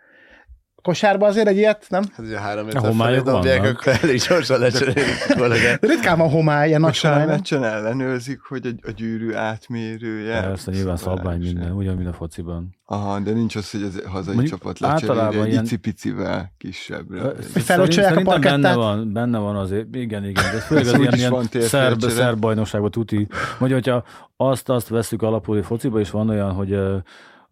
Kosárba 0.83 1.27
azért 1.27 1.47
egy 1.49 1.57
ilyet, 1.57 1.87
nem? 1.89 2.03
Hát 2.17 2.27
ugye 2.27 2.39
három 2.39 2.69
felé 2.69 2.87
homályok 2.87 3.25
dobják, 3.25 3.65
akkor 3.65 3.93
elég 4.03 4.21
gyorsan 4.29 4.59
lecserélik 4.61 5.27
kollégát. 5.39 5.87
Ritkán 5.87 6.19
van 6.19 6.29
homály, 6.31 6.69
ilyen 6.69 6.81
nagy 6.81 6.99
homály? 7.01 7.19
Kosármeccsen 7.21 7.65
ellenőrzik, 7.65 8.41
hogy 8.41 8.67
a, 8.67 8.89
a 8.89 8.91
gyűrű 8.91 9.33
átmérője. 9.33 10.41
Persze, 10.41 10.71
nyilván 10.71 10.97
szabvány 10.97 11.17
Legalábbis 11.25 11.53
minden, 11.53 11.73
ugyan, 11.73 11.95
mint 11.95 12.09
a 12.09 12.13
fociban. 12.13 12.79
Aha, 12.85 13.19
de 13.21 13.33
nincs 13.33 13.57
az, 13.57 13.71
hogy 13.71 13.83
az 13.83 14.03
hazai 14.07 14.35
Mondjuk 14.35 14.59
csapat 14.59 14.79
lecseréli 14.79 15.39
egy 15.41 15.49
ilyen- 15.51 15.65
icipicivel 15.65 16.53
kisebbre. 16.59 17.19
Felocsolják 17.43 18.13
a 18.13 18.15
Szerintem 18.15 18.25
benne 18.25 18.25
parkettát? 18.51 18.75
van, 18.75 19.13
benne 19.13 19.39
van 19.39 19.57
azért, 19.57 19.95
igen, 19.95 20.25
igen, 20.25 20.45
de 20.51 20.57
ez 20.57 20.65
főleg 20.65 20.87
az 20.87 20.99
ilyen, 20.99 21.15
ilyen 21.15 21.49
szerb, 21.61 22.03
szerb 22.05 22.39
bajnokságban 22.39 22.91
tuti. 22.91 23.27
Vagy 23.59 23.73
hogyha 23.73 24.05
azt, 24.37 24.69
azt 24.69 24.89
veszük 24.89 25.23
alapul, 25.23 25.55
hogy 25.55 25.65
fociba 25.65 26.01
is 26.01 26.11
van 26.11 26.29
olyan, 26.29 26.53
hogy 26.53 26.79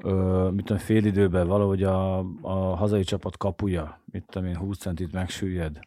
ö, 0.04 0.48
mit 0.50 0.64
tudom, 0.64 0.82
fél 0.82 1.04
időben 1.04 1.46
valahogy 1.46 1.82
a, 1.82 2.18
a 2.40 2.76
hazai 2.76 3.04
csapat 3.04 3.36
kapuja, 3.36 4.02
mit 4.04 4.24
tudom 4.30 4.48
én, 4.48 4.56
20 4.56 4.78
centit 4.78 5.12
megsüllyed. 5.12 5.78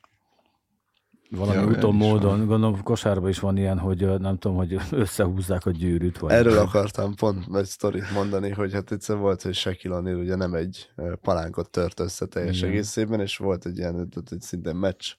Valami 1.30 1.58
Ja, 1.60 1.68
úton, 1.68 1.96
módon, 1.96 2.38
van. 2.38 2.48
gondolom 2.48 2.84
kosárban 2.84 3.30
is 3.30 3.40
van 3.40 3.58
ilyen, 3.58 3.80
hogy 3.80 4.20
nem 4.20 4.38
tudom, 4.38 4.58
hogy 4.58 4.78
összehúzzák 4.92 5.66
a 5.66 5.72
gyűrűt. 5.72 6.20
Vagy 6.20 6.32
Erről 6.32 6.58
akartam 6.58 7.16
pont 7.16 7.46
egy 7.56 7.66
sztorit 7.66 8.12
mondani, 8.14 8.50
hogy 8.50 8.74
hát 8.74 8.92
egyszer 8.92 9.18
volt, 9.18 9.42
hogy 9.42 9.54
Shaquille 9.54 10.00
O'Neal 10.02 10.20
ugye 10.20 10.36
nem 10.36 10.54
egy 10.54 10.90
palánkot 11.22 11.70
tört 11.70 12.00
össze 12.00 12.26
teljes 12.26 12.58
Igen. 12.58 12.70
egészében, 12.70 13.20
és 13.20 13.38
volt 13.38 13.66
egy 13.66 13.78
ilyen, 13.78 13.94
tehát 13.94 14.32
egy 14.32 14.42
szintén 14.42 14.76
meccs. 14.76 15.14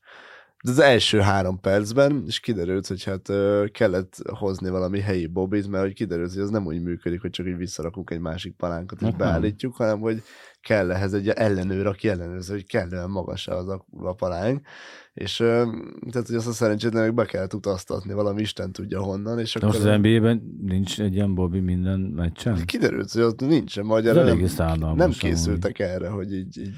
De 0.64 0.70
az 0.70 0.78
első 0.78 1.20
három 1.20 1.60
percben, 1.60 2.24
és 2.26 2.40
kiderült, 2.40 2.86
hogy 2.86 3.04
hát 3.04 3.30
kellett 3.72 4.16
hozni 4.38 4.70
valami 4.70 5.00
helyi 5.00 5.26
bobit, 5.26 5.68
mert 5.68 5.84
hogy 5.84 5.94
kiderült, 5.94 6.32
hogy 6.32 6.42
az 6.42 6.50
nem 6.50 6.66
úgy 6.66 6.82
működik, 6.82 7.20
hogy 7.20 7.30
csak 7.30 7.46
így 7.46 7.56
visszarakunk 7.56 8.10
egy 8.10 8.20
másik 8.20 8.56
palánkot, 8.56 8.98
és 9.00 9.06
Hát 9.06 9.16
nem. 9.16 9.28
beállítjuk, 9.28 9.76
hanem 9.76 10.00
hogy 10.00 10.22
kell 10.60 10.90
ehhez 10.90 11.12
egy 11.12 11.28
ellenőr, 11.28 11.86
aki 11.86 12.08
ellenőrzi, 12.08 12.52
hogy 12.52 12.66
kellően 12.66 13.10
magas 13.10 13.48
az 13.48 13.68
a, 13.68 13.86
a 14.02 14.14
palánk, 14.14 14.66
és 15.14 15.36
tehát, 15.36 16.26
hogy 16.26 16.34
azt 16.34 16.46
a 16.46 16.52
szerencsétlenek 16.52 17.14
be 17.14 17.24
kellett 17.24 17.54
utaztatni 17.54 18.12
valami 18.12 18.40
Isten 18.40 18.72
tudja 18.72 19.02
honnan, 19.02 19.38
és 19.38 19.56
akkor 19.56 19.68
most 19.68 19.80
az 19.80 19.84
NBA-ben 19.84 20.58
nincs 20.62 21.00
egy 21.00 21.14
ilyen 21.14 21.34
Bobby 21.34 21.60
minden 21.60 22.00
meccsen? 22.00 22.64
kiderült, 22.64 23.12
hogy 23.12 23.22
ott 23.22 23.40
nincsen 23.40 23.84
magyar, 23.84 24.14
nem, 24.14 24.38
nem 24.66 24.82
amúgy. 24.82 25.18
készültek 25.18 25.78
erre, 25.78 26.08
hogy 26.08 26.32
így, 26.32 26.58
így 26.58 26.74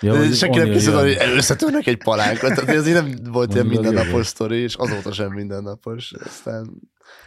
Ja, 0.00 0.12
de 0.12 0.32
senki 0.32 0.58
nem 0.58 0.70
készült, 0.70 1.00
hogy 1.00 1.16
összetörnek 1.36 1.86
egy 1.86 2.02
palánkot, 2.02 2.54
tehát 2.54 2.68
ez 2.68 2.86
nem 2.86 3.14
volt 3.30 3.54
ilyen 3.54 3.66
mindennapos 3.66 4.26
sztori, 4.26 4.56
és 4.56 4.74
azóta 4.74 5.12
sem 5.12 5.32
mindennapos, 5.32 6.12
aztán 6.24 6.80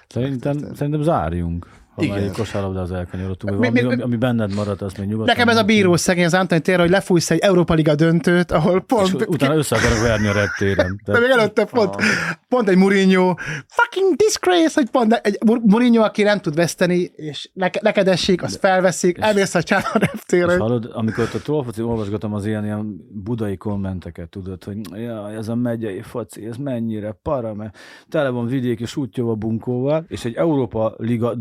Szerintem, 0.08 0.58
szerintem 0.74 1.02
zárjunk. 1.02 1.68
Ha 1.96 2.02
Igen. 2.04 2.16
már 2.18 2.26
egy 2.26 2.32
kosárlabdához 2.32 2.92
elkanyarodtunk, 2.92 3.60
Mi- 3.60 3.68
ami, 3.68 3.82
mi- 3.82 4.02
ami, 4.02 4.16
benned 4.16 4.54
maradt, 4.54 4.82
azt 4.82 4.98
még 4.98 5.08
nyugodtan. 5.08 5.34
Nekem 5.36 5.50
ez 5.50 5.58
a 5.58 5.64
bíró 5.64 5.96
szegény 5.96 6.26
az 6.26 6.34
Antoni 6.34 6.62
térre, 6.62 6.82
hogy 6.82 6.90
lefújsz 6.90 7.32
egy 7.32 7.40
Európa 7.40 7.74
Liga 7.74 7.96
döntőt, 7.96 8.52
ahol 8.52 8.76
És 8.78 8.84
pont... 8.88 9.26
utána 9.28 9.56
össze 9.56 9.76
akarok 9.76 10.02
verni 10.02 10.28
a 10.28 10.34
reptéren. 10.34 11.02
de 11.06 11.20
még 11.20 11.30
előtte 11.30 11.66
pont, 11.66 11.96
Ah. 11.96 12.02
pont 12.50 12.70
egy 12.70 12.78
Mourinho, 12.78 13.34
fucking 13.68 14.16
disgrace, 14.16 14.72
hogy 14.74 14.90
pont 14.90 15.14
egy 15.14 15.38
Mourinho, 15.64 16.04
aki 16.04 16.24
nem 16.24 16.40
tud 16.40 16.56
veszteni, 16.56 17.12
és 17.16 17.50
neke- 17.54 17.82
neked 17.84 18.08
esik, 18.08 18.44
azt 18.44 18.60
felveszik, 18.60 19.18
elmész 19.18 19.56
a 19.56 19.64
csávon 19.64 19.92
a 19.94 20.00
És 20.02 20.10
reptére. 20.12 20.58
hallod, 20.58 20.90
amikor 20.94 21.24
ott 21.24 21.34
a 21.34 21.40
trollfoci 21.40 21.82
olvasgatom 21.82 22.34
az 22.34 22.46
ilyen, 22.46 22.64
ilyen 22.66 23.08
budai 23.24 23.58
kommenteket, 23.58 24.30
tudod, 24.30 24.64
hogy 24.64 24.78
ja, 24.94 25.32
ez 25.32 25.48
a 25.48 25.56
megyei 25.56 26.02
foci, 26.02 26.46
ez 26.46 26.56
mennyire 26.56 27.20
para, 27.24 27.54
mert 27.54 27.78
tele 28.10 28.30
van 28.30 28.46
vidéki 28.48 28.86
sútyóval, 28.86 29.36
bunkóval, 29.36 30.06
és 30.08 30.26
egy 30.26 30.36
Európa 30.36 30.94
Liga 30.98 31.36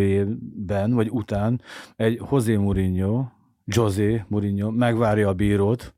döntőjében, 0.00 0.92
vagy 0.94 1.08
után 1.10 1.60
egy 1.96 2.20
José 2.30 2.56
Mourinho, 2.56 3.24
José 3.64 4.24
Mourinho 4.28 4.70
megvárja 4.70 5.28
a 5.28 5.32
bírót, 5.34 5.94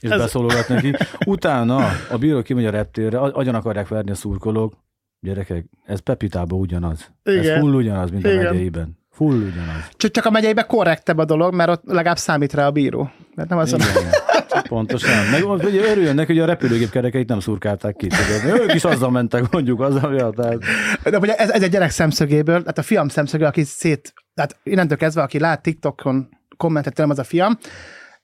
és 0.00 0.08
Ez- 0.08 0.14
ez... 0.14 0.20
beszólogat 0.20 0.68
neki. 0.68 0.92
Utána 1.26 1.76
a 2.10 2.18
bíró 2.18 2.42
kimegy 2.42 2.64
a 2.66 2.70
reptérre, 2.70 3.18
a- 3.18 3.36
agyon 3.36 3.54
akarják 3.54 3.88
verni 3.88 4.10
a 4.10 4.14
szurkolók. 4.14 4.82
Gyerekek, 5.20 5.66
ez 5.84 5.98
Pepitában 6.00 6.58
ugyanaz. 6.58 7.12
Ez 7.22 7.34
Igen. 7.34 7.60
full 7.60 7.72
ugyanaz, 7.74 8.10
mint 8.10 8.24
a 8.24 8.30
Igen. 8.30 8.44
megyeiben. 8.44 8.98
Full 9.10 9.36
ugyanaz. 9.36 9.88
Csak, 9.96 10.10
csak 10.10 10.24
a 10.24 10.30
megyeiben 10.30 10.66
korrektebb 10.66 11.18
a 11.18 11.24
dolog, 11.24 11.54
mert 11.54 11.70
ott 11.70 11.82
legalább 11.84 12.16
számít 12.16 12.52
rá 12.52 12.66
a 12.66 12.70
bíró. 12.70 13.10
Mert 13.34 13.48
nem 13.48 13.58
az 13.58 13.72
a... 13.72 13.76
Pontosan. 14.68 15.26
Meg 15.30 15.42
hogy 15.42 15.76
örüljön 15.76 16.14
neki, 16.14 16.32
hogy 16.32 16.42
a 16.42 16.46
repülőgép 16.46 16.90
kerekeit 16.90 17.28
nem 17.28 17.40
szurkálták 17.40 17.96
ki. 17.96 18.06
Tudod? 18.06 18.60
Ők 18.60 18.74
is 18.74 18.84
azzal 18.84 19.10
mentek, 19.10 19.50
mondjuk 19.50 19.80
azzal, 19.80 20.14
ja, 20.14 20.30
tehát 20.30 20.58
De 21.02 21.18
ugye 21.18 21.34
ez, 21.34 21.50
ez 21.50 21.62
egy 21.62 21.70
gyerek 21.70 21.90
szemszögéből, 21.90 22.58
tehát 22.58 22.78
a 22.78 22.82
fiam 22.82 23.08
szemszöge, 23.08 23.46
aki 23.46 23.62
szét, 23.64 24.12
tehát 24.34 24.56
innentől 24.62 24.96
kezdve, 24.96 25.22
aki 25.22 25.38
lát 25.38 25.62
TikTokon 25.62 26.28
kommentet 26.56 26.94
tőlem, 26.94 27.10
az 27.10 27.18
a 27.18 27.24
fiam, 27.24 27.58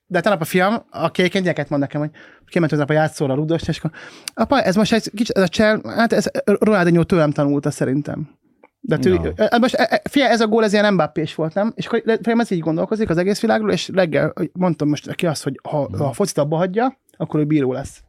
de 0.06 0.20
tegnap 0.20 0.40
a 0.40 0.44
fiam, 0.44 0.86
aki 0.90 1.20
egyébként 1.20 1.44
gyereket 1.44 1.68
mond 1.68 1.82
nekem, 1.82 2.00
hogy 2.00 2.10
kiment 2.46 2.70
hozzá 2.70 2.84
a 2.86 2.92
játszóra 2.92 3.32
a 3.32 3.36
ludost, 3.36 3.68
és 3.68 3.78
akkor, 3.78 3.90
apa, 4.34 4.62
ez 4.62 4.76
most 4.76 4.92
egy 4.92 5.10
kicsit, 5.14 5.36
ez 5.36 5.42
a 5.42 5.48
csel, 5.48 5.80
hát 5.84 6.12
ez 6.12 6.26
Ronaldinho 6.44 7.04
tőlem 7.04 7.30
tanulta 7.30 7.70
szerintem. 7.70 8.39
De 8.80 8.98
Na. 9.02 9.18
no. 9.36 9.58
most, 9.58 9.74
e- 9.74 9.86
e- 9.90 10.02
fia, 10.10 10.26
ez 10.26 10.40
a 10.40 10.46
gól, 10.46 10.64
ez 10.64 10.72
ilyen 10.72 10.92
Mbappés 10.94 11.34
volt, 11.34 11.54
nem? 11.54 11.72
És 11.74 11.86
akkor 11.86 12.02
ez 12.24 12.50
így 12.50 12.60
gondolkozik 12.60 13.10
az 13.10 13.16
egész 13.16 13.40
világról, 13.40 13.70
és 13.70 13.88
reggel 13.88 14.32
mondtam 14.52 14.88
most 14.88 15.06
neki 15.06 15.26
azt, 15.26 15.42
hogy 15.42 15.60
ha, 15.62 15.88
ha 15.98 16.04
a 16.04 16.12
focit 16.12 16.38
abba 16.38 16.56
hagyja, 16.56 16.98
akkor 17.16 17.40
ő 17.40 17.44
bíró 17.44 17.72
lesz. 17.72 18.02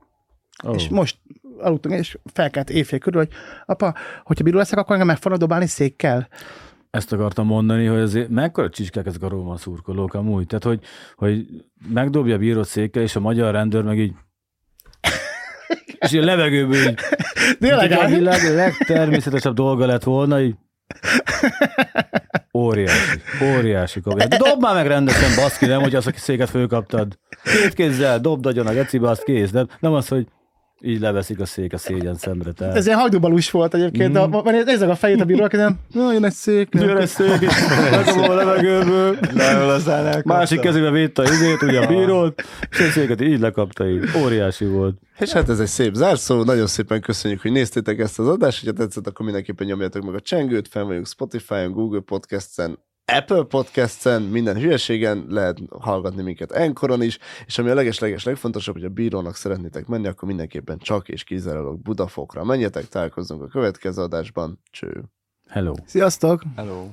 oh. 0.64 0.76
És 0.76 0.90
most 0.90 1.18
aludtunk, 1.60 1.96
és 1.96 2.18
felkelt 2.34 2.70
éjfél 2.70 3.00
körül, 3.00 3.20
hogy 3.20 3.32
apa, 3.66 3.96
hogyha 4.24 4.44
bíró 4.44 4.58
leszek, 4.58 4.78
akkor 4.78 4.92
engem 4.92 5.08
meg 5.08 5.18
fognak 5.18 5.40
dobálni 5.40 5.68
székkel. 5.68 6.28
ezt 6.90 7.14
akartam 7.14 7.46
mondani, 7.46 7.86
hogy 7.86 8.00
azért 8.00 8.30
mekkora 8.30 8.70
csicskák 8.70 9.06
ezek 9.06 9.22
a 9.22 9.30
róma 9.30 9.58
szurkolók 9.58 10.14
amúgy. 10.14 10.46
Tehát, 10.46 10.64
hogy, 10.64 10.80
hogy 11.16 11.46
megdobja 11.88 12.36
a 12.36 12.38
bírót 12.38 12.68
székkel, 12.68 13.02
és 13.02 13.16
a 13.16 13.20
magyar 13.20 13.54
rendőr 13.54 13.84
meg 13.84 14.00
így 14.00 14.14
és 16.02 16.14
a 16.14 16.24
levegőből 16.24 16.90
így, 16.90 17.00
Tényleg, 17.60 17.92
a 17.92 18.08
világ 18.08 18.56
legtermészetesebb 18.56 19.54
dolga 19.54 19.86
lett 19.86 20.04
volna, 20.04 20.42
így 20.42 20.56
óriási, 22.54 23.22
óriási 23.44 24.02
kapja. 24.02 24.28
De 24.28 24.38
Dobd 24.38 24.62
már 24.62 24.76
meg 24.76 24.88
rendesen, 24.88 25.36
baszki, 25.36 25.66
nem, 25.66 25.82
hogy 25.82 25.96
az, 25.96 26.08
aki 26.08 26.20
széket 26.20 26.50
fölkaptad. 26.50 27.18
Két 27.44 27.74
kézzel, 27.74 28.20
dobd 28.20 28.46
agyon 28.46 28.68
a 28.68 28.74
gecibe, 28.74 29.10
azt 29.10 29.24
kész. 29.24 29.52
De 29.52 29.66
nem 29.80 29.94
az, 29.94 30.08
hogy 30.08 30.28
így 30.84 31.00
leveszik 31.00 31.40
a 31.40 31.46
szék 31.46 31.74
a 31.74 31.78
szégyen 31.78 32.16
szemre. 32.16 32.52
Tehát. 32.52 32.76
Ez 32.76 32.86
ilyen 32.86 32.98
hajdúbalus 32.98 33.52
volt 33.52 33.74
egyébként, 33.74 34.10
mm. 34.10 34.32
de 34.44 34.64
nézzek 34.64 34.90
a 34.90 34.96
fejét 34.96 35.22
a 35.22 35.26
bírónak, 35.26 35.52
nem? 35.52 35.80
Nagyon 35.94 36.26
egy 36.26 36.34
szék. 36.34 36.70
Jön 36.72 36.98
egy 36.98 37.08
szék, 37.08 37.42
és 37.42 38.14
a 38.28 38.34
levegőből. 38.34 39.18
Leül. 39.34 40.22
Másik 40.24 40.60
kezébe 40.60 40.92
védte 40.92 41.22
a 41.22 41.26
izét, 41.26 41.62
ugye 41.62 41.80
a 41.80 41.88
bírót, 41.88 42.44
és 42.70 42.80
egy 42.80 42.90
széket 42.90 43.22
így 43.22 43.40
lekapta 43.40 43.90
így. 43.90 44.04
Óriási 44.24 44.66
volt. 44.66 45.00
És 45.20 45.32
hát 45.32 45.50
ez 45.50 45.60
egy 45.60 45.68
szép 45.68 45.94
zárszó, 45.94 46.44
nagyon 46.44 46.68
szépen 46.68 47.02
köszönjük, 47.02 47.42
hogy 47.42 47.52
néztétek 47.52 48.00
ezt 48.00 48.20
az 48.20 48.28
adást, 48.28 48.60
hogyha 48.60 48.76
tetszett, 48.76 49.08
akkor 49.08 49.26
mindenképpen 49.26 49.68
nyomjátok 49.68 50.06
meg 50.06 50.14
a 50.14 50.20
csengőt, 50.20 50.68
fenn 50.68 50.88
vagyunk 50.88 51.08
Spotify-on, 51.08 51.72
Google 51.72 52.00
Podcast-en, 52.00 52.78
Apple 53.06 53.44
Podcast-en, 53.44 54.22
minden 54.22 54.60
hülyeségen 54.60 55.26
lehet 55.30 55.58
hallgatni 55.80 56.22
minket 56.22 56.52
Enkoron 56.52 57.02
is, 57.02 57.18
és 57.46 57.58
ami 57.58 57.70
a 57.70 57.74
leges-leges 57.74 58.24
legfontosabb, 58.24 58.74
hogy 58.74 58.84
a 58.84 58.90
bírónak 58.90 59.36
szeretnétek 59.36 59.88
menni, 59.88 60.08
akkor 60.08 60.28
mindenképpen 60.28 60.78
csak 60.78 61.10
és 61.10 61.24
kizárólag 61.24 61.80
Budafokra 61.80 62.44
menjetek, 62.44 62.88
találkozzunk 62.88 63.42
a 63.42 63.48
következő 63.48 64.02
adásban, 64.02 64.60
cső! 64.72 65.04
Hello. 65.48 65.74
Sziasztok! 65.86 66.44
Hello. 66.56 66.90